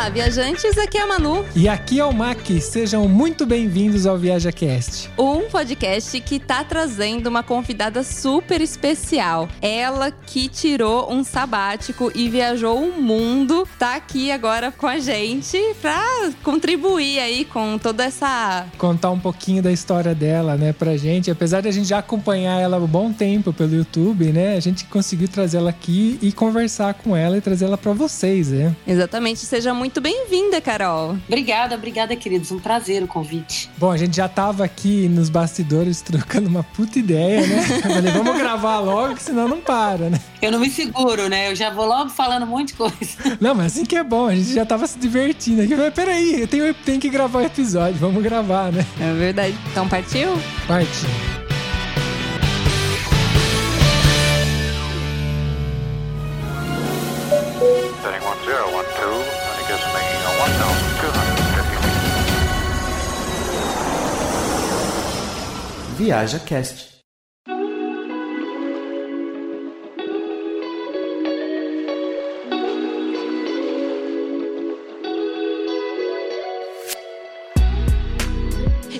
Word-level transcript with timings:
Olá, 0.00 0.08
viajantes, 0.08 0.78
aqui 0.78 0.96
é 0.96 1.02
a 1.02 1.06
Manu. 1.06 1.44
E 1.54 1.68
aqui 1.68 2.00
é 2.00 2.04
o 2.06 2.10
Mac. 2.10 2.38
Sejam 2.62 3.06
muito 3.06 3.44
bem-vindos 3.44 4.06
ao 4.06 4.16
ViajaCast. 4.16 5.10
Um 5.18 5.42
podcast 5.50 6.18
que 6.22 6.38
tá 6.38 6.64
trazendo 6.64 7.26
uma 7.26 7.42
convidada 7.42 8.02
super 8.02 8.62
especial. 8.62 9.46
Ela 9.60 10.10
que 10.10 10.48
tirou 10.48 11.12
um 11.12 11.22
sabático 11.22 12.10
e 12.14 12.30
viajou 12.30 12.82
o 12.82 12.98
mundo, 12.98 13.68
tá 13.78 13.94
aqui 13.94 14.32
agora 14.32 14.72
com 14.72 14.86
a 14.86 14.98
gente 14.98 15.58
pra 15.82 16.02
contribuir 16.42 17.18
aí 17.18 17.44
com 17.44 17.76
toda 17.76 18.02
essa. 18.04 18.66
Contar 18.78 19.10
um 19.10 19.20
pouquinho 19.20 19.62
da 19.62 19.70
história 19.70 20.14
dela, 20.14 20.56
né, 20.56 20.72
pra 20.72 20.96
gente. 20.96 21.30
Apesar 21.30 21.60
de 21.60 21.68
a 21.68 21.72
gente 21.72 21.86
já 21.86 21.98
acompanhar 21.98 22.58
ela 22.58 22.78
há 22.78 22.80
um 22.80 22.86
bom 22.86 23.12
tempo 23.12 23.52
pelo 23.52 23.74
YouTube, 23.74 24.32
né, 24.32 24.56
a 24.56 24.60
gente 24.60 24.86
conseguiu 24.86 25.28
trazer 25.28 25.58
ela 25.58 25.68
aqui 25.68 26.18
e 26.22 26.32
conversar 26.32 26.94
com 26.94 27.14
ela 27.14 27.36
e 27.36 27.42
trazer 27.42 27.66
ela 27.66 27.76
pra 27.76 27.92
vocês, 27.92 28.48
né? 28.48 28.74
Exatamente. 28.86 29.40
Seja 29.40 29.74
muito 29.74 29.89
bem-vinda, 29.98 30.60
Carol. 30.60 31.16
Obrigada, 31.26 31.74
obrigada, 31.74 32.14
queridos. 32.14 32.52
Um 32.52 32.58
prazer 32.58 33.02
o 33.02 33.06
convite. 33.06 33.70
Bom, 33.78 33.90
a 33.90 33.96
gente 33.96 34.14
já 34.14 34.28
tava 34.28 34.62
aqui 34.62 35.08
nos 35.08 35.30
bastidores 35.30 36.02
trocando 36.04 36.50
uma 36.50 36.62
puta 36.62 36.98
ideia, 36.98 37.46
né? 37.46 37.64
Eu 37.82 37.90
falei, 37.90 38.12
vamos 38.12 38.36
gravar 38.36 38.80
logo, 38.80 39.14
que 39.14 39.22
senão 39.22 39.48
não 39.48 39.62
para, 39.62 40.10
né? 40.10 40.20
Eu 40.42 40.52
não 40.52 40.60
me 40.60 40.68
seguro, 40.68 41.30
né? 41.30 41.50
Eu 41.50 41.56
já 41.56 41.70
vou 41.70 41.86
logo 41.86 42.10
falando 42.10 42.42
um 42.42 42.48
monte 42.48 42.68
de 42.68 42.74
coisa. 42.74 43.38
Não, 43.40 43.54
mas 43.54 43.72
assim 43.72 43.86
que 43.86 43.96
é 43.96 44.04
bom, 44.04 44.26
a 44.26 44.34
gente 44.34 44.52
já 44.52 44.66
tava 44.66 44.86
se 44.86 44.98
divertindo 44.98 45.62
aqui. 45.62 45.74
Mas 45.74 45.94
peraí, 45.94 46.42
eu 46.42 46.46
tenho, 46.46 46.64
eu 46.64 46.74
tenho 46.74 47.00
que 47.00 47.08
gravar 47.08 47.38
o 47.38 47.46
episódio, 47.46 47.94
vamos 47.94 48.22
gravar, 48.22 48.70
né? 48.70 48.84
É 49.00 49.12
verdade. 49.14 49.56
Então 49.70 49.88
partiu? 49.88 50.28
Partiu. 50.68 51.39
Feet. 66.08 66.99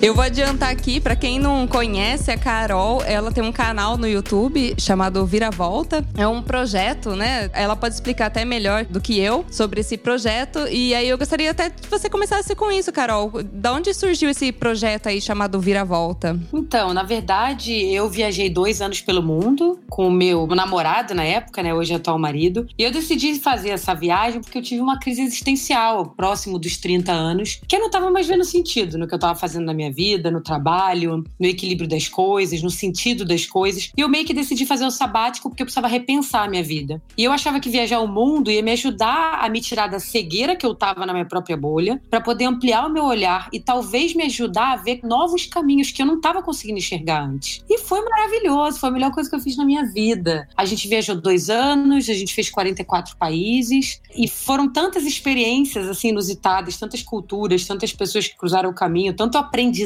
Eu 0.01 0.15
vou 0.15 0.23
adiantar 0.23 0.71
aqui, 0.71 0.99
pra 0.99 1.15
quem 1.15 1.37
não 1.37 1.67
conhece 1.67 2.31
a 2.31 2.37
Carol, 2.37 3.03
ela 3.03 3.31
tem 3.31 3.43
um 3.43 3.51
canal 3.51 3.99
no 3.99 4.07
YouTube 4.07 4.73
chamado 4.79 5.23
Viravolta. 5.27 6.03
É 6.17 6.27
um 6.27 6.41
projeto, 6.41 7.15
né? 7.15 7.51
Ela 7.53 7.75
pode 7.75 7.93
explicar 7.93 8.25
até 8.25 8.43
melhor 8.43 8.83
do 8.83 8.99
que 8.99 9.19
eu 9.19 9.45
sobre 9.51 9.81
esse 9.81 9.99
projeto. 9.99 10.67
E 10.69 10.95
aí 10.95 11.07
eu 11.07 11.19
gostaria 11.19 11.51
até 11.51 11.69
que 11.69 11.87
você 11.87 12.09
começasse 12.09 12.55
com 12.55 12.71
isso, 12.71 12.91
Carol. 12.91 13.43
Da 13.53 13.73
onde 13.73 13.93
surgiu 13.93 14.31
esse 14.31 14.51
projeto 14.51 15.05
aí 15.05 15.21
chamado 15.21 15.59
Viravolta? 15.59 16.35
Então, 16.51 16.95
na 16.95 17.03
verdade, 17.03 17.71
eu 17.71 18.09
viajei 18.09 18.49
dois 18.49 18.81
anos 18.81 19.01
pelo 19.01 19.21
mundo 19.21 19.79
com 19.87 20.07
o 20.07 20.11
meu 20.11 20.47
namorado 20.47 21.13
na 21.13 21.23
época, 21.23 21.61
né? 21.61 21.75
Hoje 21.75 21.93
é 21.93 21.97
atual 21.97 22.17
marido. 22.17 22.67
E 22.75 22.83
eu 22.83 22.91
decidi 22.91 23.35
fazer 23.35 23.69
essa 23.69 23.93
viagem 23.93 24.41
porque 24.41 24.57
eu 24.57 24.63
tive 24.63 24.81
uma 24.81 24.99
crise 24.99 25.21
existencial 25.21 26.07
próximo 26.07 26.57
dos 26.57 26.75
30 26.77 27.11
anos, 27.11 27.61
que 27.67 27.75
eu 27.75 27.79
não 27.79 27.91
tava 27.91 28.09
mais 28.09 28.25
vendo 28.25 28.43
sentido 28.43 28.97
no 28.97 29.07
que 29.07 29.13
eu 29.13 29.19
tava 29.19 29.35
fazendo 29.35 29.65
na 29.65 29.75
minha 29.75 29.90
vida, 29.91 30.31
no 30.31 30.41
trabalho, 30.41 31.23
no 31.39 31.47
equilíbrio 31.47 31.87
das 31.87 32.07
coisas, 32.07 32.61
no 32.61 32.69
sentido 32.69 33.25
das 33.25 33.45
coisas. 33.45 33.91
E 33.95 34.01
eu 34.01 34.09
meio 34.09 34.25
que 34.25 34.33
decidi 34.33 34.65
fazer 34.65 34.85
o 34.85 34.91
sabático 34.91 35.49
porque 35.49 35.63
eu 35.63 35.65
precisava 35.65 35.87
repensar 35.87 36.45
a 36.45 36.49
minha 36.49 36.63
vida. 36.63 37.01
E 37.17 37.23
eu 37.23 37.31
achava 37.31 37.59
que 37.59 37.69
viajar 37.69 37.99
o 37.99 38.07
mundo 38.07 38.49
ia 38.49 38.61
me 38.61 38.71
ajudar 38.71 39.39
a 39.41 39.49
me 39.49 39.61
tirar 39.61 39.87
da 39.87 39.99
cegueira 39.99 40.55
que 40.55 40.65
eu 40.65 40.73
tava 40.73 41.05
na 41.05 41.13
minha 41.13 41.25
própria 41.25 41.57
bolha, 41.57 42.01
para 42.09 42.21
poder 42.21 42.45
ampliar 42.45 42.85
o 42.85 42.89
meu 42.89 43.03
olhar 43.03 43.49
e 43.51 43.59
talvez 43.59 44.13
me 44.13 44.23
ajudar 44.23 44.73
a 44.73 44.75
ver 44.77 45.01
novos 45.03 45.45
caminhos 45.45 45.91
que 45.91 46.01
eu 46.01 46.05
não 46.05 46.19
tava 46.19 46.41
conseguindo 46.41 46.79
enxergar 46.79 47.23
antes. 47.23 47.63
E 47.69 47.77
foi 47.79 48.01
maravilhoso, 48.03 48.79
foi 48.79 48.89
a 48.89 48.91
melhor 48.91 49.11
coisa 49.11 49.29
que 49.29 49.35
eu 49.35 49.39
fiz 49.39 49.57
na 49.57 49.65
minha 49.65 49.85
vida. 49.85 50.47
A 50.55 50.65
gente 50.65 50.87
viajou 50.87 51.15
dois 51.15 51.49
anos, 51.49 52.09
a 52.09 52.13
gente 52.13 52.33
fez 52.33 52.49
44 52.49 53.17
países 53.17 54.01
e 54.15 54.27
foram 54.27 54.71
tantas 54.71 55.03
experiências 55.03 55.87
assim 55.87 56.09
inusitadas, 56.09 56.77
tantas 56.77 57.01
culturas, 57.01 57.65
tantas 57.65 57.93
pessoas 57.93 58.27
que 58.27 58.37
cruzaram 58.37 58.69
o 58.69 58.73
caminho, 58.73 59.13
tanto 59.13 59.37
aprendizado 59.37 59.80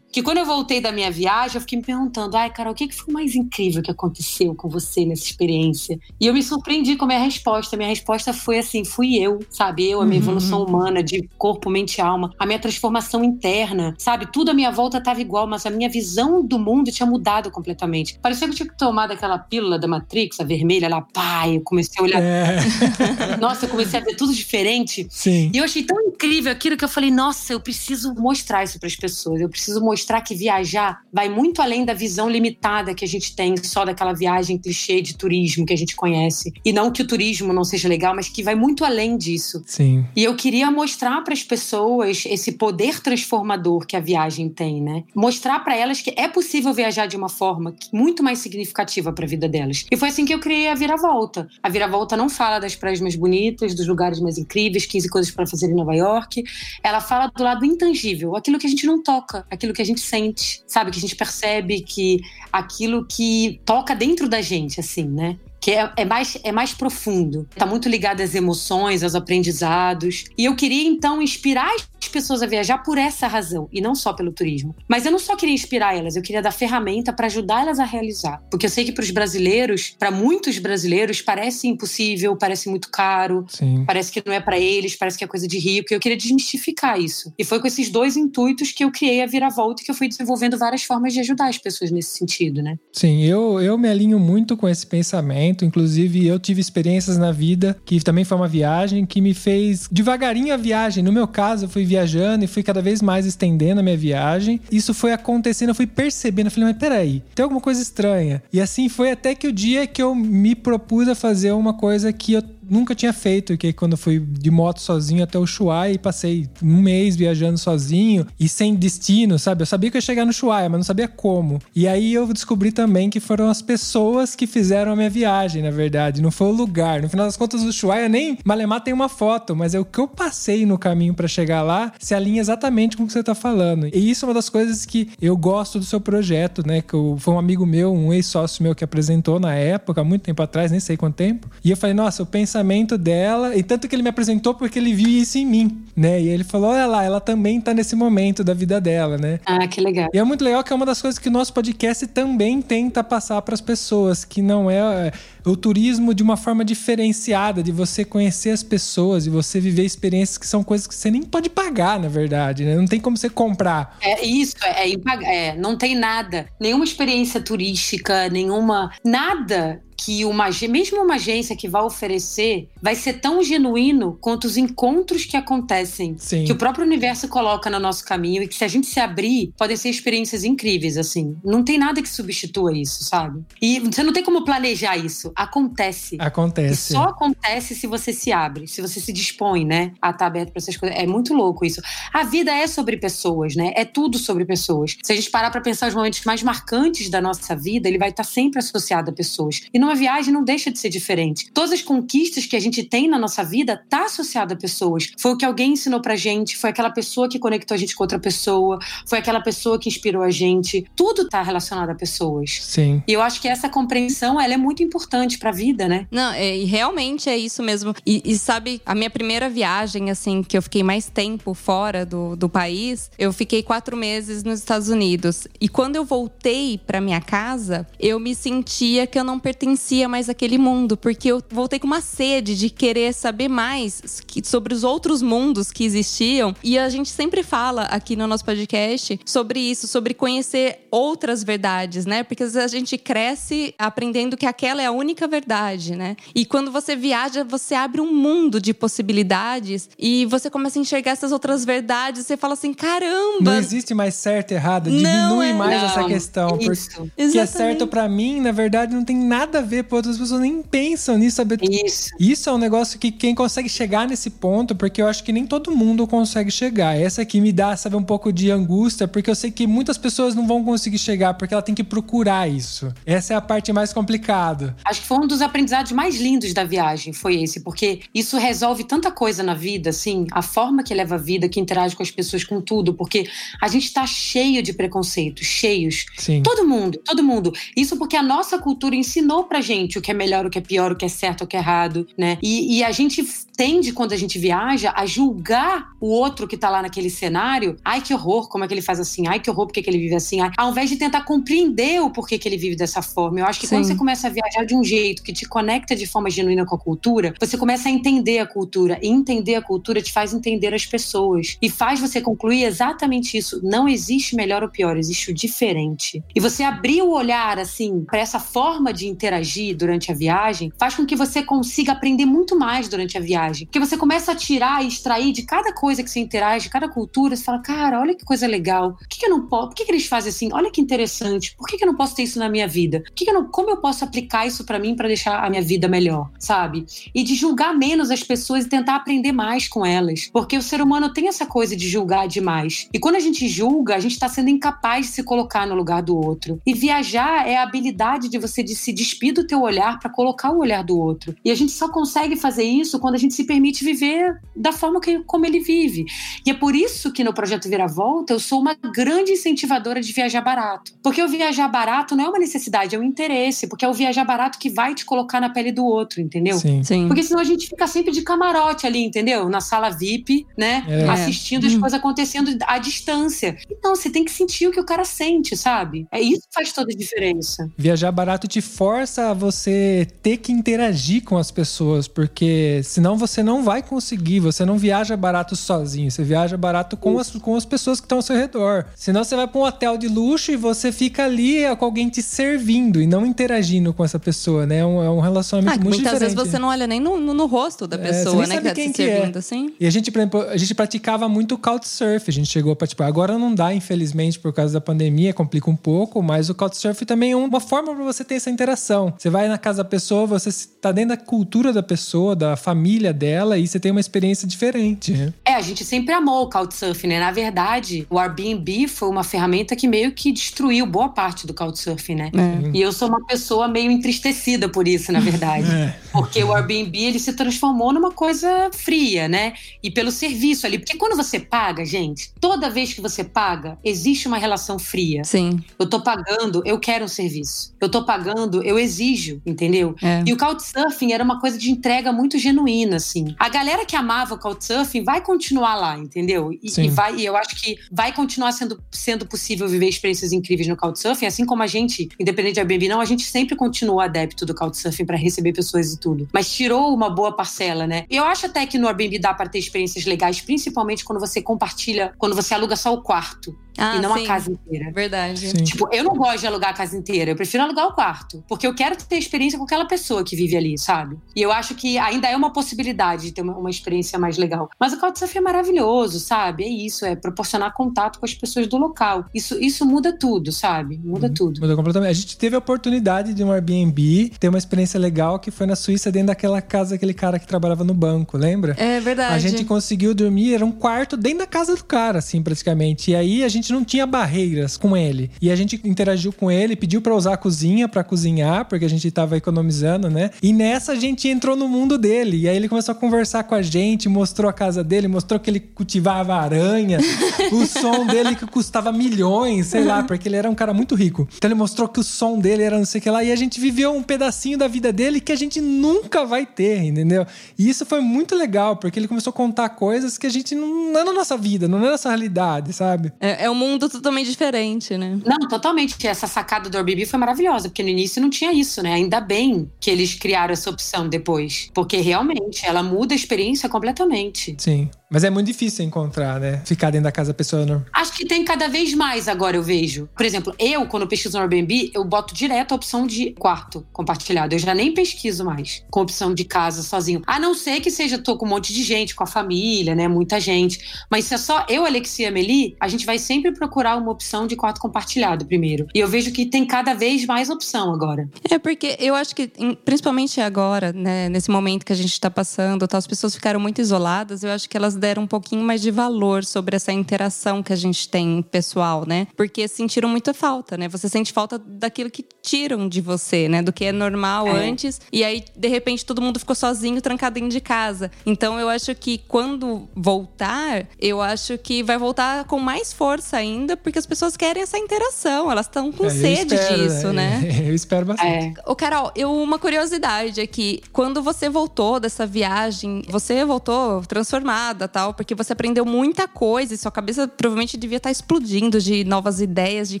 que 0.12 0.22
quando 0.22 0.38
eu 0.38 0.46
voltei 0.46 0.80
da 0.80 0.92
minha 0.92 1.10
viagem, 1.10 1.56
eu 1.56 1.60
fiquei 1.60 1.78
me 1.78 1.84
perguntando: 1.84 2.36
ai, 2.36 2.50
Carol, 2.50 2.72
o 2.72 2.76
que 2.76 2.90
foi 2.92 3.12
mais 3.12 3.34
incrível 3.34 3.82
que 3.82 3.90
aconteceu 3.90 4.54
com 4.54 4.68
você 4.68 5.04
nessa 5.04 5.24
experiência? 5.24 5.98
E 6.20 6.26
eu 6.26 6.34
me 6.34 6.42
surpreendi 6.42 6.96
com 6.96 7.04
a 7.04 7.08
minha 7.08 7.20
resposta. 7.20 7.76
A 7.76 7.78
minha 7.78 7.88
resposta 7.88 8.32
foi 8.32 8.58
assim: 8.58 8.84
fui 8.84 9.16
eu, 9.16 9.40
sabe? 9.50 9.88
Eu, 9.88 10.00
a 10.00 10.06
minha 10.06 10.20
evolução 10.20 10.64
humana 10.64 11.02
de 11.02 11.28
corpo, 11.36 11.70
mente 11.70 11.96
e 11.96 12.00
alma, 12.00 12.32
a 12.38 12.46
minha 12.46 12.58
transformação 12.58 13.24
interna, 13.24 13.94
sabe? 13.98 14.26
Tudo 14.32 14.50
à 14.50 14.54
minha 14.54 14.70
volta 14.70 14.98
estava 14.98 15.20
igual, 15.20 15.46
mas 15.46 15.66
a 15.66 15.70
minha 15.70 15.88
visão 15.88 16.44
do 16.44 16.58
mundo 16.58 16.90
tinha 16.90 17.06
mudado 17.06 17.50
completamente. 17.50 18.18
Parecia 18.20 18.46
que 18.46 18.52
eu 18.52 18.56
tinha 18.56 18.68
que 18.68 18.76
tomar 18.76 19.06
daquela 19.06 19.38
pílula 19.38 19.78
da 19.78 19.86
Matrix, 19.88 20.40
a 20.40 20.44
vermelha 20.44 20.88
lá, 20.88 21.00
pai, 21.00 21.56
eu 21.56 21.60
comecei 21.62 22.00
a 22.00 22.02
olhar. 22.02 22.22
É. 22.22 22.58
Nossa, 23.40 23.66
eu 23.66 23.70
comecei 23.70 24.00
a 24.00 24.02
ver 24.02 24.16
tudo 24.16 24.34
diferente. 24.34 25.06
Sim. 25.10 25.50
E 25.52 25.58
eu 25.58 25.64
achei 25.64 25.82
tão 25.82 26.00
incrível 26.08 26.52
aquilo 26.52 26.76
que 26.76 26.84
eu 26.84 26.88
falei: 26.88 27.10
nossa, 27.10 27.52
eu 27.52 27.60
preciso 27.60 28.14
mostrar 28.14 28.64
isso 28.64 28.78
para 28.78 28.86
as 28.86 28.96
pessoas. 28.96 29.17
Eu 29.26 29.48
preciso 29.48 29.80
mostrar 29.80 30.20
que 30.20 30.34
viajar 30.34 31.00
vai 31.12 31.28
muito 31.28 31.60
além 31.60 31.84
da 31.84 31.94
visão 31.94 32.28
limitada 32.28 32.94
que 32.94 33.04
a 33.04 33.08
gente 33.08 33.34
tem 33.34 33.56
só 33.56 33.84
daquela 33.84 34.12
viagem 34.12 34.58
clichê 34.58 35.00
de 35.00 35.16
turismo 35.16 35.66
que 35.66 35.72
a 35.72 35.76
gente 35.76 35.96
conhece. 35.96 36.52
E 36.64 36.72
não 36.72 36.90
que 36.90 37.02
o 37.02 37.06
turismo 37.06 37.52
não 37.52 37.64
seja 37.64 37.88
legal, 37.88 38.14
mas 38.14 38.28
que 38.28 38.42
vai 38.42 38.54
muito 38.54 38.84
além 38.84 39.16
disso. 39.16 39.62
Sim. 39.66 40.06
E 40.14 40.24
eu 40.24 40.34
queria 40.36 40.70
mostrar 40.70 41.22
para 41.22 41.34
as 41.34 41.42
pessoas 41.42 42.24
esse 42.26 42.52
poder 42.52 43.00
transformador 43.00 43.86
que 43.86 43.96
a 43.96 44.00
viagem 44.00 44.48
tem, 44.48 44.82
né? 44.82 45.04
Mostrar 45.14 45.60
para 45.60 45.76
elas 45.76 46.00
que 46.00 46.12
é 46.16 46.28
possível 46.28 46.72
viajar 46.72 47.06
de 47.06 47.16
uma 47.16 47.28
forma 47.28 47.74
muito 47.92 48.22
mais 48.22 48.38
significativa 48.38 49.12
para 49.12 49.24
a 49.24 49.28
vida 49.28 49.48
delas. 49.48 49.84
E 49.90 49.96
foi 49.96 50.08
assim 50.08 50.24
que 50.24 50.34
eu 50.34 50.40
criei 50.40 50.68
a 50.68 50.74
Viravolta. 50.74 51.48
A 51.62 51.68
Viravolta 51.68 52.16
não 52.16 52.28
fala 52.28 52.58
das 52.58 52.74
praias 52.74 53.00
mais 53.00 53.16
bonitas, 53.16 53.74
dos 53.74 53.86
lugares 53.86 54.20
mais 54.20 54.38
incríveis, 54.38 54.86
15 54.86 55.08
coisas 55.08 55.30
para 55.30 55.46
fazer 55.46 55.70
em 55.70 55.74
Nova 55.74 55.94
York. 55.94 56.42
Ela 56.82 57.00
fala 57.00 57.28
do 57.28 57.42
lado 57.42 57.64
intangível, 57.64 58.36
aquilo 58.36 58.58
que 58.58 58.66
a 58.66 58.70
gente 58.70 58.86
não 58.86 59.02
toca, 59.08 59.46
aquilo 59.50 59.72
que 59.72 59.80
a 59.80 59.84
gente 59.86 60.02
sente, 60.02 60.62
sabe? 60.66 60.90
Que 60.90 60.98
a 60.98 61.00
gente 61.00 61.16
percebe 61.16 61.80
que 61.80 62.20
aquilo 62.52 63.06
que 63.06 63.58
toca 63.64 63.96
dentro 63.96 64.28
da 64.28 64.42
gente, 64.42 64.78
assim, 64.78 65.08
né? 65.08 65.38
que 65.60 65.72
é, 65.72 65.90
é, 65.96 66.04
mais, 66.04 66.38
é 66.44 66.52
mais 66.52 66.72
profundo. 66.72 67.46
Está 67.50 67.66
muito 67.66 67.88
ligado 67.88 68.20
às 68.20 68.34
emoções, 68.34 69.02
aos 69.02 69.14
aprendizados. 69.14 70.26
E 70.36 70.44
eu 70.44 70.54
queria, 70.54 70.88
então, 70.88 71.20
inspirar 71.20 71.68
as 71.74 71.88
pessoas 72.06 72.42
a 72.42 72.46
viajar 72.46 72.78
por 72.78 72.98
essa 72.98 73.26
razão, 73.26 73.68
e 73.72 73.80
não 73.80 73.94
só 73.94 74.12
pelo 74.12 74.30
turismo. 74.30 74.76
Mas 74.86 75.06
eu 75.06 75.12
não 75.12 75.18
só 75.18 75.34
queria 75.34 75.54
inspirar 75.54 75.96
elas, 75.96 76.16
eu 76.16 76.22
queria 76.22 76.42
dar 76.42 76.50
ferramenta 76.50 77.12
para 77.12 77.26
ajudar 77.26 77.62
elas 77.62 77.78
a 77.78 77.84
realizar. 77.84 78.42
Porque 78.50 78.66
eu 78.66 78.70
sei 78.70 78.84
que 78.84 78.92
para 78.92 79.02
os 79.02 79.10
brasileiros, 79.10 79.94
para 79.98 80.10
muitos 80.10 80.58
brasileiros, 80.58 81.22
parece 81.22 81.66
impossível, 81.66 82.36
parece 82.36 82.68
muito 82.68 82.90
caro, 82.90 83.46
Sim. 83.48 83.84
parece 83.86 84.12
que 84.12 84.22
não 84.24 84.32
é 84.32 84.40
para 84.40 84.58
eles, 84.58 84.94
parece 84.94 85.16
que 85.16 85.24
é 85.24 85.26
coisa 85.26 85.48
de 85.48 85.58
rico. 85.58 85.92
E 85.92 85.94
eu 85.94 86.00
queria 86.00 86.16
desmistificar 86.16 87.00
isso. 87.00 87.32
E 87.38 87.44
foi 87.44 87.60
com 87.60 87.66
esses 87.66 87.88
dois 87.88 88.16
intuitos 88.16 88.72
que 88.72 88.84
eu 88.84 88.90
criei 88.90 89.22
a 89.22 89.26
Viravolta 89.26 89.82
e 89.82 89.84
que 89.84 89.90
eu 89.90 89.94
fui 89.94 90.08
desenvolvendo 90.08 90.58
várias 90.58 90.82
formas 90.82 91.12
de 91.12 91.20
ajudar 91.20 91.48
as 91.48 91.58
pessoas 91.58 91.90
nesse 91.90 92.16
sentido, 92.16 92.62
né? 92.62 92.76
Sim, 92.92 93.24
eu, 93.24 93.60
eu 93.60 93.78
me 93.78 93.88
alinho 93.88 94.18
muito 94.18 94.56
com 94.56 94.68
esse 94.68 94.86
pensamento. 94.86 95.64
Inclusive, 95.64 96.26
eu 96.26 96.38
tive 96.38 96.60
experiências 96.60 97.16
na 97.16 97.32
vida 97.32 97.76
que 97.84 98.00
também 98.00 98.24
foi 98.24 98.36
uma 98.36 98.48
viagem 98.48 99.06
que 99.06 99.20
me 99.20 99.34
fez 99.34 99.88
devagarinho 99.90 100.52
a 100.52 100.56
viagem. 100.56 101.02
No 101.02 101.12
meu 101.12 101.26
caso, 101.26 101.64
eu 101.64 101.68
fui 101.68 101.84
viajando 101.88 102.44
e 102.44 102.48
fui 102.48 102.62
cada 102.62 102.80
vez 102.80 103.02
mais 103.02 103.26
estendendo 103.26 103.80
a 103.80 103.82
minha 103.82 103.96
viagem. 103.96 104.60
Isso 104.70 104.94
foi 104.94 105.12
acontecendo, 105.12 105.70
eu 105.70 105.74
fui 105.74 105.86
percebendo. 105.86 106.46
Eu 106.46 106.50
falei, 106.50 106.68
mas 106.68 106.78
peraí, 106.78 107.22
tem 107.34 107.42
alguma 107.42 107.60
coisa 107.60 107.82
estranha. 107.82 108.42
E 108.52 108.60
assim 108.60 108.88
foi 108.88 109.10
até 109.10 109.34
que 109.34 109.48
o 109.48 109.52
dia 109.52 109.86
que 109.86 110.02
eu 110.02 110.14
me 110.14 110.54
propus 110.54 111.08
a 111.08 111.14
fazer 111.14 111.52
uma 111.52 111.74
coisa 111.74 112.12
que 112.12 112.34
eu 112.34 112.42
nunca 112.68 112.94
tinha 112.94 113.12
feito, 113.12 113.56
que 113.56 113.72
quando 113.72 113.92
eu 113.92 113.98
fui 113.98 114.18
de 114.18 114.50
moto 114.50 114.80
sozinho 114.80 115.22
até 115.22 115.38
o 115.38 115.42
Ushuaia 115.42 115.92
e 115.92 115.98
passei 115.98 116.48
um 116.62 116.80
mês 116.80 117.16
viajando 117.16 117.58
sozinho 117.58 118.26
e 118.38 118.48
sem 118.48 118.74
destino, 118.74 119.38
sabe? 119.38 119.62
Eu 119.62 119.66
sabia 119.66 119.90
que 119.90 119.96
eu 119.96 119.98
ia 119.98 120.02
chegar 120.02 120.24
no 120.24 120.30
Ushuaia, 120.30 120.68
mas 120.68 120.78
não 120.78 120.84
sabia 120.84 121.08
como. 121.08 121.60
E 121.74 121.86
aí 121.88 122.14
eu 122.14 122.26
descobri 122.32 122.72
também 122.72 123.10
que 123.10 123.20
foram 123.20 123.48
as 123.48 123.62
pessoas 123.62 124.34
que 124.34 124.46
fizeram 124.46 124.92
a 124.92 124.96
minha 124.96 125.10
viagem, 125.10 125.62
na 125.62 125.70
verdade, 125.70 126.20
não 126.20 126.30
foi 126.30 126.48
o 126.48 126.52
lugar. 126.52 127.02
No 127.02 127.08
final 127.08 127.26
das 127.26 127.36
contas, 127.36 127.62
o 127.62 127.68
Ushuaia 127.68 128.08
nem 128.08 128.38
Malemar 128.44 128.82
tem 128.82 128.92
uma 128.92 129.08
foto, 129.08 129.56
mas 129.56 129.74
é 129.74 129.80
o 129.80 129.84
que 129.84 129.98
eu 129.98 130.08
passei 130.08 130.66
no 130.66 130.78
caminho 130.78 131.14
para 131.14 131.28
chegar 131.28 131.62
lá 131.62 131.92
se 131.98 132.14
alinha 132.14 132.40
exatamente 132.40 132.96
com 132.96 133.04
o 133.04 133.06
que 133.06 133.12
você 133.12 133.22
tá 133.22 133.34
falando. 133.34 133.88
E 133.92 134.10
isso 134.10 134.24
é 134.24 134.28
uma 134.28 134.34
das 134.34 134.48
coisas 134.48 134.84
que 134.84 135.10
eu 135.20 135.36
gosto 135.36 135.78
do 135.78 135.84
seu 135.84 136.00
projeto, 136.00 136.66
né? 136.66 136.82
Que 136.82 136.94
eu, 136.94 137.16
foi 137.18 137.34
um 137.34 137.38
amigo 137.38 137.64
meu, 137.64 137.92
um 137.92 138.12
ex-sócio 138.12 138.62
meu 138.62 138.74
que 138.74 138.84
apresentou 138.84 139.40
na 139.40 139.54
época, 139.54 140.04
muito 140.04 140.22
tempo 140.22 140.42
atrás, 140.42 140.70
nem 140.70 140.80
sei 140.80 140.96
quanto 140.96 141.16
tempo. 141.16 141.50
E 141.64 141.70
eu 141.70 141.76
falei, 141.76 141.94
nossa, 141.94 142.22
eu 142.22 142.26
penso 142.26 142.57
pensamento 142.58 142.98
dela, 142.98 143.56
e 143.56 143.62
tanto 143.62 143.88
que 143.88 143.94
ele 143.94 144.02
me 144.02 144.08
apresentou 144.08 144.54
porque 144.54 144.78
ele 144.78 144.92
viu 144.92 145.08
isso 145.08 145.38
em 145.38 145.46
mim, 145.46 145.84
né? 145.96 146.20
E 146.20 146.28
ele 146.28 146.44
falou: 146.44 146.70
olha 146.70 146.86
lá, 146.86 147.04
ela 147.04 147.20
também 147.20 147.60
tá 147.60 147.72
nesse 147.72 147.94
momento 147.94 148.42
da 148.42 148.52
vida 148.52 148.80
dela, 148.80 149.16
né? 149.16 149.40
Ah, 149.46 149.66
que 149.66 149.80
legal. 149.80 150.08
E 150.12 150.18
é 150.18 150.24
muito 150.24 150.44
legal 150.44 150.62
que 150.64 150.72
é 150.72 150.76
uma 150.76 150.86
das 150.86 151.00
coisas 151.00 151.18
que 151.18 151.28
o 151.28 151.32
nosso 151.32 151.52
podcast 151.52 152.06
também 152.08 152.60
tenta 152.60 153.04
passar 153.04 153.40
para 153.42 153.54
as 153.54 153.60
pessoas, 153.60 154.24
que 154.24 154.42
não 154.42 154.70
é 154.70 155.12
o 155.50 155.56
turismo 155.56 156.14
de 156.14 156.22
uma 156.22 156.36
forma 156.36 156.64
diferenciada, 156.64 157.62
de 157.62 157.72
você 157.72 158.04
conhecer 158.04 158.50
as 158.50 158.62
pessoas 158.62 159.26
e 159.26 159.30
você 159.30 159.60
viver 159.60 159.84
experiências 159.84 160.38
que 160.38 160.46
são 160.46 160.62
coisas 160.62 160.86
que 160.86 160.94
você 160.94 161.10
nem 161.10 161.22
pode 161.22 161.48
pagar, 161.50 161.98
na 161.98 162.08
verdade, 162.08 162.64
né? 162.64 162.74
Não 162.74 162.86
tem 162.86 163.00
como 163.00 163.16
você 163.16 163.28
comprar. 163.28 163.96
É 164.00 164.24
isso, 164.24 164.56
é, 164.62 164.90
é, 164.90 165.48
é 165.48 165.56
não 165.56 165.76
tem 165.76 165.94
nada, 165.94 166.48
nenhuma 166.60 166.84
experiência 166.84 167.40
turística, 167.40 168.28
nenhuma 168.28 168.90
nada 169.04 169.82
que 169.98 170.24
uma 170.24 170.48
mesmo 170.68 171.02
uma 171.02 171.16
agência 171.16 171.56
que 171.56 171.68
vai 171.68 171.82
oferecer 171.82 172.68
vai 172.80 172.94
ser 172.94 173.14
tão 173.14 173.42
genuíno 173.42 174.16
quanto 174.20 174.44
os 174.44 174.56
encontros 174.56 175.24
que 175.24 175.36
acontecem, 175.36 176.14
Sim. 176.16 176.44
que 176.44 176.52
o 176.52 176.56
próprio 176.56 176.86
universo 176.86 177.26
coloca 177.26 177.68
no 177.68 177.80
nosso 177.80 178.04
caminho 178.04 178.42
e 178.42 178.48
que 178.48 178.54
se 178.54 178.64
a 178.64 178.68
gente 178.68 178.86
se 178.86 179.00
abrir, 179.00 179.52
podem 179.58 179.76
ser 179.76 179.90
experiências 179.90 180.44
incríveis 180.44 180.96
assim. 180.96 181.36
Não 181.44 181.64
tem 181.64 181.76
nada 181.76 182.00
que 182.00 182.08
substitua 182.08 182.72
isso, 182.78 183.04
sabe? 183.04 183.42
E 183.60 183.80
você 183.80 184.04
não 184.04 184.12
tem 184.12 184.22
como 184.22 184.44
planejar 184.44 184.96
isso, 184.96 185.32
acontece. 185.38 186.16
Acontece. 186.18 186.92
E 186.92 186.96
só 186.96 187.04
acontece 187.04 187.74
se 187.74 187.86
você 187.86 188.12
se 188.12 188.32
abre, 188.32 188.66
se 188.66 188.82
você 188.82 188.98
se 188.98 189.12
dispõe, 189.12 189.64
né, 189.64 189.92
a 190.02 190.10
estar 190.10 190.26
aberto 190.26 190.50
para 190.50 190.58
essas 190.58 190.76
coisas. 190.76 190.98
É 190.98 191.06
muito 191.06 191.32
louco 191.32 191.64
isso. 191.64 191.80
A 192.12 192.24
vida 192.24 192.50
é 192.52 192.66
sobre 192.66 192.96
pessoas, 192.96 193.54
né? 193.54 193.72
É 193.76 193.84
tudo 193.84 194.18
sobre 194.18 194.44
pessoas. 194.44 194.96
Se 195.00 195.12
a 195.12 195.16
gente 195.16 195.30
parar 195.30 195.50
para 195.50 195.60
pensar 195.60 195.88
os 195.88 195.94
momentos 195.94 196.24
mais 196.24 196.42
marcantes 196.42 197.08
da 197.08 197.20
nossa 197.20 197.54
vida, 197.54 197.88
ele 197.88 197.98
vai 197.98 198.10
estar 198.10 198.24
sempre 198.24 198.58
associado 198.58 199.10
a 199.10 199.14
pessoas. 199.14 199.62
E 199.72 199.78
numa 199.78 199.94
viagem 199.94 200.34
não 200.34 200.42
deixa 200.42 200.72
de 200.72 200.78
ser 200.78 200.88
diferente. 200.88 201.50
Todas 201.52 201.72
as 201.72 201.82
conquistas 201.82 202.44
que 202.44 202.56
a 202.56 202.60
gente 202.60 202.82
tem 202.82 203.08
na 203.08 203.18
nossa 203.18 203.44
vida 203.44 203.80
tá 203.88 204.06
associada 204.06 204.54
a 204.54 204.56
pessoas. 204.56 205.12
Foi 205.16 205.32
o 205.32 205.36
que 205.36 205.44
alguém 205.44 205.74
ensinou 205.74 206.00
pra 206.00 206.16
gente, 206.16 206.56
foi 206.56 206.70
aquela 206.70 206.90
pessoa 206.90 207.28
que 207.28 207.38
conectou 207.38 207.74
a 207.76 207.78
gente 207.78 207.94
com 207.94 208.02
outra 208.02 208.18
pessoa, 208.18 208.78
foi 209.06 209.18
aquela 209.18 209.40
pessoa 209.40 209.78
que 209.78 209.88
inspirou 209.88 210.22
a 210.22 210.30
gente. 210.30 210.84
Tudo 210.96 211.28
tá 211.28 211.42
relacionado 211.42 211.90
a 211.90 211.94
pessoas. 211.94 212.58
Sim. 212.62 213.02
E 213.06 213.12
eu 213.12 213.22
acho 213.22 213.40
que 213.40 213.46
essa 213.46 213.68
compreensão, 213.68 214.40
ela 214.40 214.54
é 214.54 214.56
muito 214.56 214.82
importante 214.82 215.17
pra 215.38 215.50
vida, 215.50 215.88
né? 215.88 216.06
Não, 216.10 216.32
é, 216.32 216.56
e 216.56 216.64
realmente 216.64 217.28
é 217.28 217.36
isso 217.36 217.62
mesmo. 217.62 217.94
E, 218.06 218.22
e, 218.24 218.38
sabe, 218.38 218.80
a 218.84 218.94
minha 218.94 219.10
primeira 219.10 219.48
viagem, 219.48 220.10
assim, 220.10 220.42
que 220.42 220.56
eu 220.56 220.62
fiquei 220.62 220.82
mais 220.82 221.08
tempo 221.08 221.54
fora 221.54 222.04
do, 222.04 222.36
do 222.36 222.48
país, 222.48 223.10
eu 223.18 223.32
fiquei 223.32 223.62
quatro 223.62 223.96
meses 223.96 224.44
nos 224.44 224.60
Estados 224.60 224.88
Unidos. 224.88 225.48
E 225.60 225.68
quando 225.68 225.96
eu 225.96 226.04
voltei 226.04 226.78
pra 226.86 227.00
minha 227.00 227.20
casa, 227.20 227.86
eu 227.98 228.20
me 228.20 228.34
sentia 228.34 229.06
que 229.06 229.18
eu 229.18 229.24
não 229.24 229.38
pertencia 229.38 230.08
mais 230.08 230.28
aquele 230.28 230.58
mundo, 230.58 230.96
porque 230.96 231.28
eu 231.28 231.42
voltei 231.50 231.78
com 231.78 231.86
uma 231.86 232.00
sede 232.00 232.56
de 232.56 232.70
querer 232.70 233.12
saber 233.12 233.48
mais 233.48 234.02
sobre 234.44 234.74
os 234.74 234.84
outros 234.84 235.22
mundos 235.22 235.72
que 235.72 235.84
existiam. 235.84 236.54
E 236.62 236.78
a 236.78 236.88
gente 236.88 237.08
sempre 237.08 237.42
fala 237.42 237.82
aqui 237.82 238.14
no 238.14 238.26
nosso 238.26 238.44
podcast 238.44 239.18
sobre 239.24 239.60
isso, 239.60 239.86
sobre 239.86 240.14
conhecer 240.14 240.86
outras 240.90 241.42
verdades, 241.42 242.06
né? 242.06 242.22
Porque 242.22 242.42
às 242.42 242.54
vezes 242.54 242.72
a 242.72 242.76
gente 242.76 242.98
cresce 242.98 243.74
aprendendo 243.78 244.36
que 244.36 244.46
aquela 244.46 244.82
é 244.82 244.86
a 244.86 244.92
única 244.92 245.07
verdade, 245.28 245.94
né? 245.94 246.16
E 246.34 246.44
quando 246.44 246.70
você 246.70 246.96
viaja, 246.96 247.44
você 247.44 247.74
abre 247.74 248.00
um 248.00 248.12
mundo 248.12 248.60
de 248.60 248.74
possibilidades 248.74 249.88
e 249.98 250.26
você 250.26 250.50
começa 250.50 250.78
a 250.78 250.82
enxergar 250.82 251.12
essas 251.12 251.32
outras 251.32 251.64
verdades. 251.64 252.26
Você 252.26 252.36
fala 252.36 252.54
assim: 252.54 252.72
caramba! 252.74 253.38
Não 253.40 253.54
existe 253.54 253.94
mais 253.94 254.14
certo 254.14 254.52
e 254.52 254.54
errado, 254.54 254.90
diminui 254.90 255.50
é, 255.50 255.52
mais 255.52 255.80
não, 255.80 255.88
essa 255.88 256.04
questão. 256.04 256.58
Isso. 256.60 256.90
Porque 257.16 257.30
que 257.32 257.38
é 257.38 257.46
certo 257.46 257.86
para 257.86 258.08
mim, 258.08 258.40
na 258.40 258.52
verdade, 258.52 258.94
não 258.94 259.04
tem 259.04 259.16
nada 259.16 259.58
a 259.58 259.62
ver, 259.62 259.84
porque 259.84 259.96
outras 259.96 260.18
pessoas 260.18 260.40
nem 260.40 260.62
pensam 260.62 261.16
nisso, 261.16 261.36
saber. 261.36 261.58
Isso. 261.62 262.10
Isso 262.18 262.50
é 262.50 262.52
um 262.52 262.58
negócio 262.58 262.98
que 262.98 263.10
quem 263.10 263.34
consegue 263.34 263.68
chegar 263.68 264.08
nesse 264.08 264.30
ponto, 264.30 264.74
porque 264.74 265.00
eu 265.00 265.06
acho 265.06 265.22
que 265.22 265.32
nem 265.32 265.46
todo 265.46 265.70
mundo 265.70 266.06
consegue 266.06 266.50
chegar. 266.50 266.98
Essa 266.98 267.22
aqui 267.22 267.40
me 267.40 267.52
dá, 267.52 267.76
sabe, 267.76 267.96
um 267.96 268.02
pouco 268.02 268.32
de 268.32 268.50
angústia, 268.50 269.06
porque 269.06 269.30
eu 269.30 269.34
sei 269.34 269.50
que 269.50 269.66
muitas 269.66 269.96
pessoas 269.98 270.34
não 270.34 270.46
vão 270.46 270.64
conseguir 270.64 270.98
chegar, 270.98 271.34
porque 271.34 271.54
ela 271.54 271.62
tem 271.62 271.74
que 271.74 271.84
procurar 271.84 272.48
isso. 272.48 272.92
Essa 273.06 273.34
é 273.34 273.36
a 273.36 273.40
parte 273.40 273.72
mais 273.72 273.92
complicada. 273.92 274.76
Acho 274.98 275.02
que 275.02 275.08
foi 275.08 275.18
um 275.18 275.26
dos 275.28 275.40
aprendizados 275.40 275.92
mais 275.92 276.20
lindos 276.20 276.52
da 276.52 276.64
viagem, 276.64 277.12
foi 277.12 277.40
esse, 277.40 277.60
porque 277.60 278.00
isso 278.12 278.36
resolve 278.36 278.82
tanta 278.82 279.12
coisa 279.12 279.44
na 279.44 279.54
vida, 279.54 279.90
assim, 279.90 280.26
a 280.32 280.42
forma 280.42 280.82
que 280.82 280.92
leva 280.92 281.14
a 281.14 281.18
vida, 281.18 281.48
que 281.48 281.60
interage 281.60 281.94
com 281.94 282.02
as 282.02 282.10
pessoas, 282.10 282.42
com 282.42 282.60
tudo, 282.60 282.92
porque 282.92 283.28
a 283.60 283.68
gente 283.68 283.92
tá 283.92 284.04
cheio 284.06 284.60
de 284.60 284.72
preconceitos, 284.72 285.46
cheios. 285.46 286.06
Sim. 286.16 286.42
Todo 286.42 286.66
mundo, 286.66 286.98
todo 287.04 287.22
mundo. 287.22 287.52
Isso 287.76 287.96
porque 287.96 288.16
a 288.16 288.22
nossa 288.22 288.58
cultura 288.58 288.96
ensinou 288.96 289.44
pra 289.44 289.60
gente 289.60 289.98
o 289.98 290.02
que 290.02 290.10
é 290.10 290.14
melhor, 290.14 290.44
o 290.44 290.50
que 290.50 290.58
é 290.58 290.60
pior, 290.60 290.90
o 290.90 290.96
que 290.96 291.04
é 291.04 291.08
certo, 291.08 291.44
o 291.44 291.46
que 291.46 291.56
é 291.56 291.60
errado, 291.60 292.08
né? 292.18 292.38
E, 292.42 292.78
e 292.78 292.84
a 292.84 292.90
gente 292.90 293.24
tende, 293.56 293.92
quando 293.92 294.12
a 294.12 294.16
gente 294.16 294.38
viaja, 294.38 294.92
a 294.96 295.04
julgar 295.04 295.90
o 296.00 296.06
outro 296.06 296.46
que 296.46 296.56
tá 296.56 296.70
lá 296.70 296.80
naquele 296.80 297.10
cenário. 297.10 297.76
Ai, 297.84 298.00
que 298.00 298.14
horror, 298.14 298.48
como 298.48 298.64
é 298.64 298.68
que 298.68 298.74
ele 298.74 298.80
faz 298.80 299.00
assim? 299.00 299.26
Ai, 299.26 299.40
que 299.40 299.50
horror, 299.50 299.66
porque 299.66 299.82
que 299.82 299.90
ele 299.90 299.98
vive 299.98 300.14
assim? 300.14 300.40
Ai, 300.40 300.50
ao 300.56 300.70
invés 300.70 300.88
de 300.88 300.96
tentar 300.96 301.22
compreender 301.22 302.00
o 302.00 302.10
porquê 302.10 302.38
que 302.38 302.48
ele 302.48 302.56
vive 302.56 302.76
dessa 302.76 303.02
forma. 303.02 303.40
Eu 303.40 303.46
acho 303.46 303.58
que 303.58 303.66
Sim. 303.66 303.76
quando 303.76 303.84
você 303.86 303.96
começa 303.96 304.28
a 304.28 304.30
viajar 304.30 304.64
de 304.64 304.76
um 304.76 304.84
jeito 304.88 305.22
que 305.22 305.32
te 305.32 305.46
conecta 305.46 305.94
de 305.94 306.06
forma 306.06 306.30
genuína 306.30 306.64
com 306.64 306.74
a 306.74 306.78
cultura, 306.78 307.34
você 307.38 307.56
começa 307.56 307.88
a 307.88 307.92
entender 307.92 308.38
a 308.38 308.46
cultura. 308.46 308.98
E 309.02 309.08
entender 309.08 309.54
a 309.54 309.62
cultura 309.62 310.02
te 310.02 310.12
faz 310.12 310.32
entender 310.32 310.74
as 310.74 310.86
pessoas. 310.86 311.56
E 311.60 311.68
faz 311.68 312.00
você 312.00 312.20
concluir 312.20 312.64
exatamente 312.64 313.36
isso. 313.36 313.60
Não 313.62 313.88
existe 313.88 314.34
melhor 314.34 314.62
ou 314.62 314.68
pior, 314.68 314.96
existe 314.96 315.30
o 315.30 315.34
diferente. 315.34 316.22
E 316.34 316.40
você 316.40 316.62
abrir 316.62 317.02
o 317.02 317.10
olhar, 317.10 317.58
assim, 317.58 318.04
para 318.04 318.18
essa 318.18 318.40
forma 318.40 318.92
de 318.92 319.06
interagir 319.06 319.76
durante 319.76 320.10
a 320.10 320.14
viagem, 320.14 320.72
faz 320.78 320.94
com 320.94 321.04
que 321.04 321.16
você 321.16 321.42
consiga 321.42 321.92
aprender 321.92 322.26
muito 322.26 322.58
mais 322.58 322.88
durante 322.88 323.16
a 323.16 323.20
viagem. 323.20 323.66
Porque 323.66 323.80
você 323.80 323.96
começa 323.96 324.32
a 324.32 324.34
tirar 324.34 324.84
e 324.84 324.88
extrair 324.88 325.32
de 325.32 325.42
cada 325.42 325.72
coisa 325.72 326.02
que 326.02 326.10
você 326.10 326.20
interage, 326.20 326.64
de 326.64 326.70
cada 326.70 326.88
cultura, 326.88 327.36
você 327.36 327.44
fala, 327.44 327.60
cara, 327.60 328.00
olha 328.00 328.14
que 328.14 328.24
coisa 328.24 328.46
legal. 328.46 328.94
Por 328.94 329.08
que, 329.08 329.18
que 329.20 329.26
eu 329.26 329.30
não 329.30 329.46
posso? 329.46 329.68
Por 329.68 329.74
que, 329.74 329.84
que 329.84 329.92
eles 329.92 330.06
fazem 330.06 330.30
assim? 330.30 330.48
Olha 330.52 330.70
que 330.70 330.80
interessante. 330.80 331.54
Por 331.56 331.66
que, 331.66 331.76
que 331.76 331.84
eu 331.84 331.88
não 331.88 331.96
posso 331.96 332.14
ter 332.14 332.22
isso 332.22 332.38
na 332.38 332.48
minha 332.48 332.68
vida? 332.68 333.00
Por 333.00 333.12
que, 333.12 333.24
que 333.24 333.30
eu 333.30 333.34
não, 333.34 333.48
como 333.48 333.70
eu 333.70 333.78
posso 333.78 334.04
aplicar 334.04 334.46
isso 334.46 334.64
para 334.64 334.77
mim 334.78 334.94
para 334.94 335.08
deixar 335.08 335.44
a 335.44 335.50
minha 335.50 335.62
vida 335.62 335.88
melhor, 335.88 336.30
sabe? 336.38 336.86
E 337.14 337.22
de 337.22 337.34
julgar 337.34 337.76
menos 337.76 338.10
as 338.10 338.22
pessoas 338.22 338.64
e 338.64 338.68
tentar 338.68 338.96
aprender 338.96 339.32
mais 339.32 339.68
com 339.68 339.84
elas. 339.84 340.28
Porque 340.32 340.56
o 340.56 340.62
ser 340.62 340.80
humano 340.80 341.12
tem 341.12 341.28
essa 341.28 341.46
coisa 341.46 341.76
de 341.76 341.88
julgar 341.88 342.26
demais. 342.28 342.88
E 342.92 342.98
quando 342.98 343.16
a 343.16 343.20
gente 343.20 343.48
julga, 343.48 343.94
a 343.94 344.00
gente 344.00 344.12
está 344.12 344.28
sendo 344.28 344.50
incapaz 344.50 345.06
de 345.06 345.12
se 345.12 345.22
colocar 345.22 345.66
no 345.66 345.74
lugar 345.74 346.02
do 346.02 346.16
outro. 346.16 346.60
E 346.66 346.74
viajar 346.74 347.48
é 347.48 347.56
a 347.56 347.62
habilidade 347.62 348.28
de 348.28 348.38
você 348.38 348.62
de 348.62 348.74
se 348.74 348.92
despir 348.92 349.32
do 349.32 349.46
teu 349.46 349.62
olhar 349.62 349.98
para 349.98 350.10
colocar 350.10 350.50
o 350.50 350.58
olhar 350.58 350.82
do 350.82 350.98
outro. 350.98 351.34
E 351.44 351.50
a 351.50 351.54
gente 351.54 351.72
só 351.72 351.88
consegue 351.88 352.36
fazer 352.36 352.64
isso 352.64 352.98
quando 352.98 353.14
a 353.14 353.18
gente 353.18 353.34
se 353.34 353.44
permite 353.44 353.84
viver 353.84 354.40
da 354.54 354.72
forma 354.72 355.00
que, 355.00 355.20
como 355.24 355.46
ele 355.46 355.60
vive. 355.60 356.04
E 356.46 356.50
é 356.50 356.54
por 356.54 356.74
isso 356.74 357.12
que 357.12 357.24
no 357.24 357.32
projeto 357.32 357.68
Vira-Volta 357.68 358.32
eu 358.32 358.40
sou 358.40 358.60
uma 358.60 358.74
grande 358.74 359.32
incentivadora 359.32 360.00
de 360.00 360.12
viajar 360.12 360.40
barato. 360.40 360.92
Porque 361.02 361.22
o 361.22 361.28
viajar 361.28 361.68
barato 361.68 362.16
não 362.16 362.24
é 362.24 362.28
uma 362.28 362.38
necessidade, 362.38 362.94
é 362.94 362.98
um 362.98 363.02
interesse. 363.02 363.66
Porque 363.66 363.84
é 363.84 363.88
o 363.88 363.92
viajar 363.92 364.24
barato 364.24 364.58
que 364.58 364.67
vai 364.68 364.94
te 364.94 365.04
colocar 365.04 365.40
na 365.40 365.50
pele 365.50 365.72
do 365.72 365.84
outro, 365.84 366.20
entendeu? 366.20 366.58
Sim. 366.58 366.82
Sim. 366.82 367.06
Porque 367.06 367.22
senão 367.22 367.40
a 367.40 367.44
gente 367.44 367.68
fica 367.68 367.86
sempre 367.86 368.12
de 368.12 368.22
camarote 368.22 368.86
ali, 368.86 369.04
entendeu? 369.04 369.48
Na 369.48 369.60
sala 369.60 369.90
VIP, 369.90 370.46
né? 370.56 370.84
É. 370.88 371.08
Assistindo 371.08 371.66
as 371.66 371.74
coisas 371.74 371.98
acontecendo 371.98 372.56
à 372.66 372.78
distância. 372.78 373.56
Então, 373.70 373.94
você 373.94 374.10
tem 374.10 374.24
que 374.24 374.30
sentir 374.30 374.66
o 374.66 374.70
que 374.70 374.80
o 374.80 374.84
cara 374.84 375.04
sente, 375.04 375.56
sabe? 375.56 376.06
É 376.10 376.20
isso 376.20 376.42
que 376.42 376.54
faz 376.54 376.72
toda 376.72 376.92
a 376.92 376.96
diferença. 376.96 377.70
Viajar 377.76 378.10
barato 378.12 378.48
te 378.48 378.60
força 378.60 379.30
a 379.30 379.34
você 379.34 380.06
ter 380.22 380.38
que 380.38 380.52
interagir 380.52 381.22
com 381.24 381.36
as 381.36 381.50
pessoas, 381.50 382.08
porque 382.08 382.80
senão 382.84 383.16
você 383.16 383.42
não 383.42 383.62
vai 383.62 383.82
conseguir. 383.82 384.40
Você 384.40 384.64
não 384.64 384.78
viaja 384.78 385.16
barato 385.16 385.56
sozinho, 385.56 386.10
você 386.10 386.22
viaja 386.22 386.56
barato 386.56 386.96
com 386.96 387.18
as, 387.18 387.30
com 387.30 387.56
as 387.56 387.64
pessoas 387.64 388.00
que 388.00 388.06
estão 388.06 388.18
ao 388.18 388.22
seu 388.22 388.36
redor. 388.36 388.86
Senão 388.94 389.24
você 389.24 389.36
vai 389.36 389.46
para 389.46 389.60
um 389.60 389.64
hotel 389.64 389.96
de 389.96 390.08
luxo 390.08 390.52
e 390.52 390.56
você 390.56 390.92
fica 390.92 391.24
ali 391.24 391.64
com 391.76 391.84
alguém 391.84 392.08
te 392.08 392.22
servindo 392.22 393.00
e 393.00 393.06
não 393.06 393.24
interagindo 393.24 393.92
com 393.92 394.04
essa 394.04 394.18
pessoa, 394.18 394.57
né? 394.66 394.78
É 394.78 394.86
um, 394.86 395.02
é 395.02 395.10
um 395.10 395.20
relacionamento 395.20 395.74
ah, 395.80 395.82
muito 395.82 395.94
muitas 395.96 396.12
diferente. 396.14 396.34
vezes 396.36 396.50
você 396.52 396.58
não 396.58 396.68
olha 396.68 396.86
nem 396.86 397.00
no, 397.00 397.18
no, 397.20 397.34
no 397.34 397.46
rosto 397.46 397.86
da 397.86 397.96
É, 397.96 397.98
pessoa, 398.00 398.36
você 398.36 398.36
nem 398.36 398.48
né? 398.48 398.54
sabe 398.54 398.62
Que 398.62 398.68
tá 398.68 398.74
quem 398.74 398.92
te 398.92 398.96
que 398.96 399.02
é. 399.02 399.16
servindo, 399.16 399.36
assim. 399.36 399.72
E 399.78 399.86
a 399.86 399.90
gente, 399.90 400.10
por 400.10 400.18
exemplo, 400.18 400.40
a 400.42 400.56
gente 400.56 400.74
praticava 400.74 401.28
muito 401.28 401.56
couchsurf. 401.58 402.24
A 402.28 402.32
gente 402.32 402.48
chegou 402.48 402.72
a 402.72 402.76
praticar. 402.76 403.06
Agora 403.08 403.38
não 403.38 403.54
dá, 403.54 403.72
infelizmente, 403.74 404.38
por 404.38 404.52
causa 404.52 404.72
da 404.74 404.80
pandemia, 404.80 405.32
complica 405.32 405.70
um 405.70 405.76
pouco, 405.76 406.22
mas 406.22 406.48
o 406.50 406.54
couchsurf 406.54 407.04
também 407.04 407.32
é 407.32 407.36
uma 407.36 407.60
forma 407.60 407.94
para 407.94 408.04
você 408.04 408.24
ter 408.24 408.34
essa 408.36 408.50
interação. 408.50 409.12
Você 409.16 409.30
vai 409.30 409.48
na 409.48 409.58
casa 409.58 409.78
da 409.78 409.88
pessoa, 409.88 410.26
você 410.26 410.48
está 410.48 410.92
dentro 410.92 411.10
da 411.10 411.16
cultura 411.16 411.72
da 411.72 411.82
pessoa, 411.82 412.34
da 412.36 412.56
família 412.56 413.12
dela, 413.12 413.58
e 413.58 413.66
você 413.66 413.78
tem 413.78 413.90
uma 413.90 414.00
experiência 414.00 414.46
diferente. 414.46 415.12
né? 415.12 415.32
É, 415.44 415.54
a 415.54 415.60
gente 415.60 415.84
sempre 415.84 416.12
amou 416.14 416.42
o 416.44 416.48
Couchsurfing, 416.50 417.06
né? 417.08 417.20
Na 417.20 417.30
verdade, 417.30 418.06
o 418.10 418.18
Airbnb 418.18 418.88
foi 418.88 419.08
uma 419.08 419.24
ferramenta 419.24 419.74
que 419.76 419.86
meio 419.88 420.12
que 420.12 420.32
destruiu 420.32 420.86
boa 420.86 421.08
parte 421.08 421.46
do 421.46 421.54
Couchsurfing, 421.54 422.14
né? 422.14 422.30
É. 422.34 422.76
E 422.76 422.80
eu 422.80 422.92
sou 422.92 423.08
uma 423.08 423.24
pessoa 423.26 423.68
meio 423.68 423.90
entristecida 423.90 424.47
por 424.68 424.86
isso, 424.86 425.10
na 425.10 425.20
verdade. 425.20 425.70
É. 425.70 425.98
Porque 426.12 426.42
o 426.42 426.52
Airbnb, 426.52 426.98
ele 426.98 427.18
se 427.18 427.32
transformou 427.32 427.92
numa 427.92 428.10
coisa 428.10 428.70
fria, 428.72 429.28
né? 429.28 429.54
E 429.82 429.90
pelo 429.90 430.10
serviço 430.10 430.66
ali. 430.66 430.78
Porque 430.78 430.96
quando 430.96 431.16
você 431.16 431.38
paga, 431.38 431.84
gente, 431.84 432.32
toda 432.40 432.70
vez 432.70 432.92
que 432.94 433.00
você 433.00 433.22
paga, 433.22 433.78
existe 433.84 434.26
uma 434.26 434.38
relação 434.38 434.78
fria. 434.78 435.24
Sim. 435.24 435.60
Eu 435.78 435.88
tô 435.88 436.00
pagando, 436.00 436.62
eu 436.64 436.78
quero 436.78 437.04
um 437.04 437.08
serviço. 437.08 437.74
Eu 437.80 437.88
tô 437.88 438.04
pagando, 438.04 438.62
eu 438.62 438.78
regozijo, 438.78 439.40
entendeu? 439.44 439.94
É. 440.02 440.22
E 440.26 440.32
o 440.32 440.36
Couchsurfing 440.36 441.12
era 441.12 441.22
uma 441.22 441.40
coisa 441.40 441.58
de 441.58 441.70
entrega 441.70 442.12
muito 442.12 442.38
genuína, 442.38 442.96
assim. 442.96 443.34
A 443.38 443.48
galera 443.48 443.84
que 443.84 443.94
amava 443.94 444.34
o 444.34 444.38
Couchsurfing 444.38 445.04
vai 445.04 445.20
continuar 445.20 445.74
lá, 445.76 445.98
entendeu? 445.98 446.50
E, 446.62 446.70
Sim. 446.70 446.84
e 446.84 446.88
vai, 446.88 447.16
e 447.16 447.24
eu 447.24 447.36
acho 447.36 447.54
que 447.56 447.76
vai 447.92 448.12
continuar 448.12 448.52
sendo, 448.52 448.82
sendo 448.90 449.26
possível 449.26 449.68
viver 449.68 449.88
experiências 449.88 450.32
incríveis 450.32 450.68
no 450.68 450.76
Couchsurfing, 450.76 451.26
assim 451.26 451.44
como 451.44 451.62
a 451.62 451.66
gente, 451.66 452.08
independente 452.18 452.54
de 452.54 452.60
Airbnb, 452.60 452.88
não, 452.88 453.00
a 453.00 453.04
gente 453.04 453.24
sempre 453.24 453.54
continua 453.54 454.04
adepto 454.04 454.37
do 454.46 454.54
Couchsurfing 454.54 455.04
para 455.04 455.16
receber 455.16 455.52
pessoas 455.52 455.92
e 455.92 455.98
tudo. 455.98 456.28
Mas 456.32 456.50
tirou 456.50 456.94
uma 456.94 457.10
boa 457.10 457.32
parcela, 457.32 457.86
né? 457.86 458.04
Eu 458.10 458.24
acho 458.24 458.46
até 458.46 458.66
que 458.66 458.78
no 458.78 458.86
Airbnb 458.86 459.18
dá 459.18 459.34
para 459.34 459.48
ter 459.48 459.58
experiências 459.58 460.04
legais, 460.04 460.40
principalmente 460.40 461.04
quando 461.04 461.20
você 461.20 461.40
compartilha, 461.42 462.12
quando 462.18 462.34
você 462.34 462.54
aluga 462.54 462.76
só 462.76 462.92
o 462.92 463.02
quarto 463.02 463.56
Ah, 463.78 463.96
e 463.96 464.00
não 464.00 464.14
sim. 464.14 464.24
a 464.24 464.26
casa 464.26 464.50
inteira. 464.50 464.92
Verdade. 464.92 465.48
Sim. 465.48 465.64
Tipo, 465.64 465.88
eu 465.92 466.02
não 466.04 466.14
gosto 466.14 466.40
de 466.40 466.46
alugar 466.46 466.70
a 466.70 466.72
casa 466.74 466.96
inteira, 466.96 467.30
eu 467.30 467.36
prefiro 467.36 467.62
alugar 467.62 467.86
o 467.86 467.94
quarto. 467.94 468.44
Porque 468.48 468.66
eu 468.66 468.74
quero 468.74 468.96
ter 468.96 469.16
experiência 469.16 469.58
com 469.58 469.64
aquela 469.64 469.86
pessoa 469.86 470.24
que 470.24 470.34
vive 470.34 470.56
ali, 470.56 470.76
sabe? 470.76 471.16
E 471.34 471.40
eu 471.40 471.52
acho 471.52 471.74
que 471.74 471.96
ainda 471.98 472.28
é 472.28 472.36
uma 472.36 472.52
possibilidade 472.52 473.22
de 473.22 473.32
ter 473.32 473.42
uma, 473.42 473.56
uma 473.56 473.70
experiência 473.70 474.18
mais 474.18 474.36
legal. 474.36 474.68
Mas 474.78 474.92
o 474.92 474.98
Couchsurfing 474.98 475.38
é 475.38 475.40
maravilhoso, 475.40 476.18
sabe? 476.18 476.64
É 476.64 476.68
isso, 476.68 477.04
é 477.04 477.14
proporcionar 477.14 477.72
contato 477.72 478.18
com 478.18 478.26
as 478.26 478.34
pessoas 478.34 478.66
do 478.66 478.76
local. 478.76 479.24
Isso, 479.34 479.58
isso 479.60 479.86
muda 479.86 480.16
tudo, 480.16 480.50
sabe? 480.50 480.98
Muda 481.02 481.30
tudo. 481.30 481.60
Mudou 481.60 481.76
completamente. 481.76 482.10
A 482.10 482.14
gente 482.14 482.36
teve 482.36 482.56
a 482.56 482.58
oportunidade 482.58 483.32
de 483.32 483.44
um 483.44 483.52
Airbnb 483.52 484.32
ter 484.38 484.48
uma 484.48 484.58
experiência 484.58 484.98
legal 484.98 485.38
que 485.38 485.50
foi 485.50 485.66
na 485.66 485.76
Suíça, 485.76 486.10
dentro 486.10 486.28
daquela 486.28 486.60
casa 486.60 486.90
daquele 486.90 487.14
cara 487.14 487.38
que 487.38 487.46
trabalhava 487.46 487.84
no 487.84 487.94
banco, 487.94 488.36
lembra? 488.36 488.74
É 488.78 489.00
verdade. 489.00 489.34
A 489.34 489.38
gente 489.38 489.64
conseguiu 489.64 490.14
dormir, 490.14 490.54
era 490.54 490.64
um 490.64 490.72
quarto 490.72 491.16
dentro 491.16 491.38
da 491.38 491.46
casa 491.46 491.76
do 491.76 491.84
cara, 491.84 492.18
assim, 492.18 492.42
praticamente. 492.42 493.10
E 493.10 493.14
aí 493.14 493.44
a 493.44 493.48
gente 493.48 493.67
não 493.72 493.84
tinha 493.84 494.06
barreiras 494.06 494.76
com 494.76 494.96
ele. 494.96 495.30
E 495.40 495.50
a 495.50 495.56
gente 495.56 495.80
interagiu 495.84 496.32
com 496.32 496.50
ele, 496.50 496.76
pediu 496.76 497.00
pra 497.00 497.14
usar 497.14 497.34
a 497.34 497.36
cozinha 497.36 497.88
pra 497.88 498.04
cozinhar, 498.04 498.64
porque 498.66 498.84
a 498.84 498.88
gente 498.88 499.10
tava 499.10 499.36
economizando, 499.36 500.08
né? 500.10 500.30
E 500.42 500.52
nessa 500.52 500.92
a 500.92 500.96
gente 500.96 501.28
entrou 501.28 501.56
no 501.56 501.68
mundo 501.68 501.98
dele. 501.98 502.38
E 502.38 502.48
aí 502.48 502.56
ele 502.56 502.68
começou 502.68 502.92
a 502.92 502.94
conversar 502.94 503.44
com 503.44 503.54
a 503.54 503.62
gente, 503.62 504.08
mostrou 504.08 504.48
a 504.48 504.52
casa 504.52 504.82
dele, 504.82 505.08
mostrou 505.08 505.38
que 505.40 505.50
ele 505.50 505.60
cultivava 505.60 506.34
aranha, 506.34 506.98
o 507.52 507.66
som 507.66 508.06
dele 508.06 508.34
que 508.34 508.46
custava 508.46 508.92
milhões, 508.92 509.66
sei 509.66 509.84
lá, 509.84 510.02
porque 510.02 510.28
ele 510.28 510.36
era 510.36 510.48
um 510.48 510.54
cara 510.54 510.72
muito 510.72 510.94
rico. 510.94 511.28
Então 511.36 511.48
ele 511.48 511.54
mostrou 511.54 511.88
que 511.88 512.00
o 512.00 512.04
som 512.04 512.38
dele 512.38 512.62
era 512.62 512.78
não 512.78 512.86
sei 512.86 513.00
o 513.00 513.02
que 513.02 513.10
lá. 513.10 513.22
E 513.22 513.32
a 513.32 513.36
gente 513.36 513.60
viveu 513.60 513.94
um 513.94 514.02
pedacinho 514.02 514.58
da 514.58 514.68
vida 514.68 514.92
dele 514.92 515.20
que 515.20 515.32
a 515.32 515.36
gente 515.36 515.60
nunca 515.60 516.24
vai 516.24 516.46
ter, 516.46 516.82
entendeu? 516.82 517.26
E 517.58 517.68
isso 517.68 517.84
foi 517.84 518.00
muito 518.00 518.34
legal, 518.34 518.76
porque 518.76 518.98
ele 518.98 519.08
começou 519.08 519.30
a 519.30 519.34
contar 519.34 519.68
coisas 519.70 520.16
que 520.16 520.26
a 520.26 520.30
gente 520.30 520.54
não, 520.54 520.92
não 520.92 521.00
é 521.00 521.04
na 521.04 521.12
nossa 521.12 521.36
vida, 521.36 521.68
não 521.68 521.78
é 521.78 521.82
na 521.82 521.90
nossa 521.92 522.08
realidade, 522.08 522.72
sabe? 522.72 523.12
É, 523.20 523.44
é 523.44 523.50
um 523.50 523.54
mundo 523.58 523.88
totalmente 523.88 524.30
diferente, 524.30 524.96
né? 524.96 525.20
Não, 525.24 525.48
totalmente. 525.48 526.06
Essa 526.06 526.26
sacada 526.26 526.70
do 526.70 526.76
Airbnb 526.76 527.04
foi 527.04 527.18
maravilhosa, 527.18 527.68
porque 527.68 527.82
no 527.82 527.88
início 527.88 528.22
não 528.22 528.30
tinha 528.30 528.52
isso, 528.52 528.82
né? 528.82 528.94
Ainda 528.94 529.20
bem 529.20 529.70
que 529.80 529.90
eles 529.90 530.14
criaram 530.14 530.52
essa 530.52 530.70
opção 530.70 531.08
depois. 531.08 531.70
Porque 531.74 531.98
realmente 531.98 532.64
ela 532.64 532.82
muda 532.82 533.14
a 533.14 533.16
experiência 533.16 533.68
completamente. 533.68 534.56
Sim. 534.58 534.88
Mas 535.10 535.24
é 535.24 535.30
muito 535.30 535.46
difícil 535.46 535.84
encontrar, 535.84 536.38
né? 536.38 536.60
Ficar 536.66 536.90
dentro 536.90 537.04
da 537.04 537.12
casa 537.12 537.32
da 537.32 537.34
pessoa. 537.34 537.64
Não... 537.64 537.84
Acho 537.92 538.12
que 538.12 538.26
tem 538.26 538.44
cada 538.44 538.68
vez 538.68 538.92
mais 538.92 539.26
agora, 539.26 539.56
eu 539.56 539.62
vejo. 539.62 540.08
Por 540.14 540.26
exemplo, 540.26 540.54
eu, 540.58 540.86
quando 540.86 541.04
eu 541.04 541.08
pesquiso 541.08 541.36
no 541.38 541.42
Airbnb, 541.42 541.90
eu 541.94 542.04
boto 542.04 542.34
direto 542.34 542.72
a 542.72 542.74
opção 542.74 543.06
de 543.06 543.30
quarto 543.32 543.86
compartilhado. 543.90 544.54
Eu 544.54 544.58
já 544.58 544.74
nem 544.74 544.92
pesquiso 544.92 545.44
mais 545.44 545.82
com 545.90 546.02
opção 546.02 546.34
de 546.34 546.44
casa 546.44 546.82
sozinho. 546.82 547.22
A 547.26 547.40
não 547.40 547.54
ser 547.54 547.80
que 547.80 547.90
seja, 547.90 548.18
tô 548.18 548.36
com 548.36 548.44
um 548.44 548.50
monte 548.50 548.72
de 548.72 548.82
gente, 548.82 549.14
com 549.14 549.24
a 549.24 549.26
família, 549.26 549.94
né? 549.94 550.06
Muita 550.08 550.38
gente. 550.38 550.78
Mas 551.10 551.24
se 551.24 551.34
é 551.34 551.38
só 551.38 551.64
eu, 551.70 551.86
Alexia 551.86 552.26
e 552.26 552.28
a 552.28 552.32
Meli, 552.32 552.76
a 552.78 552.88
gente 552.88 553.06
vai 553.06 553.18
sempre 553.18 553.52
procurar 553.52 553.96
uma 553.96 554.10
opção 554.10 554.46
de 554.46 554.56
quarto 554.56 554.78
compartilhado 554.78 555.46
primeiro. 555.46 555.86
E 555.94 556.00
eu 556.00 556.08
vejo 556.08 556.30
que 556.32 556.44
tem 556.44 556.66
cada 556.66 556.92
vez 556.92 557.24
mais 557.24 557.48
opção 557.48 557.94
agora. 557.94 558.28
É 558.50 558.58
porque 558.58 558.96
eu 559.00 559.14
acho 559.14 559.34
que, 559.34 559.50
principalmente 559.84 560.38
agora, 560.40 560.92
né, 560.92 561.30
nesse 561.30 561.50
momento 561.50 561.86
que 561.86 561.92
a 561.94 561.96
gente 561.96 562.12
está 562.12 562.30
passando, 562.30 562.86
tá, 562.86 562.98
as 562.98 563.06
pessoas 563.06 563.34
ficaram 563.34 563.58
muito 563.58 563.80
isoladas. 563.80 564.42
Eu 564.42 564.50
acho 564.50 564.68
que 564.68 564.76
elas 564.76 564.97
deram 564.98 565.22
um 565.22 565.26
pouquinho 565.26 565.62
mais 565.62 565.80
de 565.80 565.90
valor 565.90 566.44
sobre 566.44 566.76
essa 566.76 566.92
interação 566.92 567.62
que 567.62 567.72
a 567.72 567.76
gente 567.76 568.08
tem 568.08 568.42
pessoal, 568.42 569.04
né? 569.06 569.26
Porque 569.36 569.66
sentiram 569.68 570.08
muita 570.08 570.34
falta, 570.34 570.76
né? 570.76 570.88
Você 570.88 571.08
sente 571.08 571.32
falta 571.32 571.58
daquilo 571.58 572.10
que 572.10 572.24
tiram 572.42 572.88
de 572.88 573.00
você, 573.00 573.48
né? 573.48 573.62
Do 573.62 573.72
que 573.72 573.84
é 573.84 573.92
normal 573.92 574.46
É. 574.48 574.68
antes. 574.68 575.00
E 575.12 575.22
aí, 575.24 575.44
de 575.56 575.68
repente, 575.68 576.04
todo 576.04 576.20
mundo 576.20 576.38
ficou 576.38 576.54
sozinho, 576.54 577.00
trancado 577.00 577.34
dentro 577.34 577.50
de 577.50 577.60
casa. 577.60 578.10
Então, 578.26 578.58
eu 578.58 578.68
acho 578.68 578.94
que 578.94 579.18
quando 579.28 579.88
voltar, 579.94 580.86
eu 580.98 581.20
acho 581.22 581.56
que 581.58 581.82
vai 581.82 581.96
voltar 581.98 582.44
com 582.44 582.58
mais 582.58 582.92
força 582.92 583.36
ainda, 583.36 583.76
porque 583.76 583.98
as 583.98 584.06
pessoas 584.06 584.36
querem 584.36 584.62
essa 584.62 584.78
interação. 584.78 585.50
Elas 585.50 585.66
estão 585.66 585.92
com 585.92 586.06
É, 586.06 586.10
sede 586.10 586.54
espero, 586.54 586.76
disso, 586.76 587.12
né? 587.12 587.40
Eu 587.68 587.74
espero 587.74 588.06
bastante. 588.06 588.58
É. 588.58 588.70
Ô, 588.70 588.74
Carol, 588.74 589.12
eu, 589.14 589.32
uma 589.32 589.58
curiosidade 589.58 590.40
aqui. 590.40 590.82
Quando 590.92 591.22
você 591.22 591.48
voltou 591.48 592.00
dessa 592.00 592.26
viagem, 592.26 593.02
você 593.08 593.44
voltou 593.44 594.00
transformada, 594.02 594.87
tal, 594.88 595.14
porque 595.14 595.34
você 595.34 595.52
aprendeu 595.52 595.84
muita 595.84 596.26
coisa 596.26 596.74
e 596.74 596.78
sua 596.78 596.90
cabeça 596.90 597.28
provavelmente 597.28 597.76
devia 597.76 597.98
estar 597.98 598.10
explodindo 598.10 598.80
de 598.80 599.04
novas 599.04 599.40
ideias, 599.40 599.88
de 599.88 600.00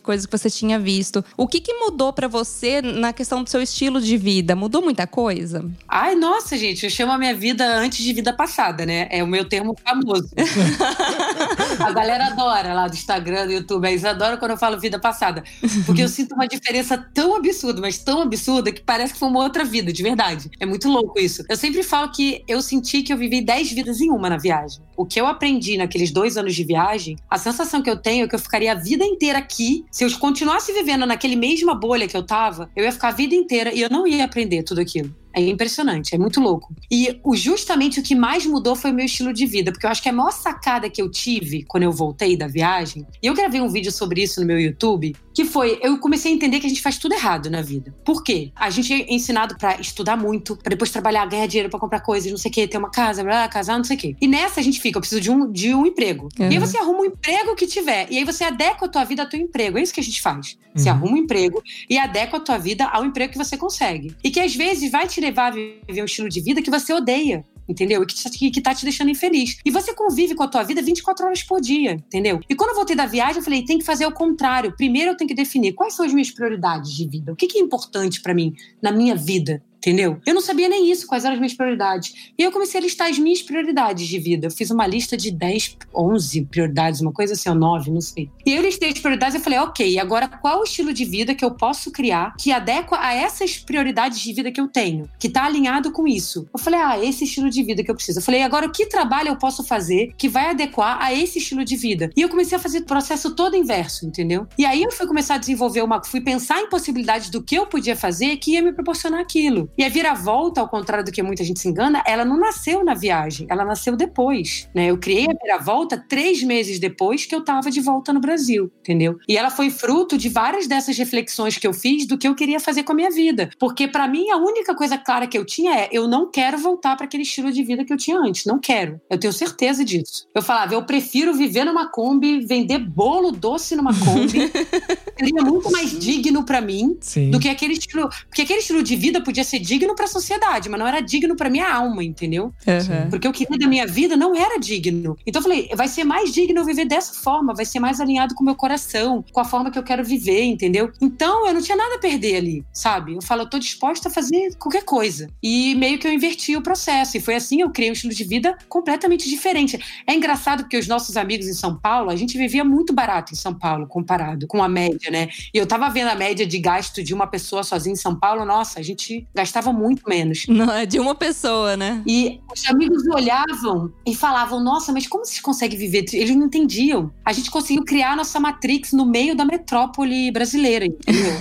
coisas 0.00 0.26
que 0.26 0.36
você 0.36 0.50
tinha 0.50 0.78
visto. 0.78 1.24
O 1.36 1.46
que, 1.46 1.60
que 1.60 1.74
mudou 1.74 2.12
pra 2.12 2.28
você 2.28 2.80
na 2.82 3.12
questão 3.12 3.42
do 3.42 3.50
seu 3.50 3.62
estilo 3.62 4.00
de 4.00 4.16
vida? 4.16 4.56
Mudou 4.56 4.82
muita 4.82 5.06
coisa? 5.06 5.64
Ai, 5.86 6.14
nossa, 6.14 6.56
gente, 6.56 6.84
eu 6.84 6.90
chamo 6.90 7.12
a 7.12 7.18
minha 7.18 7.34
vida 7.34 7.64
antes 7.76 8.04
de 8.04 8.12
vida 8.12 8.32
passada, 8.32 8.84
né? 8.86 9.08
É 9.10 9.22
o 9.22 9.26
meu 9.26 9.44
termo 9.44 9.76
famoso. 9.84 10.28
a 11.78 11.92
galera 11.92 12.26
adora 12.26 12.74
lá 12.74 12.88
do 12.88 12.94
Instagram, 12.94 13.46
do 13.46 13.52
YouTube, 13.52 13.86
eles 13.86 14.04
adoram 14.04 14.36
quando 14.36 14.52
eu 14.52 14.56
falo 14.56 14.78
vida 14.78 14.98
passada. 14.98 15.42
Porque 15.86 16.02
eu 16.02 16.08
sinto 16.08 16.34
uma 16.34 16.46
diferença 16.46 16.98
tão 17.14 17.34
absurda, 17.36 17.80
mas 17.80 17.98
tão 17.98 18.22
absurda, 18.22 18.72
que 18.72 18.80
parece 18.80 19.12
que 19.12 19.18
foi 19.18 19.28
uma 19.28 19.40
outra 19.40 19.64
vida, 19.64 19.92
de 19.92 20.02
verdade. 20.02 20.50
É 20.58 20.66
muito 20.66 20.88
louco 20.88 21.18
isso. 21.18 21.44
Eu 21.48 21.56
sempre 21.56 21.82
falo 21.82 22.10
que 22.10 22.42
eu 22.46 22.60
senti 22.62 23.02
que 23.02 23.12
eu 23.12 23.16
vivi 23.16 23.40
10 23.40 23.72
vidas 23.72 24.00
em 24.00 24.10
uma 24.10 24.30
na 24.30 24.36
viagem. 24.36 24.80
O 24.96 25.06
que 25.06 25.20
eu 25.20 25.26
aprendi 25.26 25.76
naqueles 25.76 26.10
dois 26.10 26.36
anos 26.36 26.54
de 26.54 26.64
viagem, 26.64 27.16
a 27.30 27.38
sensação 27.38 27.82
que 27.82 27.90
eu 27.90 27.96
tenho 27.96 28.24
é 28.24 28.28
que 28.28 28.34
eu 28.34 28.38
ficaria 28.38 28.72
a 28.72 28.74
vida 28.74 29.04
inteira 29.04 29.38
aqui. 29.38 29.84
Se 29.90 30.04
eu 30.04 30.18
continuasse 30.18 30.72
vivendo 30.72 31.06
naquele 31.06 31.36
mesma 31.36 31.74
bolha 31.74 32.08
que 32.08 32.16
eu 32.16 32.22
tava, 32.22 32.70
eu 32.74 32.84
ia 32.84 32.92
ficar 32.92 33.08
a 33.08 33.12
vida 33.12 33.34
inteira 33.34 33.72
e 33.72 33.80
eu 33.80 33.90
não 33.90 34.06
ia 34.06 34.24
aprender 34.24 34.62
tudo 34.62 34.80
aquilo. 34.80 35.14
É 35.38 35.50
impressionante, 35.50 36.16
é 36.16 36.18
muito 36.18 36.40
louco. 36.40 36.74
E 36.90 37.20
justamente 37.34 38.00
o 38.00 38.02
que 38.02 38.14
mais 38.16 38.44
mudou 38.44 38.74
foi 38.74 38.90
o 38.90 38.94
meu 38.94 39.06
estilo 39.06 39.32
de 39.32 39.46
vida, 39.46 39.70
porque 39.70 39.86
eu 39.86 39.90
acho 39.90 40.02
que 40.02 40.08
a 40.08 40.12
maior 40.12 40.32
sacada 40.32 40.90
que 40.90 41.00
eu 41.00 41.08
tive 41.08 41.62
quando 41.62 41.84
eu 41.84 41.92
voltei 41.92 42.36
da 42.36 42.48
viagem, 42.48 43.06
e 43.22 43.26
eu 43.28 43.34
gravei 43.34 43.60
um 43.60 43.68
vídeo 43.68 43.92
sobre 43.92 44.20
isso 44.20 44.40
no 44.40 44.46
meu 44.46 44.58
YouTube, 44.58 45.14
que 45.38 45.44
foi 45.44 45.78
eu 45.80 45.96
comecei 45.98 46.32
a 46.32 46.34
entender 46.34 46.58
que 46.58 46.66
a 46.66 46.68
gente 46.68 46.82
faz 46.82 46.98
tudo 46.98 47.12
errado 47.14 47.48
na 47.48 47.62
vida. 47.62 47.94
Por 48.04 48.24
quê? 48.24 48.50
A 48.56 48.70
gente 48.70 48.92
é 48.92 49.14
ensinado 49.14 49.56
pra 49.56 49.80
estudar 49.80 50.16
muito, 50.16 50.56
pra 50.56 50.70
depois 50.70 50.90
trabalhar, 50.90 51.24
ganhar 51.26 51.46
dinheiro 51.46 51.70
pra 51.70 51.78
comprar 51.78 52.00
coisas, 52.00 52.28
não 52.28 52.36
sei 52.36 52.50
o 52.50 52.54
quê, 52.54 52.66
ter 52.66 52.76
uma 52.76 52.90
casa, 52.90 53.22
blá, 53.22 53.32
blá, 53.42 53.48
casar, 53.48 53.76
não 53.76 53.84
sei 53.84 53.96
o 53.96 54.00
quê. 54.00 54.16
E 54.20 54.26
nessa 54.26 54.58
a 54.58 54.62
gente 54.64 54.80
fica, 54.80 54.96
eu 54.96 55.00
preciso 55.00 55.20
de 55.20 55.30
um, 55.30 55.48
de 55.52 55.72
um 55.72 55.86
emprego. 55.86 56.28
E 56.36 56.42
aí 56.42 56.54
Uhum. 56.58 56.66
você 56.66 56.76
arruma 56.76 57.02
um 57.02 57.04
emprego 57.04 57.54
que 57.54 57.68
tiver, 57.68 58.08
e 58.10 58.18
aí 58.18 58.24
você 58.24 58.42
adequa 58.42 58.86
a 58.86 58.88
tua 58.88 59.04
vida 59.04 59.22
ao 59.22 59.28
teu 59.28 59.38
emprego. 59.38 59.78
É 59.78 59.82
isso 59.82 59.94
que 59.94 60.00
a 60.00 60.02
gente 60.02 60.20
faz. 60.20 60.58
Você 60.74 60.88
Uhum. 60.90 60.96
arruma 60.96 61.12
um 61.12 61.16
emprego 61.18 61.62
e 61.88 61.96
adequa 61.96 62.38
a 62.38 62.40
tua 62.40 62.58
vida 62.58 62.86
ao 62.86 63.04
emprego 63.04 63.30
que 63.32 63.38
você 63.38 63.56
consegue. 63.56 64.16
E 64.24 64.32
que 64.32 64.40
às 64.40 64.56
vezes 64.56 64.90
vai 64.90 65.06
te 65.06 65.20
levar 65.20 65.46
a 65.46 65.50
viver 65.52 66.02
um 66.02 66.06
estilo 66.06 66.28
de 66.28 66.40
vida 66.40 66.60
que 66.60 66.70
você 66.70 66.92
odeia. 66.92 67.44
Entendeu? 67.68 68.02
E 68.02 68.06
que, 68.06 68.50
que 68.50 68.60
tá 68.60 68.74
te 68.74 68.84
deixando 68.84 69.10
infeliz. 69.10 69.58
E 69.64 69.70
você 69.70 69.94
convive 69.94 70.34
com 70.34 70.42
a 70.42 70.48
tua 70.48 70.62
vida 70.62 70.80
24 70.80 71.26
horas 71.26 71.42
por 71.42 71.60
dia, 71.60 71.92
entendeu? 71.92 72.40
E 72.48 72.54
quando 72.54 72.70
eu 72.70 72.76
voltei 72.76 72.96
da 72.96 73.06
viagem, 73.06 73.36
eu 73.36 73.42
falei, 73.42 73.64
tem 73.64 73.78
que 73.78 73.84
fazer 73.84 74.06
o 74.06 74.12
contrário. 74.12 74.74
Primeiro 74.76 75.10
eu 75.10 75.16
tenho 75.16 75.28
que 75.28 75.34
definir 75.34 75.72
quais 75.74 75.94
são 75.94 76.06
as 76.06 76.12
minhas 76.12 76.30
prioridades 76.30 76.92
de 76.92 77.06
vida. 77.06 77.32
O 77.32 77.36
que, 77.36 77.46
que 77.46 77.58
é 77.58 77.60
importante 77.60 78.20
pra 78.20 78.34
mim 78.34 78.54
na 78.80 78.90
minha 78.90 79.14
vida. 79.14 79.62
Entendeu? 79.78 80.20
Eu 80.26 80.34
não 80.34 80.40
sabia 80.40 80.68
nem 80.68 80.90
isso, 80.90 81.06
quais 81.06 81.24
eram 81.24 81.34
as 81.34 81.40
minhas 81.40 81.54
prioridades. 81.54 82.32
E 82.36 82.42
eu 82.42 82.50
comecei 82.50 82.80
a 82.80 82.82
listar 82.82 83.08
as 83.08 83.18
minhas 83.18 83.42
prioridades 83.42 84.06
de 84.06 84.18
vida. 84.18 84.48
Eu 84.48 84.50
fiz 84.50 84.70
uma 84.70 84.86
lista 84.86 85.16
de 85.16 85.30
10, 85.30 85.76
11 85.94 86.44
prioridades, 86.46 87.00
uma 87.00 87.12
coisa 87.12 87.34
assim, 87.34 87.48
ou 87.48 87.54
9, 87.54 87.90
não 87.92 88.00
sei. 88.00 88.28
E 88.44 88.54
eu 88.54 88.62
listei 88.62 88.90
as 88.90 88.98
prioridades 88.98 89.36
e 89.36 89.42
falei, 89.42 89.58
ok, 89.60 89.98
agora 89.98 90.26
qual 90.28 90.60
o 90.60 90.64
estilo 90.64 90.92
de 90.92 91.04
vida 91.04 91.34
que 91.34 91.44
eu 91.44 91.52
posso 91.52 91.92
criar 91.92 92.34
que 92.36 92.50
adequa 92.50 92.98
a 93.00 93.14
essas 93.14 93.56
prioridades 93.58 94.18
de 94.18 94.32
vida 94.32 94.50
que 94.50 94.60
eu 94.60 94.66
tenho? 94.66 95.08
Que 95.18 95.28
tá 95.28 95.44
alinhado 95.44 95.92
com 95.92 96.08
isso. 96.08 96.48
Eu 96.52 96.58
falei, 96.58 96.80
ah, 96.80 97.04
esse 97.04 97.24
estilo 97.24 97.48
de 97.48 97.62
vida 97.62 97.84
que 97.84 97.90
eu 97.90 97.94
preciso. 97.94 98.18
Eu 98.18 98.22
falei, 98.22 98.42
agora 98.42 98.66
o 98.66 98.72
que 98.72 98.86
trabalho 98.86 99.28
eu 99.28 99.36
posso 99.36 99.62
fazer 99.62 100.12
que 100.18 100.28
vai 100.28 100.50
adequar 100.50 101.00
a 101.00 101.14
esse 101.14 101.38
estilo 101.38 101.64
de 101.64 101.76
vida? 101.76 102.10
E 102.16 102.22
eu 102.22 102.28
comecei 102.28 102.56
a 102.56 102.60
fazer 102.60 102.80
o 102.80 102.84
processo 102.84 103.34
todo 103.34 103.56
inverso, 103.56 104.06
entendeu? 104.06 104.46
E 104.58 104.66
aí 104.66 104.82
eu 104.82 104.90
fui 104.90 105.06
começar 105.06 105.36
a 105.36 105.38
desenvolver 105.38 105.82
uma. 105.82 106.02
Fui 106.02 106.20
pensar 106.20 106.60
em 106.60 106.68
possibilidades 106.68 107.30
do 107.30 107.42
que 107.42 107.54
eu 107.54 107.66
podia 107.66 107.94
fazer 107.94 108.36
que 108.38 108.52
ia 108.52 108.62
me 108.62 108.72
proporcionar 108.72 109.20
aquilo. 109.20 109.67
E 109.76 109.84
a 109.84 109.88
viravolta, 109.88 110.60
ao 110.60 110.68
contrário 110.68 111.04
do 111.04 111.12
que 111.12 111.22
muita 111.22 111.44
gente 111.44 111.60
se 111.60 111.68
engana, 111.68 112.02
ela 112.06 112.24
não 112.24 112.38
nasceu 112.38 112.84
na 112.84 112.94
viagem, 112.94 113.46
ela 113.50 113.64
nasceu 113.64 113.96
depois, 113.96 114.68
né? 114.74 114.86
Eu 114.86 114.98
criei 114.98 115.26
a 115.26 115.34
viravolta 115.34 116.02
três 116.08 116.42
meses 116.42 116.78
depois 116.78 117.26
que 117.26 117.34
eu 117.34 117.44
tava 117.44 117.70
de 117.70 117.80
volta 117.80 118.12
no 118.12 118.20
Brasil, 118.20 118.70
entendeu? 118.80 119.18
E 119.28 119.36
ela 119.36 119.50
foi 119.50 119.70
fruto 119.70 120.16
de 120.18 120.28
várias 120.28 120.66
dessas 120.66 120.96
reflexões 120.96 121.56
que 121.56 121.66
eu 121.66 121.72
fiz 121.72 122.06
do 122.06 122.18
que 122.18 122.26
eu 122.26 122.34
queria 122.34 122.60
fazer 122.60 122.82
com 122.82 122.92
a 122.92 122.94
minha 122.94 123.10
vida. 123.10 123.50
Porque 123.58 123.86
para 123.86 124.08
mim 124.08 124.30
a 124.30 124.36
única 124.36 124.74
coisa 124.74 124.98
clara 124.98 125.26
que 125.26 125.36
eu 125.36 125.44
tinha 125.44 125.74
é 125.74 125.88
eu 125.92 126.08
não 126.08 126.30
quero 126.30 126.58
voltar 126.58 126.96
para 126.96 127.06
aquele 127.06 127.22
estilo 127.22 127.52
de 127.52 127.62
vida 127.62 127.84
que 127.84 127.92
eu 127.92 127.96
tinha 127.96 128.18
antes, 128.18 128.44
não 128.44 128.58
quero. 128.58 129.00
Eu 129.10 129.18
tenho 129.18 129.32
certeza 129.32 129.84
disso. 129.84 130.26
Eu 130.34 130.42
falava, 130.42 130.74
eu 130.74 130.84
prefiro 130.84 131.34
viver 131.34 131.64
numa 131.64 131.90
Kombi, 131.90 132.40
vender 132.44 132.78
bolo 132.78 133.30
doce 133.30 133.76
numa 133.76 133.92
Kombi. 133.92 134.50
Seria 135.18 135.42
muito 135.42 135.70
mais 135.70 135.98
digno 135.98 136.44
para 136.44 136.60
mim 136.60 136.96
Sim. 137.00 137.30
do 137.30 137.40
que 137.40 137.48
aquele 137.48 137.74
estilo, 137.74 138.08
porque 138.28 138.42
aquele 138.42 138.60
estilo 138.60 138.82
de 138.82 138.96
vida 138.96 139.22
podia 139.22 139.44
ser 139.44 139.57
digno 139.58 139.94
para 139.94 140.04
a 140.04 140.08
sociedade, 140.08 140.68
mas 140.68 140.78
não 140.78 140.86
era 140.86 141.00
digno 141.00 141.36
para 141.36 141.50
minha 141.50 141.72
alma, 141.72 142.04
entendeu? 142.04 142.52
Uhum. 142.66 143.10
Porque 143.10 143.28
o 143.28 143.32
que 143.32 143.46
da 143.58 143.66
minha 143.66 143.86
vida 143.86 144.16
não 144.16 144.34
era 144.34 144.58
digno. 144.58 145.16
Então 145.26 145.40
eu 145.40 145.42
falei, 145.42 145.68
vai 145.74 145.88
ser 145.88 146.04
mais 146.04 146.32
digno 146.32 146.60
eu 146.60 146.64
viver 146.64 146.84
dessa 146.84 147.14
forma, 147.14 147.54
vai 147.54 147.64
ser 147.64 147.80
mais 147.80 148.00
alinhado 148.00 148.34
com 148.34 148.42
o 148.42 148.46
meu 148.46 148.54
coração, 148.54 149.24
com 149.32 149.40
a 149.40 149.44
forma 149.44 149.70
que 149.70 149.78
eu 149.78 149.82
quero 149.82 150.04
viver, 150.04 150.42
entendeu? 150.42 150.92
Então 151.00 151.46
eu 151.46 151.54
não 151.54 151.62
tinha 151.62 151.76
nada 151.76 151.96
a 151.96 151.98
perder 151.98 152.36
ali, 152.36 152.64
sabe? 152.72 153.14
Eu 153.14 153.22
falo, 153.22 153.42
eu 153.42 153.50
tô 153.50 153.58
disposta 153.58 154.08
a 154.08 154.10
fazer 154.10 154.54
qualquer 154.56 154.84
coisa. 154.84 155.30
E 155.42 155.74
meio 155.74 155.98
que 155.98 156.06
eu 156.06 156.12
inverti 156.12 156.56
o 156.56 156.62
processo. 156.62 157.16
E 157.16 157.20
foi 157.20 157.34
assim 157.34 157.60
eu 157.60 157.70
criei 157.70 157.90
um 157.90 157.92
estilo 157.92 158.14
de 158.14 158.24
vida 158.24 158.56
completamente 158.68 159.28
diferente. 159.28 159.78
É 160.06 160.14
engraçado 160.14 160.62
porque 160.62 160.76
os 160.76 160.86
nossos 160.86 161.16
amigos 161.16 161.46
em 161.46 161.54
São 161.54 161.76
Paulo, 161.76 162.10
a 162.10 162.16
gente 162.16 162.36
vivia 162.36 162.64
muito 162.64 162.92
barato 162.92 163.32
em 163.32 163.36
São 163.36 163.54
Paulo, 163.54 163.86
comparado 163.86 164.46
com 164.46 164.62
a 164.62 164.68
média, 164.68 165.10
né? 165.10 165.28
E 165.52 165.58
eu 165.58 165.66
tava 165.66 165.88
vendo 165.88 166.08
a 166.08 166.14
média 166.14 166.46
de 166.46 166.58
gasto 166.58 167.02
de 167.02 167.14
uma 167.14 167.26
pessoa 167.26 167.62
sozinha 167.62 167.92
em 167.92 167.96
São 167.96 168.14
Paulo, 168.14 168.44
nossa, 168.44 168.78
a 168.78 168.82
gente 168.82 169.26
gastava 169.34 169.47
muito 169.72 170.02
menos. 170.08 170.46
Não 170.48 170.70
é 170.70 170.86
de 170.86 170.98
uma 170.98 171.14
pessoa, 171.14 171.76
né? 171.76 172.02
E 172.06 172.40
os 172.52 172.64
amigos 172.68 173.06
olhavam 173.08 173.92
e 174.06 174.14
falavam: 174.14 174.60
Nossa, 174.60 174.92
mas 174.92 175.06
como 175.06 175.24
vocês 175.24 175.40
conseguem 175.40 175.78
viver? 175.78 176.04
Eles 176.12 176.34
não 176.36 176.46
entendiam. 176.46 177.12
A 177.24 177.32
gente 177.32 177.50
conseguiu 177.50 177.84
criar 177.84 178.12
a 178.12 178.16
nossa 178.16 178.38
Matrix 178.40 178.92
no 178.92 179.06
meio 179.06 179.34
da 179.34 179.44
metrópole 179.44 180.30
brasileira, 180.30 180.86
entendeu? 180.86 181.32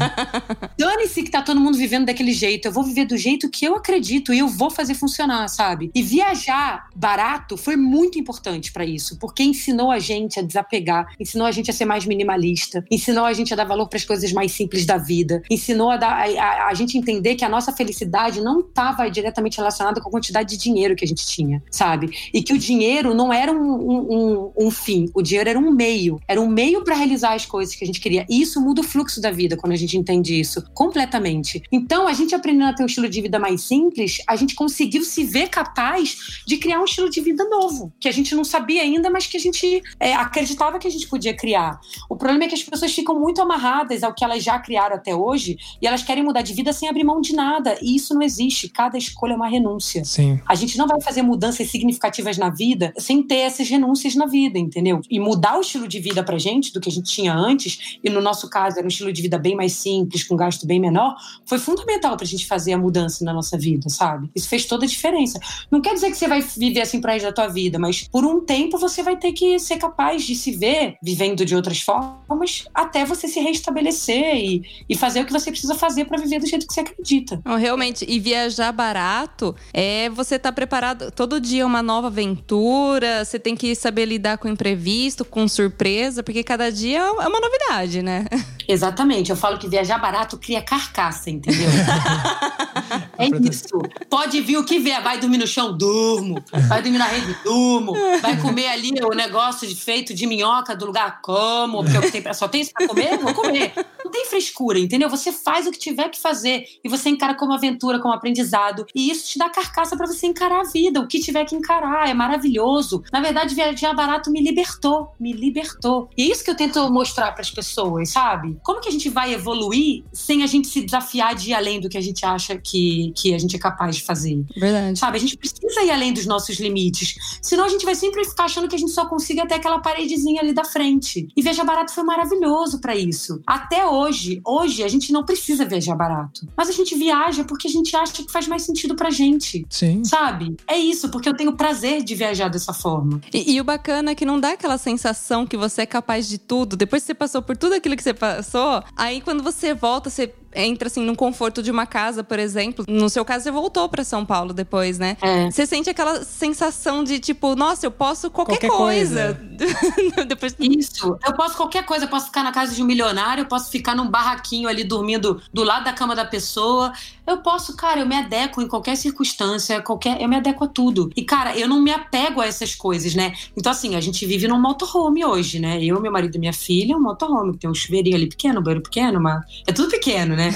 Dane-se 0.78 1.22
que 1.22 1.30
tá 1.30 1.42
todo 1.42 1.60
mundo 1.60 1.76
vivendo 1.76 2.06
daquele 2.06 2.32
jeito. 2.32 2.66
Eu 2.66 2.72
vou 2.72 2.84
viver 2.84 3.04
do 3.04 3.16
jeito 3.16 3.48
que 3.50 3.64
eu 3.64 3.74
acredito 3.74 4.32
e 4.32 4.38
eu 4.38 4.48
vou 4.48 4.70
fazer 4.70 4.94
funcionar, 4.94 5.48
sabe? 5.48 5.90
E 5.94 6.02
viajar 6.02 6.88
barato 6.94 7.56
foi 7.56 7.76
muito 7.76 8.18
importante 8.18 8.72
para 8.72 8.84
isso, 8.84 9.18
porque 9.18 9.42
ensinou 9.42 9.90
a 9.90 9.98
gente 9.98 10.38
a 10.38 10.42
desapegar, 10.42 11.06
ensinou 11.18 11.46
a 11.46 11.52
gente 11.52 11.70
a 11.70 11.74
ser 11.74 11.84
mais 11.84 12.04
minimalista, 12.04 12.84
ensinou 12.90 13.24
a 13.24 13.32
gente 13.32 13.52
a 13.52 13.56
dar 13.56 13.64
valor 13.64 13.88
para 13.88 13.96
as 13.96 14.04
coisas 14.04 14.32
mais 14.32 14.52
simples 14.52 14.84
da 14.84 14.96
vida, 14.96 15.42
ensinou 15.50 15.90
a, 15.90 15.96
dar, 15.96 16.12
a, 16.12 16.42
a, 16.42 16.68
a 16.68 16.74
gente 16.74 16.98
entender 16.98 17.36
que 17.38 17.44
a 17.44 17.48
nossa 17.48 17.72
felicidade 17.72 18.40
não 18.40 18.60
estava 18.60 19.08
diretamente 19.10 19.56
relacionada 19.56 20.00
com 20.00 20.08
a 20.08 20.12
quantidade 20.12 20.50
de 20.50 20.58
dinheiro 20.58 20.94
que 20.94 21.04
a 21.04 21.08
gente 21.08 21.24
tinha, 21.26 21.62
sabe? 21.70 22.10
E 22.34 22.42
que 22.42 22.52
o 22.52 22.58
dinheiro 22.58 23.14
não 23.14 23.32
era 23.32 23.52
um, 23.52 23.56
um, 23.56 24.52
um, 24.58 24.70
fim, 24.70 25.06
o 25.14 25.22
dinheiro 25.22 25.48
era 25.48 25.58
um 25.58 25.70
meio, 25.70 26.20
era 26.26 26.40
um 26.40 26.48
meio 26.48 26.84
para 26.84 26.94
realizar 26.94 27.34
as 27.34 27.46
coisas 27.46 27.74
que 27.74 27.84
a 27.84 27.86
gente 27.86 28.00
queria. 28.00 28.26
E 28.28 28.42
isso 28.42 28.60
muda 28.60 28.80
o 28.80 28.84
fluxo 28.84 29.20
da 29.20 29.30
vida 29.30 29.56
quando 29.56 29.72
a 29.72 29.76
gente 29.76 29.96
entende 29.96 30.38
isso 30.38 30.62
completamente. 30.74 31.62
Então, 31.70 32.08
a 32.08 32.12
gente 32.12 32.34
aprendendo 32.34 32.68
a 32.68 32.74
ter 32.74 32.82
um 32.82 32.86
estilo 32.86 33.08
de 33.08 33.20
vida 33.20 33.38
mais 33.38 33.62
simples, 33.62 34.18
a 34.26 34.36
gente 34.36 34.54
conseguiu 34.54 35.04
se 35.04 35.24
ver 35.24 35.48
capaz 35.48 36.42
de 36.46 36.56
criar 36.56 36.80
um 36.80 36.84
estilo 36.84 37.08
de 37.08 37.20
vida 37.20 37.44
novo, 37.44 37.92
que 38.00 38.08
a 38.08 38.12
gente 38.12 38.34
não 38.34 38.44
sabia 38.44 38.82
ainda, 38.82 39.08
mas 39.08 39.26
que 39.26 39.36
a 39.36 39.40
gente 39.40 39.80
é, 40.00 40.14
acreditava 40.14 40.78
que 40.78 40.88
a 40.88 40.90
gente 40.90 41.06
podia 41.06 41.34
criar. 41.34 41.78
O 42.10 42.16
problema 42.16 42.44
é 42.44 42.48
que 42.48 42.54
as 42.54 42.62
pessoas 42.62 42.92
ficam 42.92 43.18
muito 43.18 43.40
amarradas 43.40 44.02
ao 44.02 44.12
que 44.12 44.24
elas 44.24 44.42
já 44.42 44.58
criaram 44.58 44.96
até 44.96 45.14
hoje 45.14 45.56
e 45.80 45.86
elas 45.86 46.02
querem 46.02 46.24
mudar 46.24 46.42
de 46.42 46.52
vida 46.52 46.72
sem 46.72 46.88
abrir 46.88 47.04
mão 47.04 47.20
de 47.20 47.27
nada. 47.34 47.78
E 47.82 47.96
isso 47.96 48.14
não 48.14 48.22
existe. 48.22 48.68
Cada 48.68 48.96
escolha 48.98 49.32
é 49.32 49.36
uma 49.36 49.48
renúncia. 49.48 50.04
Sim. 50.04 50.40
A 50.46 50.54
gente 50.54 50.76
não 50.78 50.86
vai 50.86 51.00
fazer 51.00 51.22
mudanças 51.22 51.70
significativas 51.70 52.36
na 52.36 52.50
vida 52.50 52.92
sem 52.98 53.22
ter 53.22 53.38
essas 53.38 53.68
renúncias 53.68 54.14
na 54.14 54.26
vida, 54.26 54.58
entendeu? 54.58 55.00
E 55.10 55.18
mudar 55.18 55.58
o 55.58 55.60
estilo 55.60 55.88
de 55.88 56.00
vida 56.00 56.22
pra 56.22 56.38
gente 56.38 56.72
do 56.72 56.80
que 56.80 56.88
a 56.88 56.92
gente 56.92 57.10
tinha 57.10 57.34
antes, 57.34 57.98
e 58.02 58.10
no 58.10 58.20
nosso 58.20 58.48
caso 58.48 58.78
era 58.78 58.84
um 58.84 58.88
estilo 58.88 59.12
de 59.12 59.22
vida 59.22 59.38
bem 59.38 59.54
mais 59.54 59.72
simples, 59.72 60.24
com 60.24 60.36
gasto 60.36 60.66
bem 60.66 60.80
menor, 60.80 61.16
foi 61.44 61.58
fundamental 61.58 62.16
pra 62.16 62.26
gente 62.26 62.46
fazer 62.46 62.72
a 62.72 62.78
mudança 62.78 63.24
na 63.24 63.32
nossa 63.32 63.56
vida, 63.56 63.88
sabe? 63.88 64.30
Isso 64.34 64.48
fez 64.48 64.64
toda 64.64 64.84
a 64.84 64.88
diferença. 64.88 65.38
Não 65.70 65.80
quer 65.80 65.94
dizer 65.94 66.10
que 66.10 66.16
você 66.16 66.28
vai 66.28 66.40
viver 66.40 66.80
assim 66.80 67.00
pro 67.00 67.10
resto 67.10 67.26
da 67.26 67.32
tua 67.32 67.48
vida, 67.48 67.78
mas 67.78 68.08
por 68.08 68.24
um 68.24 68.40
tempo 68.44 68.78
você 68.78 69.02
vai 69.02 69.16
ter 69.16 69.32
que 69.32 69.58
ser 69.58 69.76
capaz 69.76 70.24
de 70.24 70.34
se 70.34 70.52
ver 70.52 70.96
vivendo 71.02 71.44
de 71.44 71.54
outras 71.54 71.80
formas 71.80 72.66
até 72.74 73.04
você 73.04 73.28
se 73.28 73.40
restabelecer 73.40 74.36
e, 74.36 74.62
e 74.88 74.96
fazer 74.96 75.20
o 75.20 75.26
que 75.26 75.32
você 75.32 75.50
precisa 75.50 75.74
fazer 75.74 76.04
para 76.04 76.18
viver 76.18 76.38
do 76.38 76.46
jeito 76.46 76.66
que 76.66 76.72
você 76.72 76.80
acredita. 76.80 77.17
Não, 77.44 77.56
realmente, 77.56 78.04
e 78.08 78.18
viajar 78.18 78.72
barato 78.72 79.54
é 79.72 80.08
você 80.10 80.36
estar 80.36 80.50
tá 80.50 80.54
preparado 80.54 81.10
todo 81.10 81.40
dia 81.40 81.66
uma 81.66 81.82
nova 81.82 82.08
aventura, 82.08 83.24
você 83.24 83.38
tem 83.38 83.56
que 83.56 83.74
saber 83.74 84.06
lidar 84.06 84.38
com 84.38 84.48
imprevisto, 84.48 85.24
com 85.24 85.46
surpresa, 85.46 86.22
porque 86.22 86.42
cada 86.42 86.70
dia 86.70 86.98
é 86.98 87.10
uma 87.10 87.40
novidade, 87.40 88.02
né? 88.02 88.24
Exatamente. 88.68 89.30
Eu 89.30 89.36
falo 89.36 89.58
que 89.58 89.66
viajar 89.66 89.98
barato 89.98 90.36
cria 90.36 90.60
carcaça, 90.60 91.30
entendeu? 91.30 91.70
é 93.16 93.26
isso. 93.48 93.80
Pode 94.10 94.40
vir 94.42 94.58
o 94.58 94.64
que 94.64 94.78
vier. 94.78 95.02
Vai 95.02 95.18
dormir 95.18 95.38
no 95.38 95.46
chão, 95.46 95.76
durmo. 95.76 96.44
Vai 96.68 96.82
dormir 96.82 96.98
na 96.98 97.06
rede, 97.06 97.34
durmo. 97.42 97.94
Vai 98.20 98.36
comer 98.36 98.68
ali 98.68 98.92
o 99.02 99.14
negócio 99.14 99.66
de 99.66 99.74
feito 99.74 100.12
de 100.12 100.26
minhoca 100.26 100.76
do 100.76 100.84
lugar, 100.84 101.20
como. 101.22 101.82
Porque 101.82 101.96
eu 101.96 102.10
tenho, 102.10 102.34
só 102.34 102.46
tem 102.46 102.60
isso 102.60 102.72
pra 102.74 102.86
comer? 102.86 103.16
Vou 103.16 103.32
comer. 103.32 103.72
Não 104.08 104.12
tem 104.12 104.24
frescura, 104.24 104.78
entendeu? 104.78 105.10
Você 105.10 105.30
faz 105.30 105.66
o 105.66 105.70
que 105.70 105.78
tiver 105.78 106.08
que 106.08 106.18
fazer 106.18 106.64
e 106.82 106.88
você 106.88 107.10
encara 107.10 107.34
como 107.34 107.52
aventura, 107.52 108.00
como 108.00 108.14
aprendizado. 108.14 108.86
E 108.94 109.10
isso 109.10 109.28
te 109.28 109.38
dá 109.38 109.50
carcaça 109.50 109.98
para 109.98 110.06
você 110.06 110.26
encarar 110.26 110.62
a 110.62 110.64
vida, 110.64 110.98
o 110.98 111.06
que 111.06 111.20
tiver 111.20 111.44
que 111.44 111.54
encarar. 111.54 112.08
É 112.08 112.14
maravilhoso. 112.14 113.02
Na 113.12 113.20
verdade, 113.20 113.54
viajar 113.54 113.92
barato 113.92 114.30
me 114.30 114.40
libertou. 114.40 115.12
Me 115.20 115.34
libertou. 115.34 116.08
E 116.16 116.22
é 116.22 116.32
isso 116.32 116.42
que 116.42 116.50
eu 116.50 116.56
tento 116.56 116.90
mostrar 116.90 117.32
para 117.32 117.42
as 117.42 117.50
pessoas, 117.50 118.08
sabe? 118.08 118.56
Como 118.62 118.80
que 118.80 118.88
a 118.88 118.92
gente 118.92 119.10
vai 119.10 119.34
evoluir 119.34 120.04
sem 120.10 120.42
a 120.42 120.46
gente 120.46 120.68
se 120.68 120.80
desafiar 120.80 121.34
de 121.34 121.50
ir 121.50 121.54
além 121.54 121.78
do 121.78 121.90
que 121.90 121.98
a 121.98 122.00
gente 122.00 122.24
acha 122.24 122.56
que, 122.56 123.12
que 123.14 123.34
a 123.34 123.38
gente 123.38 123.56
é 123.56 123.58
capaz 123.58 123.96
de 123.96 124.04
fazer? 124.04 124.42
Verdade. 124.56 124.98
Sabe? 124.98 125.18
A 125.18 125.20
gente 125.20 125.36
precisa 125.36 125.82
ir 125.82 125.90
além 125.90 126.14
dos 126.14 126.24
nossos 126.24 126.58
limites. 126.58 127.14
Senão 127.42 127.64
a 127.64 127.68
gente 127.68 127.84
vai 127.84 127.94
sempre 127.94 128.24
ficar 128.24 128.44
achando 128.44 128.68
que 128.68 128.74
a 128.74 128.78
gente 128.78 128.92
só 128.92 129.04
consiga 129.04 129.42
até 129.42 129.56
aquela 129.56 129.80
paredezinha 129.80 130.40
ali 130.40 130.54
da 130.54 130.64
frente. 130.64 131.28
E 131.36 131.42
viajar 131.42 131.64
barato 131.64 131.92
foi 131.92 132.04
maravilhoso 132.04 132.80
para 132.80 132.96
isso. 132.96 133.42
Até 133.46 133.84
hoje, 133.84 133.97
hoje 134.44 134.82
a 134.82 134.88
gente 134.88 135.12
não 135.12 135.24
precisa 135.24 135.64
viajar 135.64 135.94
barato. 135.94 136.46
Mas 136.56 136.68
a 136.68 136.72
gente 136.72 136.94
viaja 136.94 137.44
porque 137.44 137.68
a 137.68 137.70
gente 137.70 137.94
acha 137.96 138.12
que 138.12 138.30
faz 138.30 138.46
mais 138.46 138.62
sentido 138.62 138.94
pra 138.94 139.10
gente. 139.10 139.66
Sim. 139.68 140.04
Sabe? 140.04 140.56
É 140.66 140.76
isso, 140.76 141.08
porque 141.08 141.28
eu 141.28 141.36
tenho 141.36 141.52
prazer 141.52 142.02
de 142.02 142.14
viajar 142.14 142.48
dessa 142.48 142.72
forma. 142.72 143.20
E, 143.32 143.54
e, 143.54 143.60
o 143.60 143.64
bacana 143.64 144.12
é 144.12 144.14
que 144.14 144.24
não 144.24 144.40
dá 144.40 144.52
aquela 144.52 144.78
sensação 144.78 145.46
que 145.46 145.56
você 145.56 145.82
é 145.82 145.86
capaz 145.86 146.28
de 146.28 146.38
tudo. 146.38 146.76
Depois 146.76 147.02
que 147.02 147.08
você 147.08 147.14
passou 147.14 147.42
por 147.42 147.56
tudo 147.56 147.74
aquilo 147.74 147.96
que 147.96 148.02
você 148.02 148.14
passou, 148.14 148.82
aí 148.96 149.20
quando 149.20 149.42
você 149.42 149.74
volta, 149.74 150.10
você 150.10 150.32
entra 150.54 150.88
assim 150.88 151.04
no 151.04 151.14
conforto 151.16 151.62
de 151.62 151.70
uma 151.70 151.86
casa, 151.86 152.24
por 152.24 152.38
exemplo. 152.38 152.84
No 152.88 153.08
seu 153.08 153.24
caso, 153.24 153.44
você 153.44 153.50
voltou 153.50 153.88
para 153.88 154.04
São 154.04 154.24
Paulo 154.24 154.52
depois, 154.52 154.98
né? 154.98 155.16
É. 155.20 155.50
Você 155.50 155.66
sente 155.66 155.90
aquela 155.90 156.24
sensação 156.24 157.04
de 157.04 157.18
tipo, 157.18 157.54
nossa, 157.54 157.86
eu 157.86 157.90
posso 157.90 158.30
qualquer, 158.30 158.58
Qualquer 158.58 158.76
coisa. 158.76 159.38
coisa. 159.58 160.24
depois 160.26 160.54
Isso. 160.58 161.18
Eu 161.24 161.34
posso 161.34 161.56
qualquer 161.56 161.84
coisa. 161.84 162.04
Eu 162.04 162.08
posso 162.08 162.26
ficar 162.26 162.42
na 162.42 162.52
casa 162.52 162.74
de 162.74 162.82
um 162.82 162.86
milionário, 162.86 163.42
eu 163.42 163.46
posso 163.46 163.70
ficar 163.70 163.94
num 163.94 164.08
barraquinho 164.08 164.68
ali 164.68 164.84
dormindo 164.84 165.40
do 165.52 165.62
lado 165.62 165.84
da 165.84 165.92
cama 165.92 166.14
da 166.14 166.24
pessoa. 166.24 166.92
Eu 167.28 167.38
posso, 167.42 167.76
cara, 167.76 168.00
eu 168.00 168.06
me 168.06 168.16
adequo 168.16 168.62
em 168.62 168.66
qualquer 168.66 168.96
circunstância, 168.96 169.82
qualquer, 169.82 170.18
eu 170.18 170.26
me 170.26 170.36
adequo 170.36 170.64
a 170.64 170.66
tudo. 170.66 171.10
E, 171.14 171.22
cara, 171.22 171.54
eu 171.54 171.68
não 171.68 171.78
me 171.82 171.92
apego 171.92 172.40
a 172.40 172.46
essas 172.46 172.74
coisas, 172.74 173.14
né? 173.14 173.34
Então, 173.54 173.70
assim, 173.70 173.94
a 173.94 174.00
gente 174.00 174.24
vive 174.24 174.48
num 174.48 174.58
motorhome 174.58 175.22
hoje, 175.22 175.60
né? 175.60 175.78
Eu, 175.84 176.00
meu 176.00 176.10
marido 176.10 176.34
e 176.36 176.38
minha 176.38 176.54
filha, 176.54 176.96
um 176.96 177.02
motorhome, 177.02 177.52
que 177.52 177.58
tem 177.58 177.68
um 177.68 177.74
chuveirinho 177.74 178.16
ali 178.16 178.30
pequeno, 178.30 178.60
um 178.60 178.62
banheiro 178.62 178.82
pequeno, 178.82 179.20
mas 179.20 179.44
é 179.66 179.72
tudo 179.72 179.90
pequeno, 179.90 180.34
né? 180.34 180.50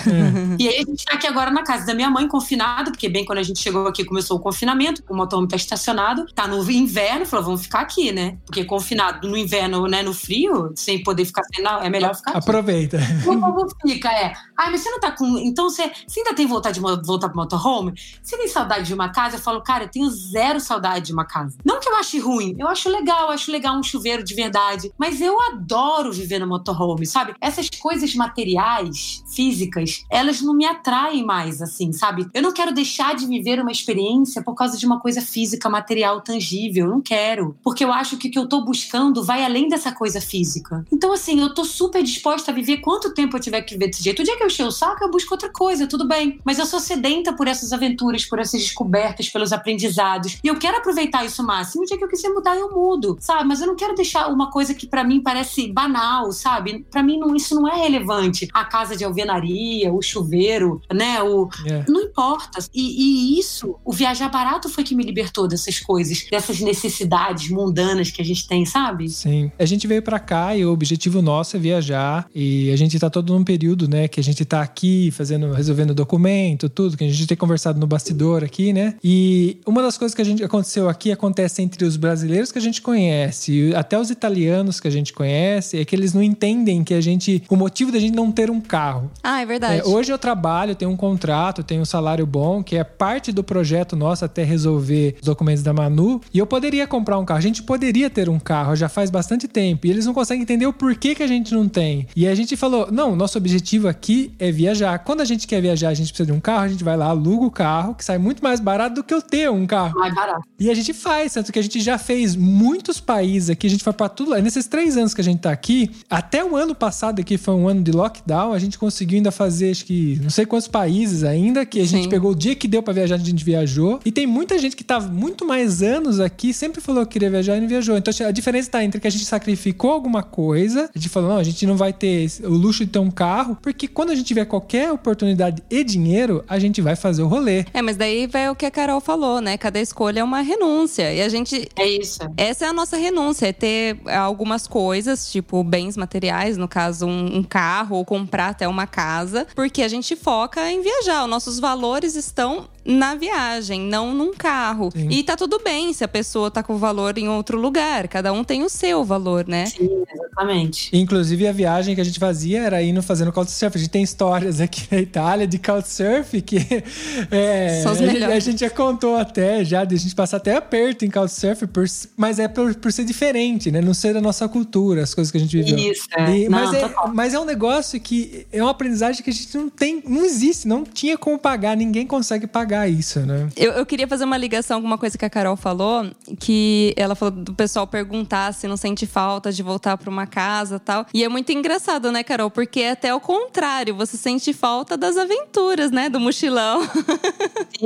e 0.59 0.67
aí 0.67 0.77
a 0.77 0.91
gente 0.91 1.05
tá 1.05 1.13
aqui 1.13 1.27
agora 1.27 1.51
na 1.51 1.63
casa 1.63 1.85
da 1.85 1.95
minha 1.95 2.09
mãe, 2.09 2.27
confinado, 2.27 2.91
porque 2.91 3.07
bem 3.07 3.27
quando 3.27 3.41
a 3.41 3.43
gente 3.43 3.61
chegou 3.61 3.87
aqui 3.87 4.03
começou 4.03 4.39
o 4.39 4.41
confinamento, 4.41 5.05
o 5.11 5.15
motorhome 5.15 5.49
tá 5.49 5.57
estacionado, 5.57 6.25
tá 6.35 6.49
no 6.49 6.71
inverno, 6.71 7.27
falou, 7.27 7.45
vamos 7.45 7.63
ficar 7.63 7.81
aqui, 7.81 8.13
né? 8.13 8.39
Porque 8.47 8.65
confinado 8.65 9.29
no 9.29 9.37
inverno, 9.37 9.87
né, 9.87 10.03
no 10.03 10.15
frio, 10.15 10.73
sem 10.75 11.03
poder 11.03 11.27
ficar 11.27 11.43
sem 11.55 11.63
não, 11.63 11.83
é 11.83 11.91
melhor 11.91 12.15
ficar 12.15 12.31
aqui. 12.31 12.39
Aproveita. 12.39 12.99
O 13.27 13.39
povo 13.39 13.67
fica, 13.87 14.11
é. 14.11 14.33
Ai, 14.63 14.71
mas 14.71 14.81
você 14.81 14.91
não 14.91 15.01
tá 15.01 15.11
com. 15.11 15.39
Então 15.39 15.69
você, 15.69 15.91
você 16.07 16.21
ainda 16.21 16.35
tem 16.35 16.47
vontade 16.47 16.77
de 16.77 16.81
voltar 16.81 17.29
pro 17.29 17.37
motorhome? 17.37 17.95
Você 18.23 18.39
tem 18.39 18.47
saudade 18.47 18.87
de 18.87 18.95
uma 18.95 19.09
casa? 19.09 19.35
Eu 19.35 19.41
falo, 19.41 19.61
cara, 19.61 19.85
eu 19.85 19.89
tenho 19.89 20.09
zero 20.09 20.61
saudade 20.61 21.07
de 21.07 21.13
uma 21.13 21.25
casa. 21.25 21.59
Não 21.65 21.81
que 21.81 21.89
eu 21.89 21.97
ache 21.97 22.21
ruim, 22.21 22.55
eu 22.57 22.69
acho 22.69 22.89
legal, 22.89 23.23
eu 23.27 23.31
acho 23.31 23.51
legal 23.51 23.77
um 23.77 23.83
chuveiro 23.83 24.23
de 24.23 24.33
verdade. 24.35 24.93
Mas 24.97 25.21
eu 25.21 25.37
adoro 25.41 26.13
viver 26.13 26.39
no 26.39 26.47
motorhome, 26.47 27.05
sabe? 27.07 27.35
Essas 27.41 27.69
coisas 27.71 28.15
materiais, 28.15 29.25
físicas, 29.35 30.05
elas 30.09 30.41
não 30.41 30.55
me 30.55 30.65
atraem 30.65 31.25
mais, 31.25 31.61
assim, 31.61 31.93
sabe? 31.93 32.29
Eu 32.33 32.43
não 32.43 32.53
quero 32.53 32.73
deixar 32.73 33.17
de 33.17 33.27
viver 33.27 33.59
uma 33.61 33.73
experiência 33.73 34.45
por 34.45 34.55
causa 34.55 34.79
de 34.79 34.87
uma 34.87 35.01
coisa 35.01 35.21
física, 35.21 35.69
material, 35.69 36.21
tangível. 36.21 36.87
Eu 36.87 36.93
não 36.93 37.01
quero. 37.01 37.57
Porque 37.65 37.85
eu 37.85 37.93
acho 37.93 38.17
que 38.17 38.29
o 38.29 38.31
que 38.31 38.39
eu 38.39 38.49
tô 38.49 38.65
buscando 38.65 39.25
vai 39.25 39.45
além 39.45 39.69
dessa 39.69 39.91
coisa 39.91 40.21
física. 40.21 40.85
Então, 40.93 41.13
assim, 41.13 41.41
eu 41.41 41.53
tô 41.53 41.65
super 41.65 42.01
disposta 42.01 42.53
a 42.53 42.55
viver 42.55 42.77
quanto 42.77 43.13
tempo 43.13 43.37
eu 43.37 43.41
tiver 43.41 43.63
que 43.63 43.73
viver 43.75 43.89
desse 43.89 44.05
jeito. 44.05 44.23
O 44.23 44.25
dia 44.25 44.37
que 44.37 44.45
eu 44.45 44.52
encher 44.53 44.67
o 44.67 44.71
saco, 44.71 45.03
eu 45.03 45.11
busco 45.11 45.35
outra 45.35 45.51
coisa, 45.51 45.87
tudo 45.87 46.07
bem. 46.07 46.39
Mas 46.45 46.59
eu 46.59 46.67
sou 46.67 46.79
sedenta 46.79 47.33
por 47.33 47.49
essas 47.49 47.73
aventuras, 47.73 48.25
por 48.25 48.39
essas 48.39 48.61
descobertas, 48.61 49.29
pelos 49.29 49.53
aprendizados. 49.53 50.39
E 50.45 50.49
eu 50.49 50.59
quero 50.59 50.77
aproveitar 50.77 51.25
isso 51.25 51.43
o 51.43 51.47
máximo. 51.47 51.83
O 51.83 51.87
dia 51.87 51.99
que 51.99 52.05
eu 52.05 52.09
quiser 52.09 52.29
mudar, 52.29 52.57
eu 52.57 52.71
mudo, 52.71 53.17
sabe? 53.21 53.49
Mas 53.49 53.61
eu 53.61 53.67
não 53.67 53.77
quero 53.77 53.95
deixar 53.95 54.29
uma 54.29 54.51
coisa 54.51 54.75
que 54.75 54.87
para 54.87 55.03
mim 55.03 55.21
parece 55.21 55.73
banal, 55.73 56.31
sabe? 56.33 56.85
Para 56.91 57.03
mim 57.03 57.19
não, 57.19 57.35
isso 57.35 57.55
não 57.55 57.67
é 57.67 57.77
relevante. 57.77 58.49
A 58.53 58.65
casa 58.65 58.97
de 58.97 59.05
alvenaria, 59.05 59.93
o 59.93 60.03
chuveiro, 60.03 60.81
né? 60.93 61.23
O... 61.23 61.49
É. 61.67 61.85
Não 61.89 62.03
importa. 62.03 62.59
E, 62.73 63.37
e 63.37 63.39
isso, 63.39 63.77
o 63.85 63.93
viajar 63.93 64.29
barato 64.29 64.69
foi 64.69 64.85
que 64.85 64.95
me 64.95 65.03
libertou 65.03 65.49
dessas 65.49 65.81
coisas, 65.81 66.27
dessas 66.31 66.61
necessidades 66.61 67.49
mundanas 67.49 68.11
que 68.11 68.21
a 68.21 68.25
gente 68.25 68.47
tem, 68.47 68.65
sabe? 68.67 69.09
Sim. 69.09 69.51
A 69.59 69.65
gente 69.65 69.87
veio 69.87 70.03
pra 70.03 70.19
cá 70.19 70.57
e 70.57 70.65
o 70.65 70.73
objetivo 70.73 71.23
nosso 71.23 71.57
é 71.57 71.61
viajar. 71.61 72.27
E 72.35 72.71
a 72.71 72.77
gente 72.77 72.99
tá 72.99 73.09
todo 73.09 73.33
num 73.33 73.45
período, 73.45 73.89
né, 73.89 74.09
que 74.09 74.21
a 74.21 74.23
gente 74.23 74.32
tá 74.45 74.61
aqui 74.61 75.11
fazendo, 75.13 75.53
resolvendo 75.53 75.95
documento, 75.95 76.69
tudo, 76.69 76.97
que 76.97 77.05
a 77.05 77.09
gente 77.09 77.27
tem 77.27 77.37
conversado 77.37 77.79
no 77.79 77.87
bastidor 77.87 78.43
aqui, 78.45 78.73
né? 78.73 78.95
E 79.03 79.61
uma 79.67 79.83
das 79.83 79.99
coisas 79.99 80.15
que 80.15 80.23
a 80.23 80.25
gente 80.25 80.43
aconteceu 80.43 80.89
aqui 80.89 81.13
acontece 81.13 81.63
entre 81.63 81.85
os 81.85 81.97
brasileiros 81.97 82.53
que 82.53 82.59
a 82.59 82.63
gente 82.63 82.81
conhece, 82.81 83.53
e 83.53 83.75
até 83.75 83.99
os 83.99 84.11
italianos 84.11 84.81
que 84.81 84.89
a 84.89 84.91
gente 84.91 85.13
conhece, 85.13 85.79
é 85.79 85.85
que 85.85 85.95
eles 85.95 86.13
não 86.15 86.23
entendem 86.23 86.85
que 86.85 86.95
a 86.95 87.01
gente. 87.01 87.43
O 87.49 87.57
motivo 87.57 87.93
da 87.93 87.99
gente 87.99 88.15
não 88.15 88.31
ter 88.31 88.51
um 88.51 88.61
carro. 88.61 89.11
Ah, 89.23 89.41
é 89.41 89.47
verdade. 89.47 89.81
É, 89.81 89.85
hoje 89.85 90.13
eu 90.13 90.19
trabalho, 90.19 90.75
tenho 90.75 90.91
um 90.91 90.97
contrato, 90.97 91.63
tenho 91.63 91.83
um 91.83 91.87
salário 91.87 92.27
bom, 92.27 92.63
que 92.63 92.77
é 92.77 92.85
parte 92.85 93.33
do 93.33 93.43
projeto 93.43 93.97
nosso 93.97 94.25
até 94.25 94.43
resolver 94.43 95.17
os 95.21 95.27
documentos 95.27 95.63
da 95.63 95.73
Manu. 95.73 96.21
E 96.33 96.39
eu 96.39 96.47
poderia 96.47 96.87
comprar 96.87 97.19
um 97.19 97.25
carro. 97.25 97.39
A 97.39 97.43
gente 97.43 97.63
poderia 97.63 98.09
ter 98.09 98.29
um 98.29 98.39
carro 98.39 98.77
já 98.77 98.89
faz 98.89 99.11
bastante 99.11 99.49
tempo. 99.49 99.87
E 99.87 99.91
eles 99.91 100.07
não 100.07 100.15
conseguem 100.15 100.43
entender 100.43 100.67
o 100.67 100.73
porquê 100.73 101.15
que 101.15 101.23
a 101.23 101.27
gente 101.27 101.55
não 101.55 101.69
tem. 101.69 102.07
E 102.15 102.27
a 102.27 102.35
gente 102.35 102.57
falou: 102.57 102.89
não, 102.91 103.17
nosso 103.17 103.39
objetivo 103.39 103.89
aqui 103.89 104.22
é 104.39 104.51
viajar. 104.51 104.99
Quando 105.01 105.21
a 105.21 105.25
gente 105.25 105.47
quer 105.47 105.61
viajar, 105.61 105.89
a 105.89 105.95
gente 105.95 106.09
precisa 106.09 106.27
de 106.27 106.33
um 106.33 106.41
carro, 106.41 106.65
a 106.65 106.69
gente 106.69 106.85
vai 106.85 106.97
lá, 106.97 107.07
aluga 107.07 107.47
o 107.47 107.51
carro, 107.51 107.95
que 107.95 108.05
sai 108.05 108.19
muito 108.19 108.43
mais 108.43 108.61
barato 108.61 108.97
do 108.97 109.05
que 109.05 109.13
eu 109.13 109.23
ter 109.23 109.51
um 109.51 109.67
carro. 109.67 109.99
Mais 109.99 110.15
barato. 110.15 110.43
E 110.59 110.71
a 110.71 110.75
gente 110.75 110.93
faz, 110.93 111.33
tanto 111.33 111.53
que 111.53 111.59
a 111.59 111.63
gente 111.63 111.81
já 111.81 111.99
fez 111.99 112.37
muitos 112.37 113.01
países 113.01 113.51
aqui, 113.51 113.67
a 113.67 113.71
gente 113.71 113.83
foi 113.83 113.93
pra 113.93 114.09
tudo 114.09 114.31
lá. 114.31 114.41
Nesses 114.41 114.67
três 114.67 114.97
anos 114.97 115.15
que 115.15 115.21
a 115.21 115.25
gente 115.25 115.41
tá 115.41 115.51
aqui, 115.51 115.91
até 116.09 116.45
o 116.45 116.57
ano 116.57 116.75
passado 116.75 117.21
aqui 117.21 117.37
foi 117.37 117.55
um 117.55 117.69
ano 117.69 117.83
de 117.83 117.93
lockdown, 117.93 118.53
a 118.53 118.59
gente 118.59 118.79
conseguiu 118.79 119.17
ainda 119.17 119.31
fazer, 119.31 119.71
acho 119.71 119.85
que, 119.85 120.19
não 120.23 120.31
sei 120.31 120.47
quantos 120.47 120.69
países 120.69 121.25
ainda, 121.25 121.65
que 121.65 121.81
a 121.81 121.87
gente 121.87 122.05
Sim. 122.05 122.09
pegou 122.11 122.33
o 122.33 122.35
dia 122.35 122.55
que 122.55 122.69
deu 122.69 122.83
pra 122.83 122.93
viajar, 122.93 123.17
a 123.17 123.19
gente 123.19 123.45
viajou. 123.45 124.01
E 124.05 124.13
tem 124.13 124.27
muita 124.27 124.59
gente 124.59 124.77
que 124.77 124.85
tá 124.85 125.01
muito 125.01 125.47
mais 125.47 125.83
anos 125.83 126.21
aqui, 126.21 126.53
sempre 126.53 126.81
falou 126.81 127.07
que 127.07 127.13
queria 127.13 127.31
viajar 127.31 127.57
e 127.57 127.61
não 127.61 127.69
viajou. 127.69 127.97
Então 127.97 128.13
a 128.27 128.31
diferença 128.31 128.71
tá 128.71 128.85
entre 128.85 129.01
que 129.01 129.07
a 129.07 129.11
gente 129.11 129.25
sacrificou 129.25 129.91
alguma 129.91 130.23
coisa, 130.23 130.91
a 130.95 130.99
gente 130.99 131.09
falou, 131.09 131.31
não, 131.31 131.37
a 131.37 131.45
gente 131.45 131.67
não 131.67 131.77
vai 131.77 131.93
ter 131.93 132.31
o 132.43 132.51
luxo 132.51 132.85
de 132.85 132.91
ter 132.91 132.99
um 132.99 133.11
carro, 133.11 133.57
porque 133.61 133.87
quando 133.87 134.12
a 134.13 134.17
gente 134.17 134.27
tiver 134.27 134.45
qualquer 134.45 134.93
oportunidade 134.93 135.63
e 135.71 135.83
dinheiro, 135.85 136.45
a 136.49 136.59
gente 136.59 136.81
vai 136.81 136.97
fazer 136.97 137.23
o 137.23 137.27
rolê. 137.27 137.65
É, 137.73 137.83
mas 137.83 137.97
daí 137.97 138.27
vai 138.27 138.49
o 138.49 138.55
que 138.55 138.67
a 138.67 138.71
Carol 138.71 139.01
falou, 139.01 139.41
né? 139.41 139.57
Cada 139.57 139.81
escolha 139.81 140.21
é 140.21 140.25
uma 140.25 140.41
renúncia. 140.41 141.13
E 141.13 141.21
a 141.21 141.29
gente. 141.29 141.69
É 141.77 141.87
isso. 141.87 142.21
Essa 142.37 142.67
é 142.67 142.69
a 142.69 142.73
nossa 142.73 142.97
renúncia, 142.97 143.47
é 143.47 143.53
ter 143.53 143.99
algumas 144.09 144.67
coisas, 144.67 145.31
tipo 145.31 145.63
bens 145.65 145.97
materiais, 145.97 146.57
no 146.57 146.69
caso, 146.69 147.07
um, 147.07 147.39
um 147.39 147.43
carro 147.43 147.97
ou 147.97 148.05
comprar 148.05 148.49
até 148.49 148.69
uma 148.69 148.87
casa, 148.87 149.47
porque 149.55 149.83
a 149.83 149.89
gente 149.89 150.15
foca 150.17 150.71
em 150.71 150.83
viajar. 150.83 151.25
Os 151.25 151.31
nossos 151.31 151.59
valores 151.59 152.15
estão 152.15 152.69
na 152.85 153.15
viagem, 153.15 153.81
não 153.81 154.15
num 154.15 154.33
carro. 154.35 154.91
Sim. 154.93 155.09
E 155.11 155.23
tá 155.23 155.37
tudo 155.37 155.61
bem 155.63 155.93
se 155.93 156.03
a 156.03 156.09
pessoa 156.09 156.51
tá 156.51 156.63
com 156.63 156.75
o 156.75 156.79
valor 156.79 157.17
em 157.19 157.29
outro 157.29 157.59
lugar. 157.59 158.09
Cada 158.09 158.33
um 158.33 158.43
tem 158.43 158.63
o 158.63 158.69
seu 158.69 159.05
valor, 159.05 159.47
né? 159.47 159.67
Sim, 159.67 159.89
exatamente. 160.13 160.91
Inclusive, 160.97 161.47
a 161.47 161.53
viagem 161.53 161.95
que 161.95 162.01
a 162.01 162.05
gente 162.05 162.19
fazia 162.19 162.63
era 162.63 162.83
indo 162.83 163.03
fazendo 163.03 163.33
couchsurf. 163.33 163.77
A 163.77 163.81
gente 163.81 163.91
tem 163.91 164.03
histórias 164.03 164.61
aqui 164.61 164.87
na 164.91 164.99
Itália 164.99 165.47
de 165.47 165.59
couchsurf 165.59 166.41
que 166.43 166.57
é, 167.31 167.81
São 167.83 167.93
os 167.93 167.99
a, 168.01 168.05
gente, 168.05 168.13
melhores. 168.15 168.37
a 168.37 168.41
gente 168.51 168.61
já 168.61 168.71
contou 168.71 169.17
até, 169.17 169.65
já, 169.65 169.85
de 169.85 169.95
a 169.95 169.99
gente 169.99 170.15
passar 170.15 170.39
até 170.39 170.57
aperto 170.57 171.05
em 171.05 171.11
couchsurf, 171.11 171.67
por, 171.69 171.85
mas 172.17 172.39
é 172.39 172.49
por, 172.49 172.75
por 172.75 172.93
ser 172.93 173.05
diferente, 173.05 173.71
né? 173.71 173.81
Não 173.81 173.95
ser 173.95 174.13
da 174.15 174.21
nossa 174.21 174.49
cultura, 174.49 175.03
as 175.03 175.15
coisas 175.15 175.31
que 175.31 175.37
a 175.39 175.41
gente 175.41 175.57
viveu. 175.63 175.79
Isso, 175.93 176.09
é. 176.17 176.39
E- 176.39 176.49
mas, 176.49 176.71
Não, 176.73 176.79
é, 176.79 176.89
total. 176.89 177.13
mas 177.15 177.35
é 177.35 177.39
um 177.39 177.45
negócio 177.45 178.01
que 178.01 178.47
é 178.53 178.61
uma 178.63 178.71
aprendizagem 178.73 179.23
que 179.23 179.31
a 179.31 179.33
gente 179.33 179.57
não 179.57 179.69
tem, 179.69 180.03
não 180.07 180.25
existe, 180.25 180.67
não 180.67 180.85
tinha 180.85 181.17
como 181.17 181.39
pagar, 181.39 181.77
ninguém 181.77 182.07
consegue 182.07 182.47
pagar 182.47 182.72
isso, 182.89 183.21
né? 183.21 183.49
Eu, 183.57 183.73
eu 183.73 183.87
queria 183.87 184.07
fazer 184.07 184.25
uma 184.25 184.37
ligação 184.37 184.81
com 184.81 184.87
uma 184.87 184.99
coisa 184.99 185.17
que 185.17 185.25
a 185.25 185.31
Carol 185.31 185.57
falou, 185.57 186.11
que 186.39 186.93
ela 186.97 187.15
falou 187.15 187.33
do 187.33 187.55
pessoal 187.55 187.87
perguntar 187.87 188.53
se 188.53 188.67
não 188.67 188.77
sente 188.77 189.07
falta 189.07 189.53
de 189.53 189.63
voltar 189.63 189.97
pra 189.97 190.11
uma 190.11 190.27
casa 190.27 190.77
e 190.77 190.81
tal. 190.81 191.07
E 191.13 191.25
é 191.25 191.29
muito 191.29 191.51
engraçado, 191.53 192.11
né, 192.11 192.23
Carol? 192.23 192.51
Porque 192.51 192.81
é 192.81 192.91
até 192.93 193.15
o 193.15 193.21
contrário, 193.21 193.95
você 193.95 194.17
sente 194.17 194.53
falta 194.53 194.97
das 194.97 195.17
aventuras, 195.17 195.91
né? 195.91 196.09
Do 196.09 196.21
mochilão. 196.21 196.83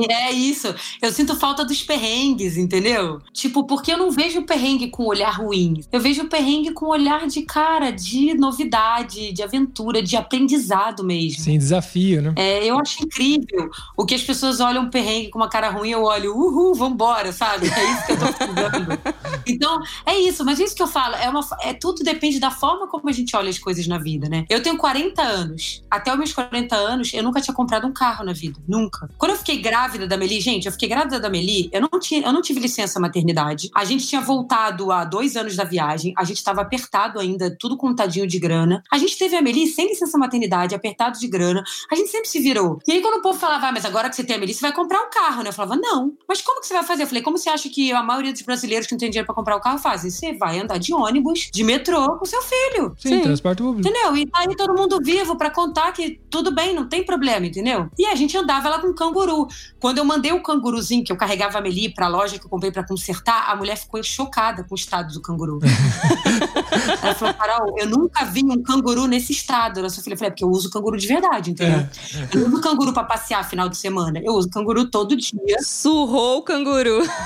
É 0.09 0.31
isso. 0.31 0.75
Eu 1.01 1.11
sinto 1.11 1.37
falta 1.37 1.65
dos 1.65 1.83
perrengues, 1.83 2.59
entendeu? 2.59 3.21
Tipo, 3.33 3.65
porque 3.65 3.93
eu 3.93 3.97
não 3.97 4.11
vejo 4.11 4.41
o 4.41 4.47
perrengue 4.47 4.89
com 4.89 5.05
olhar 5.05 5.31
ruim. 5.31 5.83
Eu 5.91 6.01
vejo 6.01 6.25
o 6.25 6.29
perrengue 6.29 6.73
com 6.73 6.87
um 6.87 6.91
olhar 6.91 7.27
de 7.27 7.43
cara, 7.43 7.91
de 7.91 8.35
novidade, 8.35 9.33
de 9.33 9.43
aventura, 9.43 10.03
de 10.03 10.17
aprendizado 10.17 11.03
mesmo. 11.03 11.43
Sim, 11.43 11.57
desafio, 11.57 12.21
né? 12.21 12.35
É, 12.37 12.65
eu 12.65 12.79
acho 12.79 13.03
incrível 13.03 13.71
o 13.97 14.05
que 14.05 14.15
as 14.15 14.23
pessoas 14.23 14.61
olham 14.61 14.76
um 14.79 14.91
perrengue 14.91 15.31
com 15.31 15.39
uma 15.39 15.49
cara 15.49 15.71
ruim, 15.71 15.91
eu 15.91 16.03
olho, 16.03 16.37
uhul, 16.37 16.75
vambora, 16.75 17.33
sabe? 17.33 17.69
É 17.69 17.93
isso 17.93 18.07
que 18.07 18.13
eu 18.13 18.19
tô 18.19 18.33
precisando. 18.33 19.17
Então, 19.49 19.81
é 20.05 20.19
isso, 20.19 20.45
mas 20.45 20.59
isso 20.59 20.75
que 20.75 20.83
eu 20.83 20.89
falo, 20.89 21.15
é, 21.15 21.31
uma, 21.31 21.41
é 21.63 21.73
tudo 21.73 22.03
depende 22.03 22.41
da 22.41 22.51
forma 22.51 22.89
como 22.89 23.09
a 23.09 23.13
gente 23.13 23.37
olha 23.37 23.49
as 23.49 23.59
coisas 23.59 23.87
na 23.87 23.97
vida, 23.97 24.29
né? 24.29 24.45
Eu 24.51 24.61
tenho 24.61 24.77
40 24.77 25.23
anos. 25.23 25.85
Até 25.89 26.11
os 26.11 26.19
meus 26.19 26.33
40 26.33 26.75
anos, 26.75 27.15
eu 27.15 27.23
nunca 27.23 27.41
tinha 27.41 27.55
comprado 27.55 27.87
um 27.87 27.93
carro 27.93 28.25
na 28.25 28.33
vida. 28.33 28.59
Nunca. 28.67 29.09
Quando 29.17 29.33
eu 29.33 29.39
fiquei 29.39 29.61
grávida 29.63 30.07
da 30.07 30.17
Meli, 30.17 30.41
gente, 30.41 30.67
eu 30.67 30.73
fiquei 30.73 30.89
grávida 30.89 31.21
da 31.21 31.31
Meli, 31.31 31.71
eu 31.73 31.81
não, 31.81 32.01
tinha, 32.01 32.27
eu 32.27 32.33
não 32.33 32.43
tive 32.43 32.59
licença 32.59 32.99
maternidade. 32.99 33.71
A 33.75 33.85
gente 33.85 34.07
tinha 34.07 34.21
voltado 34.21 34.91
há 34.91 35.05
dois 35.05 35.37
anos 35.37 35.55
da 35.55 35.63
viagem, 35.63 36.13
a 36.17 36.25
gente 36.25 36.43
tava 36.43 36.61
apertado 36.63 37.21
ainda, 37.21 37.55
tudo 37.57 37.77
contadinho 37.77 38.27
de 38.27 38.39
grana. 38.39 38.83
A 38.91 38.99
gente 38.99 39.17
teve 39.17 39.37
a 39.37 39.43
Meli 39.43 39.67
sem 39.69 39.89
licença 39.89 40.19
maternidade, 40.19 40.75
apertado 40.75 41.19
de 41.19 41.29
grana. 41.29 41.63
A 41.91 41.95
gente 41.95 42.11
sempre 42.11 42.29
se 42.29 42.41
virou. 42.41 42.81
E 42.87 42.93
aí, 42.93 43.01
quando 43.01 43.19
o 43.19 43.23
povo 43.23 43.39
falava, 43.39 43.69
ah, 43.69 43.73
mas 43.73 43.85
agora 43.85 44.09
que 44.09 44.17
você 44.17 44.25
tem 44.25 44.37
a 44.37 44.39
Meli, 44.39 44.53
você 44.53 44.66
vai 44.67 44.73
comprar 44.75 45.01
um 45.01 45.11
carro, 45.11 45.43
né? 45.43 45.49
Eu 45.49 45.53
falava, 45.53 45.77
não. 45.77 46.13
Mas 46.29 46.43
como 46.43 46.61
que 46.61 46.67
você 46.67 46.75
vai 46.75 46.83
fazer? 46.83 47.05
Eu 47.05 47.07
falei, 47.07 47.23
como 47.23 47.39
você 47.39 47.49
acha 47.49 47.69
que 47.69 47.93
a 47.93 48.03
maioria 48.03 48.33
dos 48.33 48.43
brasileiros 48.43 48.87
que 48.87 48.93
não 48.93 48.99
tem 48.99 49.11
dinheiro 49.11 49.27
pra 49.27 49.35
comprar 49.35 49.57
o 49.57 49.61
carro 49.61 49.79
fazem? 49.79 50.11
Você 50.11 50.33
vai 50.33 50.59
andar 50.59 50.79
de 50.79 50.93
ônibus, 50.93 51.51
de 51.53 51.65
metrô 51.65 52.17
com 52.19 52.25
seu 52.25 52.43
filho. 52.43 52.95
Sim, 52.99 53.09
Sim. 53.09 53.21
transporte 53.23 53.63
público. 53.63 53.89
Entendeu? 53.89 54.17
E 54.17 54.27
tá 54.27 54.41
aí 54.41 54.57
todo 54.57 54.75
mundo 54.75 54.99
vivo 55.03 55.37
pra 55.37 55.51
contar 55.51 55.93
que 55.93 56.21
tudo 56.31 56.53
bem, 56.53 56.75
não 56.75 56.89
tem 56.89 57.05
problema, 57.05 57.47
entendeu? 57.47 57.89
E 57.99 58.07
a 58.07 58.15
gente 58.15 58.37
andava 58.37 58.69
lá 58.69 58.79
com 58.79 58.89
um 58.89 58.95
canguru. 58.95 59.47
Quando 59.81 59.99
eu 59.99 60.05
mandei 60.05 60.33
o 60.33 60.43
canguruzinho, 60.43 61.05
que 61.05 61.13
eu 61.13 61.17
carregava 61.17 61.59
a 61.59 61.61
Meli 61.61 61.89
pra 61.89 62.09
loja 62.09 62.39
que 62.39 62.47
eu 62.47 62.51
comprei 62.51 62.71
pra 62.71 62.87
consertar, 62.87 63.51
a 63.51 63.57
mulher 63.57 63.77
ficou 63.77 64.03
chocada 64.03 64.65
com 64.65 64.75
o 64.75 64.77
estado 64.77 65.13
do 65.13 65.21
canguru. 65.21 65.61
Ela 67.03 67.15
falou, 67.15 67.35
Carol, 67.35 67.79
eu 67.79 67.89
nunca 67.89 68.25
vi 68.25 68.45
um 68.45 68.63
canguru 68.63 69.07
nesse 69.07 69.33
estado. 69.33 69.81
Eu 69.81 69.91
só 69.91 70.03
falei, 70.03 70.17
falei, 70.17 70.29
é 70.29 70.31
porque 70.31 70.45
eu 70.45 70.49
uso 70.49 70.71
canguru 70.71 70.97
de 70.97 71.07
verdade, 71.07 71.51
entendeu? 71.51 71.87
Eu 72.33 72.41
não 72.41 72.49
uso 72.49 72.61
canguru 72.61 72.93
pra 72.93 73.05
passear 73.05 73.49
final 73.49 73.69
de 73.69 73.77
semana. 73.77 74.21
Eu 74.23 74.35
uso 74.35 74.49
canguru 74.57 74.87
todo 74.87 75.15
dia. 75.15 75.59
Surrou 75.61 76.39
o 76.39 76.43
canguru. 76.43 77.03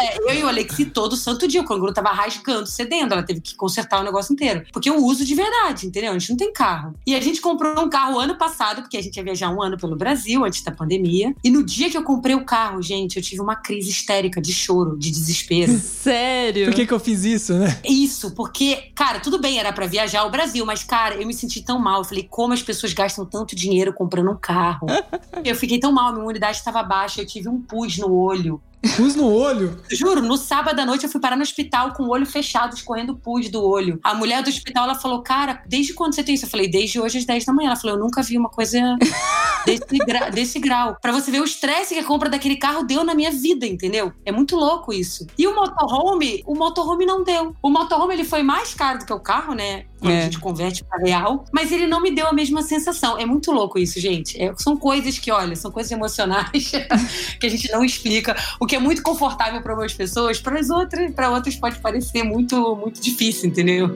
É, 0.00 0.18
eu 0.18 0.34
e 0.34 0.42
o 0.42 0.48
Alexi 0.48 0.86
todo 0.86 1.16
santo 1.16 1.46
dia. 1.46 1.60
O 1.60 1.64
canguru 1.64 1.92
tava 1.92 2.10
rasgando, 2.10 2.66
cedendo. 2.66 3.12
Ela 3.12 3.22
teve 3.22 3.40
que 3.40 3.54
consertar 3.54 4.00
o 4.00 4.04
negócio 4.04 4.32
inteiro. 4.32 4.64
Porque 4.72 4.90
eu 4.90 4.96
uso 4.96 5.24
de 5.24 5.34
verdade, 5.34 5.86
entendeu? 5.86 6.12
A 6.12 6.18
gente 6.18 6.30
não 6.30 6.36
tem 6.36 6.52
carro. 6.52 6.94
E 7.06 7.14
a 7.14 7.20
gente 7.20 7.40
comprou 7.40 7.78
um 7.80 7.88
carro 7.88 8.18
ano 8.18 8.36
passado, 8.36 8.82
porque 8.82 8.96
a 8.96 9.02
gente 9.02 9.16
ia 9.16 9.22
viajar 9.22 9.50
um 9.50 9.62
ano 9.62 9.78
pelo 9.78 9.96
Brasil, 9.96 10.44
antes 10.44 10.62
da 10.62 10.72
pandemia. 10.72 11.34
E 11.44 11.50
no 11.50 11.62
dia 11.62 11.88
que 11.88 11.96
eu 11.96 12.02
comprei 12.02 12.34
o 12.34 12.44
carro, 12.44 12.82
gente, 12.82 13.16
eu 13.16 13.22
tive 13.22 13.40
uma 13.40 13.56
crise 13.56 13.90
histérica 13.90 14.40
de 14.40 14.52
choro, 14.52 14.98
de 14.98 15.10
desespero. 15.10 15.72
Sério. 15.78 16.66
Por 16.66 16.74
que, 16.74 16.86
que 16.86 16.92
eu 16.92 17.00
fiz 17.00 17.24
isso, 17.24 17.54
né? 17.54 17.80
Isso, 17.84 18.32
porque, 18.32 18.90
cara, 18.94 19.20
tudo 19.20 19.38
bem, 19.38 19.58
era 19.58 19.72
pra 19.72 19.86
viajar 19.86 20.20
ao 20.20 20.30
Brasil, 20.30 20.66
mas, 20.66 20.82
cara, 20.82 21.14
eu 21.14 21.26
me 21.26 21.34
senti 21.34 21.62
tão 21.62 21.78
mal. 21.78 22.00
Eu 22.00 22.04
falei, 22.04 22.26
como 22.28 22.52
as 22.52 22.62
pessoas 22.62 22.92
gastam 22.92 23.24
tanto 23.24 23.54
dinheiro 23.54 23.92
comprando 23.92 24.30
um 24.30 24.36
carro? 24.36 24.86
eu 25.44 25.54
fiquei 25.54 25.78
tão 25.78 25.92
mal, 25.92 26.12
minha 26.12 26.22
imunidade 26.22 26.62
estava 26.64 26.82
baixa, 26.82 27.20
eu 27.20 27.26
tive 27.26 27.48
um 27.48 27.60
pus 27.60 27.98
no 27.98 28.12
olho. 28.12 28.60
Pus 28.96 29.14
no 29.14 29.26
olho. 29.30 29.80
Juro, 29.90 30.20
no 30.22 30.36
sábado 30.36 30.78
à 30.80 30.84
noite 30.86 31.04
eu 31.04 31.10
fui 31.10 31.20
parar 31.20 31.36
no 31.36 31.42
hospital 31.42 31.92
com 31.94 32.04
o 32.04 32.10
olho 32.10 32.26
fechado, 32.26 32.74
escorrendo 32.74 33.16
pus 33.16 33.48
do 33.48 33.62
olho. 33.64 33.98
A 34.02 34.14
mulher 34.14 34.42
do 34.42 34.48
hospital, 34.50 34.84
ela 34.84 34.94
falou, 34.94 35.22
cara, 35.22 35.62
desde 35.66 35.92
quando 35.94 36.14
você 36.14 36.22
tem 36.22 36.34
isso? 36.34 36.44
Eu 36.44 36.50
falei, 36.50 36.68
desde 36.68 37.00
hoje 37.00 37.18
às 37.18 37.24
10 37.24 37.44
da 37.44 37.52
manhã. 37.52 37.68
Ela 37.68 37.76
falou, 37.76 37.96
eu 37.96 38.02
nunca 38.02 38.22
vi 38.22 38.36
uma 38.36 38.48
coisa 38.48 38.78
desse, 39.66 39.98
gra- 40.06 40.30
desse 40.30 40.58
grau. 40.58 40.96
Pra 41.00 41.12
você 41.12 41.30
ver 41.30 41.40
o 41.40 41.44
estresse 41.44 41.94
que 41.94 42.00
a 42.00 42.04
compra 42.04 42.28
daquele 42.28 42.56
carro 42.56 42.82
deu 42.82 43.04
na 43.04 43.14
minha 43.14 43.30
vida, 43.30 43.66
entendeu? 43.66 44.12
É 44.24 44.32
muito 44.32 44.56
louco 44.56 44.92
isso. 44.92 45.26
E 45.38 45.46
o 45.46 45.54
motorhome, 45.54 46.42
o 46.46 46.54
motorhome 46.54 47.06
não 47.06 47.22
deu. 47.24 47.54
O 47.62 47.70
motorhome, 47.70 48.14
ele 48.14 48.24
foi 48.24 48.42
mais 48.42 48.74
caro 48.74 48.98
do 48.98 49.06
que 49.06 49.12
o 49.12 49.20
carro, 49.20 49.54
né? 49.54 49.84
Quando 49.98 50.12
É. 50.12 50.18
a 50.18 50.24
gente 50.24 50.38
converte 50.38 50.84
pra 50.84 50.98
real. 50.98 51.44
Mas 51.52 51.72
ele 51.72 51.86
não 51.86 52.00
me 52.00 52.10
deu 52.10 52.26
a 52.26 52.32
mesma 52.32 52.62
sensação. 52.62 53.16
É 53.18 53.24
muito 53.24 53.50
louco 53.50 53.78
isso, 53.78 53.98
gente. 53.98 54.40
É- 54.40 54.52
são 54.58 54.76
coisas 54.76 55.18
que, 55.18 55.30
olha, 55.30 55.56
são 55.56 55.70
coisas 55.70 55.90
emocionais 55.90 56.70
que 57.40 57.46
a 57.46 57.48
gente 57.50 57.70
não 57.72 57.82
explica. 57.84 58.36
O 58.60 58.66
que 58.66 58.73
que 58.74 58.78
é 58.78 58.80
muito 58.80 59.04
confortável 59.04 59.62
para 59.62 59.70
algumas 59.70 59.94
pessoas, 59.94 60.40
para 60.40 60.58
as 60.58 60.68
outras, 60.68 61.14
para 61.14 61.30
outras 61.30 61.54
pode 61.54 61.78
parecer 61.78 62.24
muito, 62.24 62.74
muito 62.74 63.00
difícil, 63.00 63.48
entendeu? 63.48 63.86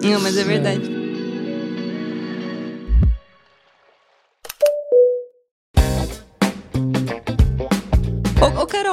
Não, 0.00 0.20
mas 0.20 0.36
é 0.36 0.44
verdade. 0.44 0.88
É. 1.04 1.08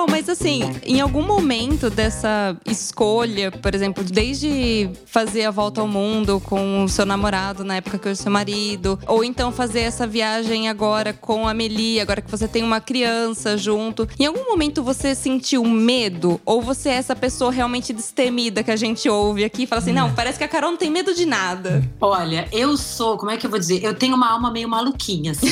Carol, 0.06 0.08
mas 0.10 0.30
assim, 0.30 0.62
em 0.84 1.02
algum 1.02 1.22
momento 1.22 1.90
dessa 1.90 2.56
escolha, 2.66 3.52
por 3.52 3.74
exemplo, 3.76 4.04
desde 4.04 4.90
fazer 5.06 5.46
a 5.46 5.52
volta 5.52 5.82
ao 5.82 5.88
mundo 5.88 6.40
com 6.40 6.84
o 6.84 6.90
seu 6.90 7.06
namorado 7.06 7.64
na 7.64 7.78
época 7.78 7.98
que 7.98 8.08
eu 8.08 8.10
era 8.10 8.16
seu 8.16 8.32
marido, 8.32 9.00
ou 9.08 9.24
então 9.24 9.52
fazer 9.52 9.82
essa 9.82 10.08
viagem 10.08 10.70
agora 10.70 11.14
com 11.14 11.48
a 11.48 11.54
Meli, 11.54 12.00
agora 12.00 12.22
que 12.22 12.32
você 12.32 12.48
tem 12.48 12.64
uma 12.64 12.80
criança 12.80 13.58
junto, 13.58 14.08
em 14.20 14.26
algum 14.26 14.46
momento 14.46 14.84
você 14.84 15.14
sentiu 15.16 15.64
medo? 15.66 16.40
Ou 16.46 16.62
você 16.62 16.90
é 16.90 16.94
essa 16.94 17.16
pessoa 17.16 17.52
realmente 17.52 17.92
destemida 17.92 18.64
que 18.64 18.72
a 18.72 18.76
gente 18.76 19.10
ouve 19.10 19.44
aqui 19.44 19.64
e 19.64 19.68
fala 19.68 19.82
assim: 19.82 19.94
não, 19.94 20.14
parece 20.14 20.38
que 20.38 20.44
a 20.44 20.48
Carol 20.48 20.72
não 20.72 20.78
tem 20.78 20.90
medo 20.90 21.14
de 21.14 21.26
nada? 21.26 21.84
Olha, 22.00 22.48
eu 22.52 22.78
sou, 22.78 23.18
como 23.18 23.32
é 23.32 23.38
que 23.38 23.46
eu 23.46 23.50
vou 23.50 23.60
dizer? 23.60 23.84
Eu 23.84 23.94
tenho 23.94 24.16
uma 24.16 24.32
alma 24.32 24.52
meio 24.52 24.70
maluquinha, 24.70 25.32
assim. 25.32 25.50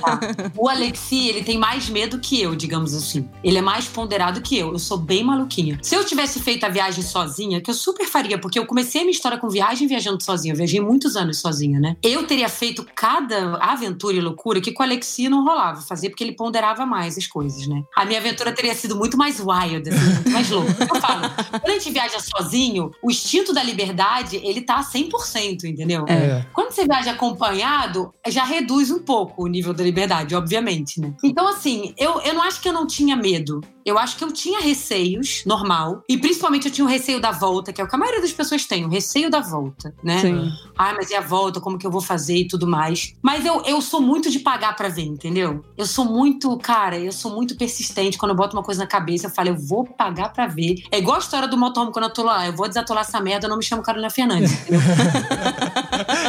Tá? 0.00 0.20
O 0.56 0.68
Alexi, 0.68 1.28
ele 1.28 1.42
tem 1.42 1.58
mais 1.58 1.88
medo 1.88 2.18
que 2.18 2.40
eu, 2.40 2.54
digamos 2.54 2.94
assim. 2.94 3.28
Ele 3.42 3.58
é 3.58 3.62
mais 3.62 3.81
ponderado 3.90 4.40
que 4.40 4.58
eu. 4.58 4.72
Eu 4.72 4.78
sou 4.78 4.98
bem 4.98 5.24
maluquinha. 5.24 5.78
Se 5.82 5.94
eu 5.94 6.04
tivesse 6.04 6.40
feito 6.40 6.64
a 6.64 6.68
viagem 6.68 7.02
sozinha, 7.02 7.60
que 7.60 7.70
eu 7.70 7.74
super 7.74 8.06
faria, 8.06 8.38
porque 8.38 8.58
eu 8.58 8.66
comecei 8.66 9.00
a 9.00 9.04
minha 9.04 9.12
história 9.12 9.38
com 9.38 9.48
viagem 9.48 9.86
viajando 9.88 10.22
sozinha. 10.22 10.52
Eu 10.52 10.56
viajei 10.56 10.80
muitos 10.80 11.16
anos 11.16 11.38
sozinha, 11.38 11.80
né? 11.80 11.96
Eu 12.02 12.26
teria 12.26 12.48
feito 12.48 12.86
cada 12.94 13.56
aventura 13.56 14.16
e 14.16 14.20
loucura 14.20 14.60
que 14.60 14.72
com 14.72 14.82
o 14.82 14.86
Alexi 14.86 15.28
não 15.28 15.44
rolava 15.44 15.80
fazer, 15.80 16.10
porque 16.10 16.24
ele 16.24 16.32
ponderava 16.32 16.84
mais 16.86 17.16
as 17.16 17.26
coisas, 17.26 17.66
né? 17.66 17.82
A 17.96 18.04
minha 18.04 18.18
aventura 18.18 18.52
teria 18.52 18.74
sido 18.74 18.96
muito 18.96 19.16
mais 19.16 19.40
wild, 19.40 19.88
assim, 19.88 20.12
muito 20.14 20.30
mais 20.30 20.50
louca. 20.50 20.88
Eu 20.88 21.00
falo, 21.00 21.22
quando 21.50 21.70
a 21.70 21.72
gente 21.78 21.90
viaja 21.90 22.18
sozinho, 22.20 22.90
o 23.02 23.10
instinto 23.10 23.52
da 23.52 23.62
liberdade, 23.62 24.36
ele 24.36 24.60
tá 24.60 24.82
100%, 24.82 25.64
entendeu? 25.64 26.04
É. 26.08 26.44
Quando 26.52 26.72
você 26.72 26.84
viaja 26.84 27.12
acompanhado, 27.12 28.12
já 28.28 28.44
reduz 28.44 28.90
um 28.90 29.00
pouco 29.00 29.44
o 29.44 29.46
nível 29.46 29.72
da 29.72 29.82
liberdade, 29.82 30.34
obviamente, 30.34 31.00
né? 31.00 31.14
Então, 31.22 31.48
assim, 31.48 31.94
eu, 31.96 32.20
eu 32.20 32.34
não 32.34 32.42
acho 32.42 32.60
que 32.60 32.68
eu 32.68 32.72
não 32.72 32.86
tinha 32.86 33.16
medo. 33.16 33.61
Eu 33.84 33.98
acho 33.98 34.16
que 34.16 34.24
eu 34.24 34.32
tinha 34.32 34.60
receios, 34.60 35.42
normal. 35.44 36.02
E 36.08 36.16
principalmente 36.16 36.66
eu 36.66 36.72
tinha 36.72 36.84
o 36.84 36.88
receio 36.88 37.20
da 37.20 37.32
volta, 37.32 37.72
que 37.72 37.80
é 37.80 37.84
o 37.84 37.88
que 37.88 37.94
a 37.94 37.98
maioria 37.98 38.20
das 38.20 38.32
pessoas 38.32 38.64
tem, 38.64 38.84
o 38.84 38.88
receio 38.88 39.28
da 39.28 39.40
volta, 39.40 39.92
né? 40.02 40.20
Sim. 40.20 40.52
Ai, 40.78 40.94
mas 40.94 41.10
e 41.10 41.14
a 41.14 41.20
volta? 41.20 41.60
Como 41.60 41.78
que 41.78 41.86
eu 41.86 41.90
vou 41.90 42.00
fazer 42.00 42.36
e 42.36 42.48
tudo 42.48 42.66
mais? 42.66 43.14
Mas 43.20 43.44
eu, 43.44 43.62
eu 43.64 43.80
sou 43.82 44.00
muito 44.00 44.30
de 44.30 44.38
pagar 44.38 44.76
pra 44.76 44.88
ver, 44.88 45.02
entendeu? 45.02 45.64
Eu 45.76 45.86
sou 45.86 46.04
muito, 46.04 46.56
cara, 46.58 46.98
eu 46.98 47.12
sou 47.12 47.32
muito 47.32 47.56
persistente. 47.56 48.16
Quando 48.16 48.30
eu 48.30 48.36
boto 48.36 48.56
uma 48.56 48.62
coisa 48.62 48.82
na 48.82 48.86
cabeça, 48.86 49.26
eu 49.26 49.30
falo, 49.30 49.48
eu 49.48 49.56
vou 49.56 49.84
pagar 49.84 50.32
pra 50.32 50.46
ver. 50.46 50.76
É 50.90 50.98
igual 50.98 51.16
a 51.16 51.20
história 51.20 51.48
do 51.48 51.58
motorhome 51.58 51.92
quando 51.92 52.04
eu 52.04 52.12
tô 52.12 52.22
lá, 52.22 52.46
eu 52.46 52.52
vou 52.52 52.68
desatolar 52.68 53.02
essa 53.02 53.20
merda, 53.20 53.46
eu 53.46 53.50
não 53.50 53.58
me 53.58 53.64
chamo 53.64 53.82
Carolina 53.82 54.10
Fernandes. 54.10 54.52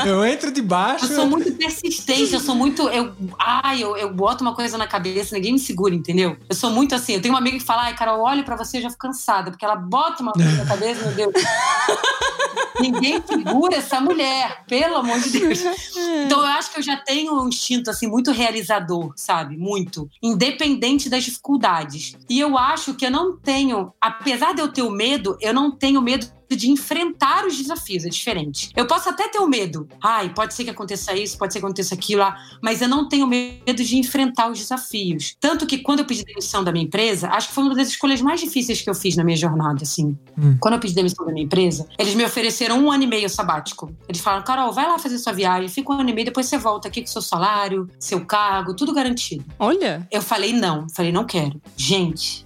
Eu 0.14 0.26
entro 0.26 0.52
debaixo. 0.52 1.06
Eu 1.06 1.16
sou 1.16 1.28
muito 1.28 1.52
persistente, 1.54 2.34
eu 2.34 2.40
sou 2.40 2.56
muito. 2.56 2.88
Eu, 2.90 3.14
ai, 3.40 3.84
eu, 3.84 3.96
eu 3.98 4.14
boto 4.14 4.44
uma 4.44 4.54
coisa 4.54 4.78
na 4.78 4.88
cabeça, 4.88 5.36
ninguém 5.36 5.54
me 5.54 5.60
segura, 5.60 5.94
entendeu? 5.96 6.38
Eu 6.50 6.56
sou 6.56 6.70
muito 6.70 6.94
assim. 6.94 7.14
Eu 7.14 7.22
tenho 7.22 7.34
uma 7.34 7.40
amiga 7.40 7.58
que 7.58 7.64
fala, 7.64 7.84
ai, 7.84 7.96
Carol, 7.96 8.18
eu 8.18 8.24
olho 8.24 8.44
pra 8.44 8.56
você 8.56 8.80
e 8.80 8.82
já 8.82 8.90
fico 8.90 9.02
cansada, 9.02 9.52
porque 9.52 9.66
ela 9.66 9.76
bota 9.76 10.22
uma 10.22 10.34
coisa 10.34 10.52
na 10.52 10.66
cabeça, 10.66 11.06
meu 11.06 11.14
Deus. 11.14 11.34
ninguém 12.80 13.22
segura 13.26 13.78
essa 13.78 14.00
mulher, 14.00 14.64
pelo 14.68 14.98
amor 14.98 15.20
de 15.20 15.30
Deus. 15.30 15.64
Então 16.26 16.40
eu 16.40 16.48
acho 16.48 16.72
que 16.72 16.80
eu 16.80 16.84
já 16.84 16.98
tenho 16.98 17.42
um 17.42 17.48
instinto, 17.48 17.90
assim, 17.90 18.08
muito 18.08 18.32
realizador, 18.32 19.14
sabe? 19.16 19.58
Muito. 19.58 20.10
Independente 20.22 21.10
das 21.10 21.24
dificuldades. 21.24 22.16
E 22.30 22.40
eu 22.40 22.58
acho 22.58 22.94
que 22.94 23.06
eu 23.06 23.12
não 23.12 23.38
tenho, 23.38 23.94
apesar 24.00 24.54
de 24.54 24.62
eu 24.62 24.68
ter 24.68 24.82
o 24.82 24.92
medo, 24.92 25.38
eu 25.42 25.54
não 25.54 25.72
tenho 25.72 26.02
medo 26.02 26.28
de 26.56 26.70
enfrentar 26.70 27.46
os 27.46 27.58
desafios, 27.58 28.06
é 28.06 28.10
diferente. 28.10 28.70
Eu 28.76 28.86
posso 28.86 29.10
até 29.10 29.28
ter 29.28 29.40
o 29.40 29.48
medo. 29.48 29.88
Ai, 30.02 30.34
pode 30.34 30.54
ser 30.54 30.64
que 30.64 30.70
aconteça 30.70 31.16
isso, 31.16 31.38
pode 31.38 31.54
ser 31.54 31.60
que 31.60 31.66
aconteça 31.66 31.96
aquilo, 31.96 32.24
ah, 32.24 32.36
mas 32.62 32.82
eu 32.82 32.88
não 32.88 33.08
tenho 33.08 33.28
medo 33.28 33.84
de 33.84 33.98
enfrentar 33.98 34.50
os 34.52 34.60
desafios. 34.60 35.36
Tanto 35.40 35.66
que 35.66 35.80
quando 35.80 36.00
eu 36.00 36.06
pedi 36.06 36.24
demissão 36.24 36.64
da 36.64 36.72
minha 36.72 36.86
empresa, 36.86 37.30
acho 37.30 37.50
que 37.50 37.54
foi 37.54 37.64
uma 37.64 37.76
das 37.76 37.90
escolhas 37.90 38.22
mais 38.22 38.40
difíceis 38.40 38.82
que 38.82 38.90
eu 38.90 38.96
fiz 38.96 39.16
na 39.16 39.24
minha 39.24 39.38
jornada, 39.38 39.84
assim. 39.84 40.18
Hum. 40.38 40.58
Quando 40.60 40.76
eu 40.76 40.80
pedi 40.80 40.94
demissão 40.94 41.26
da 41.26 41.32
minha 41.32 41.46
empresa, 41.46 41.88
eles 41.98 42.16
me 42.16 42.24
ofereceram 42.24 42.80
um 42.80 42.92
ano 42.92 43.04
e 43.04 43.08
meio 43.08 43.30
sabático. 43.30 43.94
Eles 44.08 44.22
falaram, 44.22 44.44
Carol, 44.44 44.72
vai 44.72 44.88
lá 44.88 44.98
fazer 44.98 45.18
sua 45.18 45.34
viagem, 45.34 45.70
fica 45.70 45.92
um 45.92 46.00
ano 46.00 46.10
e 46.10 46.14
meio, 46.14 46.26
depois 46.26 46.48
você 46.48 46.58
volta 46.58 46.88
aqui 46.88 47.02
com 47.02 47.08
seu 47.08 47.22
salário, 47.22 47.90
seu 48.00 48.26
cargo, 48.26 48.76
tudo 48.76 48.94
garantido. 48.94 49.44
Olha. 49.60 50.08
Eu 50.12 50.22
falei 50.22 50.54
não, 50.54 50.88
falei 50.90 51.12
não 51.12 51.26
quero. 51.26 51.62
Gente, 51.76 52.46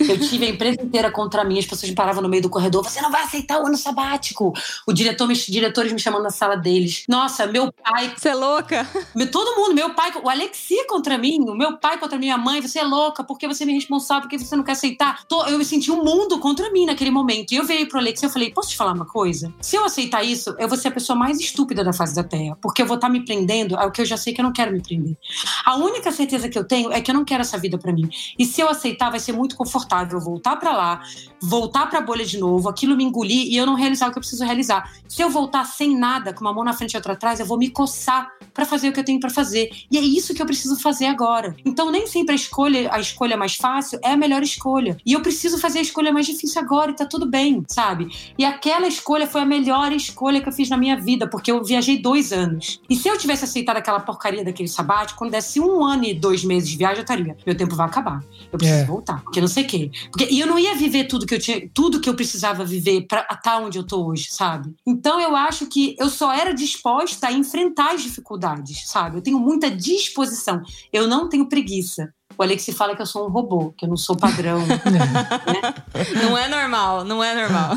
eu 0.00 0.18
tive 0.20 0.46
a 0.46 0.48
empresa 0.50 0.82
inteira 0.82 1.10
contra 1.10 1.44
mim, 1.44 1.58
as 1.58 1.66
pessoas 1.66 1.88
me 1.90 1.94
paravam 1.94 2.22
no 2.22 2.28
meio 2.28 2.42
do 2.42 2.50
corredor. 2.50 2.84
Você 2.84 3.00
não 3.00 3.10
vai 3.10 3.22
aceitar 3.22 3.60
o 3.62 3.66
ano 3.66 3.76
sabático. 3.76 4.52
O 4.86 4.92
diretor, 4.92 5.26
me, 5.26 5.34
diretores 5.34 5.92
me 5.92 5.98
chamando 5.98 6.22
na 6.22 6.30
sala 6.30 6.56
deles. 6.56 7.04
Nossa, 7.08 7.46
meu 7.46 7.72
pai, 7.72 8.14
Você 8.16 8.28
é 8.28 8.34
louca? 8.34 8.86
todo 9.32 9.56
mundo, 9.56 9.74
meu 9.74 9.94
pai, 9.94 10.12
o 10.22 10.28
Alexi 10.28 10.86
contra 10.86 11.18
mim, 11.18 11.40
o 11.48 11.54
meu 11.54 11.76
pai 11.76 11.98
contra 11.98 12.18
minha 12.18 12.36
mãe. 12.36 12.60
Você 12.60 12.78
é 12.78 12.84
louca, 12.84 13.24
porque 13.24 13.46
você 13.46 13.64
é 13.64 13.66
me 13.66 13.74
responsável, 13.74 14.22
porque 14.22 14.38
você 14.38 14.56
não 14.56 14.64
quer 14.64 14.72
aceitar. 14.72 15.20
Eu 15.48 15.58
me 15.58 15.64
senti 15.64 15.90
um 15.90 16.02
mundo 16.04 16.38
contra 16.38 16.70
mim 16.70 16.86
naquele 16.86 17.10
momento. 17.10 17.52
E 17.52 17.56
eu 17.56 17.64
virei 17.64 17.86
pro 17.86 17.98
Alexi 17.98 18.26
e 18.26 18.28
falei: 18.28 18.50
posso 18.50 18.70
te 18.70 18.76
falar 18.76 18.92
uma 18.92 19.06
coisa? 19.06 19.52
Se 19.60 19.76
eu 19.76 19.84
aceitar 19.84 20.22
isso, 20.22 20.54
eu 20.58 20.68
vou 20.68 20.76
ser 20.76 20.88
a 20.88 20.92
pessoa 20.92 21.18
mais 21.18 21.38
estúpida 21.40 21.84
da 21.84 21.92
face 21.92 22.14
da 22.14 22.24
Terra, 22.24 22.56
porque 22.60 22.82
eu 22.82 22.86
vou 22.86 22.96
estar 22.96 23.08
me 23.08 23.24
prendendo 23.24 23.76
ao 23.76 23.90
que 23.90 24.00
eu 24.00 24.06
já 24.06 24.16
sei 24.16 24.32
que 24.32 24.40
eu 24.40 24.44
não 24.44 24.52
quero 24.52 24.72
me 24.72 24.82
prender. 24.82 25.16
A 25.64 25.76
única 25.76 26.10
certeza 26.12 26.48
que 26.48 26.58
eu 26.58 26.64
tenho 26.64 26.92
é 26.92 27.00
que 27.00 27.10
eu 27.10 27.14
não 27.14 27.24
quero 27.24 27.40
essa 27.42 27.58
vida 27.58 27.78
pra 27.78 27.92
mim. 27.92 28.08
E 28.38 28.44
se 28.44 28.60
eu 28.60 28.68
aceitar, 28.68 29.10
vai 29.10 29.20
ser 29.20 29.27
muito 29.32 29.56
confortável 29.56 30.20
voltar 30.20 30.56
pra 30.56 30.72
lá, 30.72 31.02
voltar 31.40 31.86
pra 31.86 32.00
bolha 32.00 32.24
de 32.24 32.38
novo, 32.38 32.68
aquilo 32.68 32.96
me 32.96 33.04
engolir 33.04 33.46
e 33.46 33.56
eu 33.56 33.64
não 33.66 33.74
realizar 33.74 34.08
o 34.08 34.12
que 34.12 34.18
eu 34.18 34.20
preciso 34.20 34.44
realizar. 34.44 34.92
Se 35.08 35.22
eu 35.22 35.30
voltar 35.30 35.64
sem 35.64 35.96
nada, 35.96 36.32
com 36.32 36.40
uma 36.42 36.52
mão 36.52 36.64
na 36.64 36.72
frente 36.72 36.92
e 36.92 36.96
outra 36.96 37.12
atrás, 37.12 37.40
eu 37.40 37.46
vou 37.46 37.58
me 37.58 37.70
coçar 37.70 38.30
pra 38.52 38.64
fazer 38.64 38.88
o 38.88 38.92
que 38.92 39.00
eu 39.00 39.04
tenho 39.04 39.20
pra 39.20 39.30
fazer. 39.30 39.70
E 39.90 39.96
é 39.96 40.00
isso 40.00 40.34
que 40.34 40.42
eu 40.42 40.46
preciso 40.46 40.76
fazer 40.80 41.06
agora. 41.06 41.56
Então 41.64 41.90
nem 41.90 42.06
sempre 42.06 42.32
a 42.32 42.34
escolha, 42.36 42.88
a 42.92 42.98
escolha 43.00 43.36
mais 43.36 43.54
fácil 43.54 43.98
é 44.02 44.12
a 44.12 44.16
melhor 44.16 44.42
escolha. 44.42 44.96
E 45.06 45.12
eu 45.12 45.20
preciso 45.20 45.58
fazer 45.58 45.78
a 45.78 45.82
escolha 45.82 46.12
mais 46.12 46.26
difícil 46.26 46.60
agora 46.60 46.90
e 46.90 46.94
tá 46.94 47.06
tudo 47.06 47.26
bem, 47.26 47.62
sabe? 47.68 48.08
E 48.36 48.44
aquela 48.44 48.86
escolha 48.88 49.26
foi 49.26 49.40
a 49.42 49.46
melhor 49.46 49.92
escolha 49.92 50.40
que 50.40 50.48
eu 50.48 50.52
fiz 50.52 50.68
na 50.68 50.76
minha 50.76 50.96
vida, 50.96 51.26
porque 51.28 51.50
eu 51.50 51.62
viajei 51.62 51.98
dois 51.98 52.32
anos. 52.32 52.80
E 52.88 52.96
se 52.96 53.08
eu 53.08 53.16
tivesse 53.16 53.44
aceitado 53.44 53.76
aquela 53.76 54.00
porcaria 54.00 54.44
daquele 54.44 54.68
sabático, 54.68 55.18
quando 55.18 55.30
desse 55.30 55.60
um 55.60 55.84
ano 55.84 56.04
e 56.04 56.14
dois 56.14 56.44
meses 56.44 56.68
de 56.68 56.76
viagem, 56.76 56.98
eu 56.98 57.02
estaria. 57.02 57.36
Meu 57.46 57.56
tempo 57.56 57.74
vai 57.76 57.86
acabar. 57.86 58.22
Eu 58.52 58.58
preciso 58.58 58.80
É. 58.80 58.84
voltar. 58.84 59.22
Porque 59.22 59.40
não 59.40 59.48
sei 59.48 59.64
o 59.64 59.66
quê. 59.66 59.90
Porque, 60.10 60.28
e 60.30 60.40
eu 60.40 60.46
não 60.46 60.58
ia 60.58 60.74
viver 60.74 61.04
tudo 61.04 61.26
que 61.28 61.34
eu 61.34 61.38
tinha, 61.38 61.68
tudo 61.72 62.00
que 62.00 62.08
eu 62.08 62.14
precisava 62.14 62.64
viver 62.64 63.06
pra 63.06 63.26
estar 63.30 63.58
onde 63.58 63.78
eu 63.78 63.86
tô 63.86 64.06
hoje, 64.06 64.28
sabe? 64.30 64.74
Então 64.86 65.20
eu 65.20 65.36
acho 65.36 65.66
que 65.66 65.94
eu 65.98 66.08
só 66.08 66.32
era 66.32 66.52
disposta 66.52 67.28
a 67.28 67.32
enfrentar 67.32 67.94
as 67.94 68.02
dificuldades, 68.02 68.88
sabe? 68.88 69.18
Eu 69.18 69.22
tenho 69.22 69.38
muita 69.38 69.70
disposição. 69.70 70.62
Eu 70.92 71.06
não 71.06 71.28
tenho 71.28 71.48
preguiça. 71.48 72.12
O 72.36 72.42
Alexi 72.42 72.72
fala 72.72 72.94
que 72.94 73.02
eu 73.02 73.06
sou 73.06 73.26
um 73.26 73.30
robô, 73.30 73.74
que 73.76 73.84
eu 73.84 73.88
não 73.88 73.96
sou 73.96 74.16
padrão. 74.16 74.60
Não 76.22 76.38
é 76.38 76.48
normal, 76.48 77.04
não 77.04 77.24
é 77.24 77.34
normal. 77.34 77.72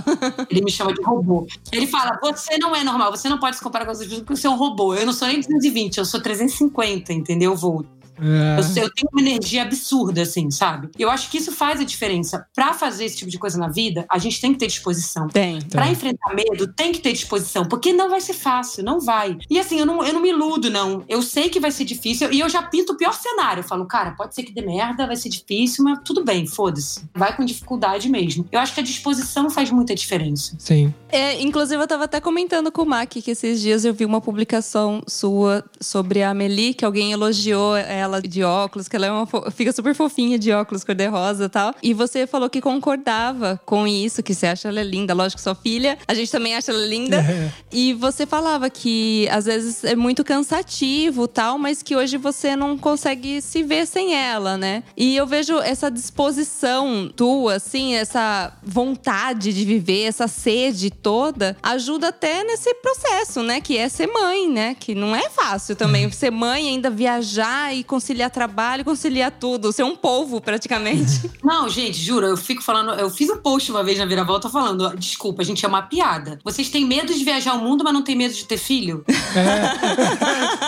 Ele 0.50 0.62
me 0.62 0.70
chama 0.70 0.94
de 0.94 1.02
robô. 1.02 1.48
Ele 1.72 1.88
fala: 1.88 2.20
você 2.22 2.58
não 2.60 2.76
é 2.76 2.84
normal, 2.84 3.10
você 3.10 3.28
não 3.28 3.40
pode 3.40 3.56
se 3.56 3.64
comparar 3.64 3.86
com 3.86 3.92
as 3.92 3.98
outras 3.98 4.10
pessoas 4.12 4.26
porque 4.26 4.40
você 4.40 4.48
é 4.48 4.50
um 4.50 4.58
robô. 4.58 4.94
Eu 4.94 5.06
não 5.06 5.14
sou 5.14 5.28
nem 5.28 5.40
220, 5.40 5.98
eu 5.98 6.06
sou 6.06 6.22
350, 6.22 7.12
entendeu? 7.12 7.56
Vou. 7.56 7.84
É. 8.22 8.60
Eu, 8.60 8.84
eu 8.84 8.94
tenho 8.94 9.10
uma 9.12 9.22
energia 9.22 9.64
absurda, 9.64 10.22
assim, 10.22 10.52
sabe? 10.52 10.90
Eu 10.98 11.10
acho 11.10 11.30
que 11.30 11.38
isso 11.38 11.52
faz 11.52 11.80
a 11.80 11.84
diferença. 11.84 12.46
Pra 12.54 12.74
fazer 12.74 13.06
esse 13.06 13.18
tipo 13.18 13.32
de 13.32 13.40
coisa 13.40 13.58
na 13.58 13.68
vida, 13.68 14.06
a 14.10 14.18
gente 14.18 14.40
tem 14.40 14.54
que 14.54 14.60
ter 14.60 14.68
disposição. 14.68 15.28
Tem. 15.28 15.62
Pra 15.62 15.90
enfrentar 15.90 16.34
medo, 16.34 16.68
tem 16.68 16.92
que 16.92 17.00
ter 17.00 17.14
disposição, 17.14 17.66
porque 17.66 17.92
não 17.92 18.10
vai 18.10 18.22
ser 18.22 18.34
fácil, 18.34 18.84
não 18.84 19.00
vai. 19.00 19.38
E 19.50 19.60
assim, 19.60 19.80
eu 19.80 19.86
não, 19.86 20.04
eu 20.06 20.14
não 20.14 20.22
me 20.22 20.30
iludo, 20.30 20.70
não. 20.70 21.04
Eu 21.08 21.22
sei 21.22 21.50
que 21.50 21.60
vai 21.60 21.72
ser 21.72 21.86
difícil 21.86 22.32
e 22.32 22.40
eu 22.40 22.50
já 22.50 22.62
pinto 22.62 22.94
o 22.94 22.98
pior 22.98 23.14
cenário. 23.14 23.62
Eu 23.62 23.68
falo, 23.68 23.86
cara, 23.86 24.12
pode 24.12 24.36
ser 24.36 24.44
que 24.44 24.54
dê 24.54 24.62
merda, 24.62 25.08
vai 25.08 25.16
ser 25.16 25.30
difícil, 25.30 25.84
mas 25.84 26.00
tudo 26.06 26.24
bem, 26.24 26.46
foda-se. 26.46 27.04
Vai 27.16 27.36
com 27.36 27.44
dificuldade 27.44 28.10
mesmo. 28.10 28.46
Eu 28.52 28.60
acho 28.60 28.74
que 28.74 28.80
a 28.80 28.84
disposição 28.84 29.50
faz 29.50 29.72
muita 29.72 29.96
diferença. 29.96 30.56
Sim. 30.60 30.94
É, 31.10 31.42
inclusive, 31.42 31.82
eu 31.82 31.88
tava 31.88 32.06
até 32.06 32.20
comentando 32.20 32.72
com 32.72 32.84
o 32.84 32.86
Mac 32.86 33.10
que 33.10 33.32
esses 33.32 33.60
dias 33.62 33.84
eu 33.84 33.94
vi 33.94 34.06
uma 34.06 34.22
publicação 34.22 35.02
sua 35.08 35.64
sobre 35.80 36.24
a 36.24 36.32
Amelie, 36.32 36.74
que 36.74 36.86
alguém 36.86 37.12
elogiou 37.12 37.76
ela 37.76 38.11
de 38.20 38.44
óculos, 38.44 38.88
que 38.88 38.96
ela 38.96 39.06
é 39.06 39.12
uma 39.12 39.28
fica 39.52 39.72
super 39.72 39.94
fofinha 39.94 40.38
de 40.38 40.52
óculos 40.52 40.84
cor-de-rosa 40.84 41.46
e 41.46 41.50
tal. 41.50 41.76
E 41.82 41.94
você 41.94 42.26
falou 42.26 42.50
que 42.50 42.60
concordava 42.60 43.62
com 43.66 43.88
isso, 43.88 44.24
que 44.24 44.34
você 44.34 44.48
acha 44.48 44.68
ela 44.68 44.84
linda. 44.84 45.14
Lógico 45.14 45.38
que 45.38 45.44
sua 45.44 45.56
filha, 45.56 45.98
a 46.08 46.14
gente 46.14 46.32
também 46.32 46.56
acha 46.56 46.72
ela 46.72 46.86
linda. 46.86 47.18
É. 47.18 47.52
E 47.72 47.94
você 47.94 48.26
falava 48.26 48.70
que 48.70 49.28
às 49.30 49.46
vezes 49.46 49.84
é 49.84 49.96
muito 49.96 50.24
cansativo 50.24 51.28
tal, 51.28 51.58
mas 51.58 51.82
que 51.82 51.96
hoje 51.96 52.18
você 52.18 52.56
não 52.56 52.78
consegue 52.78 53.42
se 53.42 53.64
ver 53.64 53.86
sem 53.86 54.16
ela, 54.16 54.58
né? 54.58 54.84
E 54.98 55.16
eu 55.16 55.28
vejo 55.28 55.60
essa 55.60 55.90
disposição 55.90 57.12
tua, 57.16 57.56
assim, 57.56 57.96
essa 57.96 58.54
vontade 58.64 59.54
de 59.54 59.66
viver, 59.66 60.04
essa 60.04 60.28
sede 60.28 60.90
toda, 60.90 61.56
ajuda 61.62 62.10
até 62.10 62.44
nesse 62.44 62.74
processo, 62.76 63.44
né? 63.44 63.62
Que 63.62 63.78
é 63.78 63.88
ser 63.88 64.08
mãe, 64.08 64.50
né? 64.50 64.76
Que 64.80 64.96
não 64.96 65.16
é 65.16 65.30
fácil 65.30 65.76
também 65.76 66.10
ser 66.12 66.32
mãe, 66.32 66.70
ainda 66.70 66.90
viajar 66.90 67.76
e 67.76 67.84
conciliar 67.92 68.32
trabalho, 68.32 68.86
conciliar 68.86 69.30
tudo, 69.32 69.74
ser 69.74 69.84
um 69.84 69.98
polvo 69.98 70.40
praticamente. 70.40 71.30
Não, 71.44 71.68
gente, 71.68 71.98
juro, 71.98 72.26
eu 72.26 72.38
fico 72.38 72.64
falando. 72.64 72.94
Eu 72.94 73.10
fiz 73.10 73.30
um 73.30 73.36
post 73.36 73.70
uma 73.70 73.84
vez 73.84 74.00
na 74.00 74.06
Viravolta 74.06 74.50
falando: 74.50 74.96
desculpa, 74.96 75.42
a 75.42 75.46
gente, 75.46 75.66
é 75.66 75.68
uma 75.68 75.82
piada. 75.82 76.40
Vocês 76.42 76.70
têm 76.70 76.86
medo 76.86 77.14
de 77.14 77.22
viajar 77.26 77.54
o 77.54 77.60
mundo, 77.60 77.84
mas 77.84 77.94
não 77.94 78.02
tem 78.02 78.16
medo 78.16 78.34
de 78.34 78.46
ter 78.46 78.58
filho? 78.58 79.04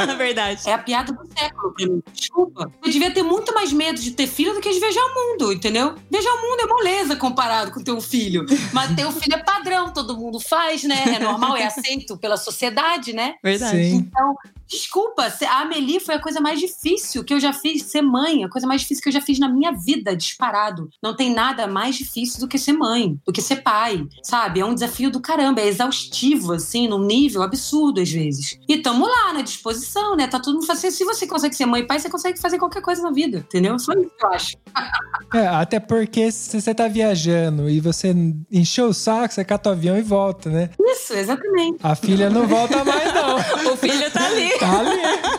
Na 0.06 0.16
verdade. 0.20 0.70
É 0.70 0.74
a 0.74 0.78
piada 0.78 1.14
do 1.14 1.22
século 1.40 1.74
pra 1.74 1.86
mim. 1.86 2.04
Desculpa. 2.12 2.70
Eu 2.84 2.92
devia 2.92 3.10
ter 3.10 3.24
muito 3.24 3.54
mais 3.54 3.72
medo 3.72 4.02
de 4.02 4.12
ter 4.12 4.28
filho 4.28 4.54
do 4.54 4.60
que 4.60 4.70
de 4.70 4.80
viajar 4.80 5.02
o 5.02 5.14
mundo, 5.16 5.54
entendeu? 5.54 5.96
Viajar 6.12 6.34
o 6.34 6.42
mundo 6.42 6.60
é 6.60 6.68
moleza 6.68 7.16
comparado 7.16 7.72
com 7.72 7.82
ter 7.82 7.94
um 7.94 8.02
filho. 8.02 8.46
Mas 8.74 8.94
ter 8.94 9.08
um 9.08 9.12
filho 9.14 9.36
é 9.36 9.44
padrão, 9.44 9.94
todo 9.94 10.18
mundo 10.18 10.42
faz, 10.42 10.84
né? 10.84 11.16
É 11.16 11.20
normal, 11.20 11.56
é 11.56 11.68
aceito 11.68 12.18
pela 12.18 12.36
sociedade, 12.36 13.14
né? 13.14 13.36
Verdade. 13.42 13.78
Sim. 13.78 13.96
Então, 13.96 14.36
desculpa, 14.74 15.32
a 15.48 15.62
Amelie 15.62 16.00
foi 16.00 16.16
a 16.16 16.20
coisa 16.20 16.42
mais 16.42 16.60
difícil 16.60 17.24
que 17.24 17.34
eu 17.34 17.40
já 17.40 17.54
fiz, 17.54 17.84
ser 17.84 18.02
mãe, 18.02 18.44
a 18.44 18.50
coisa 18.50 18.68
mais 18.68 18.82
difícil 18.82 19.04
que 19.04 19.10
eu 19.10 19.14
já 19.14 19.22
fiz 19.22 19.40
na 19.40 19.48
minha 19.48 19.72
vida, 19.72 20.16
disparado. 20.16 20.90
Não 21.02 21.16
tem 21.16 21.34
nada 21.34 21.68
mais 21.68 21.96
difícil 21.96 22.40
do 22.40 22.48
que 22.48 22.58
ser 22.58 22.74
mãe, 22.74 23.20
do 23.26 23.32
que 23.32 23.42
ser 23.42 23.58
pai, 23.58 24.06
sabe? 24.24 24.60
É 24.60 24.66
um 24.66 24.74
desafio 24.74 25.12
do 25.12 25.22
caramba, 25.22 25.62
é 25.62 25.68
exaustivo, 25.68 26.54
assim, 26.54 26.88
num 26.88 27.06
nível 27.06 27.42
absurdo 27.44 28.02
às 28.02 28.12
vezes. 28.12 28.60
E 28.68 28.78
tamo 28.78 29.06
lá, 29.06 29.34
na 29.34 29.42
disposição, 29.42 30.16
né? 30.16 30.28
Tá 30.28 30.40
todo 30.40 30.56
mundo 30.56 30.66
fazendo. 30.66 30.92
Se 30.92 31.06
você 31.06 31.28
consegue 31.28 31.56
ser 31.56 31.66
mãe 31.66 31.82
e 31.82 31.88
pai, 31.88 32.00
você 32.00 32.10
consegue 32.10 32.40
fazer 32.40 32.58
qualquer 32.58 32.82
coisa 32.82 33.02
na 33.02 33.12
vida, 33.12 33.40
entendeu? 33.40 33.78
Só 33.80 33.94
isso 33.94 34.12
que 34.18 34.26
eu 34.26 34.30
acho. 34.32 34.58
É, 35.34 35.48
até 35.48 35.80
porque 35.80 36.32
se 36.32 36.62
você 36.62 36.76
tá 36.76 36.88
viajando 36.88 37.68
e 37.68 37.80
você 37.80 38.14
encheu 38.52 38.90
o 38.90 38.94
saco, 38.94 39.34
você 39.34 39.44
cata 39.44 39.70
o 39.70 39.72
avião 39.72 39.98
e 39.98 40.02
volta, 40.04 40.48
né? 40.48 40.70
Isso, 40.80 41.14
exatamente. 41.14 41.80
A 41.82 41.96
filha 41.96 42.30
não 42.30 42.46
volta 42.46 42.84
mais, 42.84 43.12
não. 43.12 43.38
O 43.74 43.76
filho 43.76 44.12
tá 44.12 44.28
ali. 44.28 44.52
Tá 44.64 44.80
ali. 44.80 45.33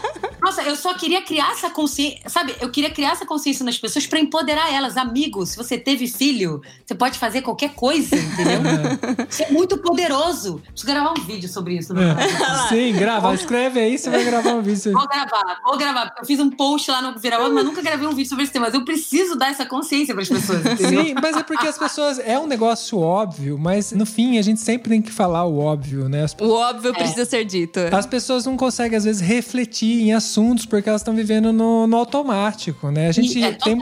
Nossa, 0.57 0.69
eu 0.69 0.77
só 0.77 0.95
queria 0.95 1.21
criar 1.21 1.51
essa 1.51 1.69
consciência, 1.69 2.21
sabe? 2.29 2.55
Eu 2.61 2.71
queria 2.71 2.89
criar 2.91 3.11
essa 3.13 3.27
consciência 3.27 3.65
nas 3.65 3.77
pessoas 3.77 4.07
pra 4.07 4.21
empoderar 4.21 4.73
elas. 4.73 4.97
Amigo, 4.97 5.45
se 5.45 5.57
você 5.57 5.77
teve 5.77 6.07
filho, 6.07 6.63
você 6.87 6.95
pode 6.95 7.19
fazer 7.19 7.43
qualquer 7.43 7.75
coisa, 7.75 8.15
entendeu? 8.15 9.27
Isso 9.29 9.43
é 9.43 9.51
muito 9.51 9.79
poderoso. 9.79 10.63
Preciso 10.69 10.87
gravar 10.87 11.11
um 11.19 11.25
vídeo 11.25 11.49
sobre 11.49 11.77
isso. 11.77 11.93
É. 11.99 12.69
Sim, 12.69 12.93
grava. 12.93 13.35
Escreve 13.35 13.81
aí, 13.81 13.99
você 13.99 14.11
vai 14.11 14.23
gravar 14.25 14.55
um 14.55 14.63
vídeo. 14.63 14.93
Vou 14.93 15.09
gravar, 15.09 15.61
vou 15.65 15.77
gravar. 15.77 16.15
Eu 16.21 16.25
fiz 16.25 16.39
um 16.39 16.51
post 16.51 16.89
lá 16.91 17.03
no 17.03 17.19
Viravolta, 17.19 17.53
mas 17.53 17.65
nunca 17.65 17.83
gravei 17.83 18.07
um 18.07 18.15
vídeo 18.15 18.29
sobre 18.29 18.45
esse 18.45 18.53
tema. 18.53 18.67
Mas 18.67 18.75
eu 18.75 18.85
preciso 18.85 19.37
dar 19.37 19.51
essa 19.51 19.67
consciência 19.67 20.15
pras 20.15 20.29
pessoas, 20.29 20.65
entendeu? 20.65 21.05
Sim, 21.05 21.15
mas 21.21 21.37
é 21.37 21.43
porque 21.43 21.67
as 21.67 21.77
pessoas. 21.77 22.21
É 22.21 22.39
um 22.39 22.47
negócio 22.47 22.99
óbvio, 23.01 23.59
mas 23.59 23.91
no 23.93 24.07
fim 24.07 24.39
a 24.39 24.43
gente 24.43 24.61
sempre 24.61 24.91
tem 24.91 25.03
que 25.03 25.11
falar 25.11 25.45
o 25.45 25.59
óbvio, 25.59 26.09
né? 26.09 26.23
As, 26.25 26.37
O 26.41 26.51
óbvio 26.51 26.93
precisa 26.93 27.25
ser 27.25 27.45
dito. 27.45 27.81
as 27.93 28.07
pessoas 28.07 28.47
não 28.47 28.57
conseguem, 28.57 28.97
às 28.97 29.05
vezes, 29.05 29.21
refletir 29.21 30.03
em 30.03 30.13
assuntos 30.13 30.44
porque 30.69 30.89
elas 30.89 31.01
estão 31.01 31.15
vivendo 31.15 31.53
no, 31.53 31.87
no 31.87 31.97
automático, 31.97 32.91
né? 32.91 33.09
A 33.09 33.13
gente 33.13 33.43
é 33.43 33.53
tem, 33.53 33.79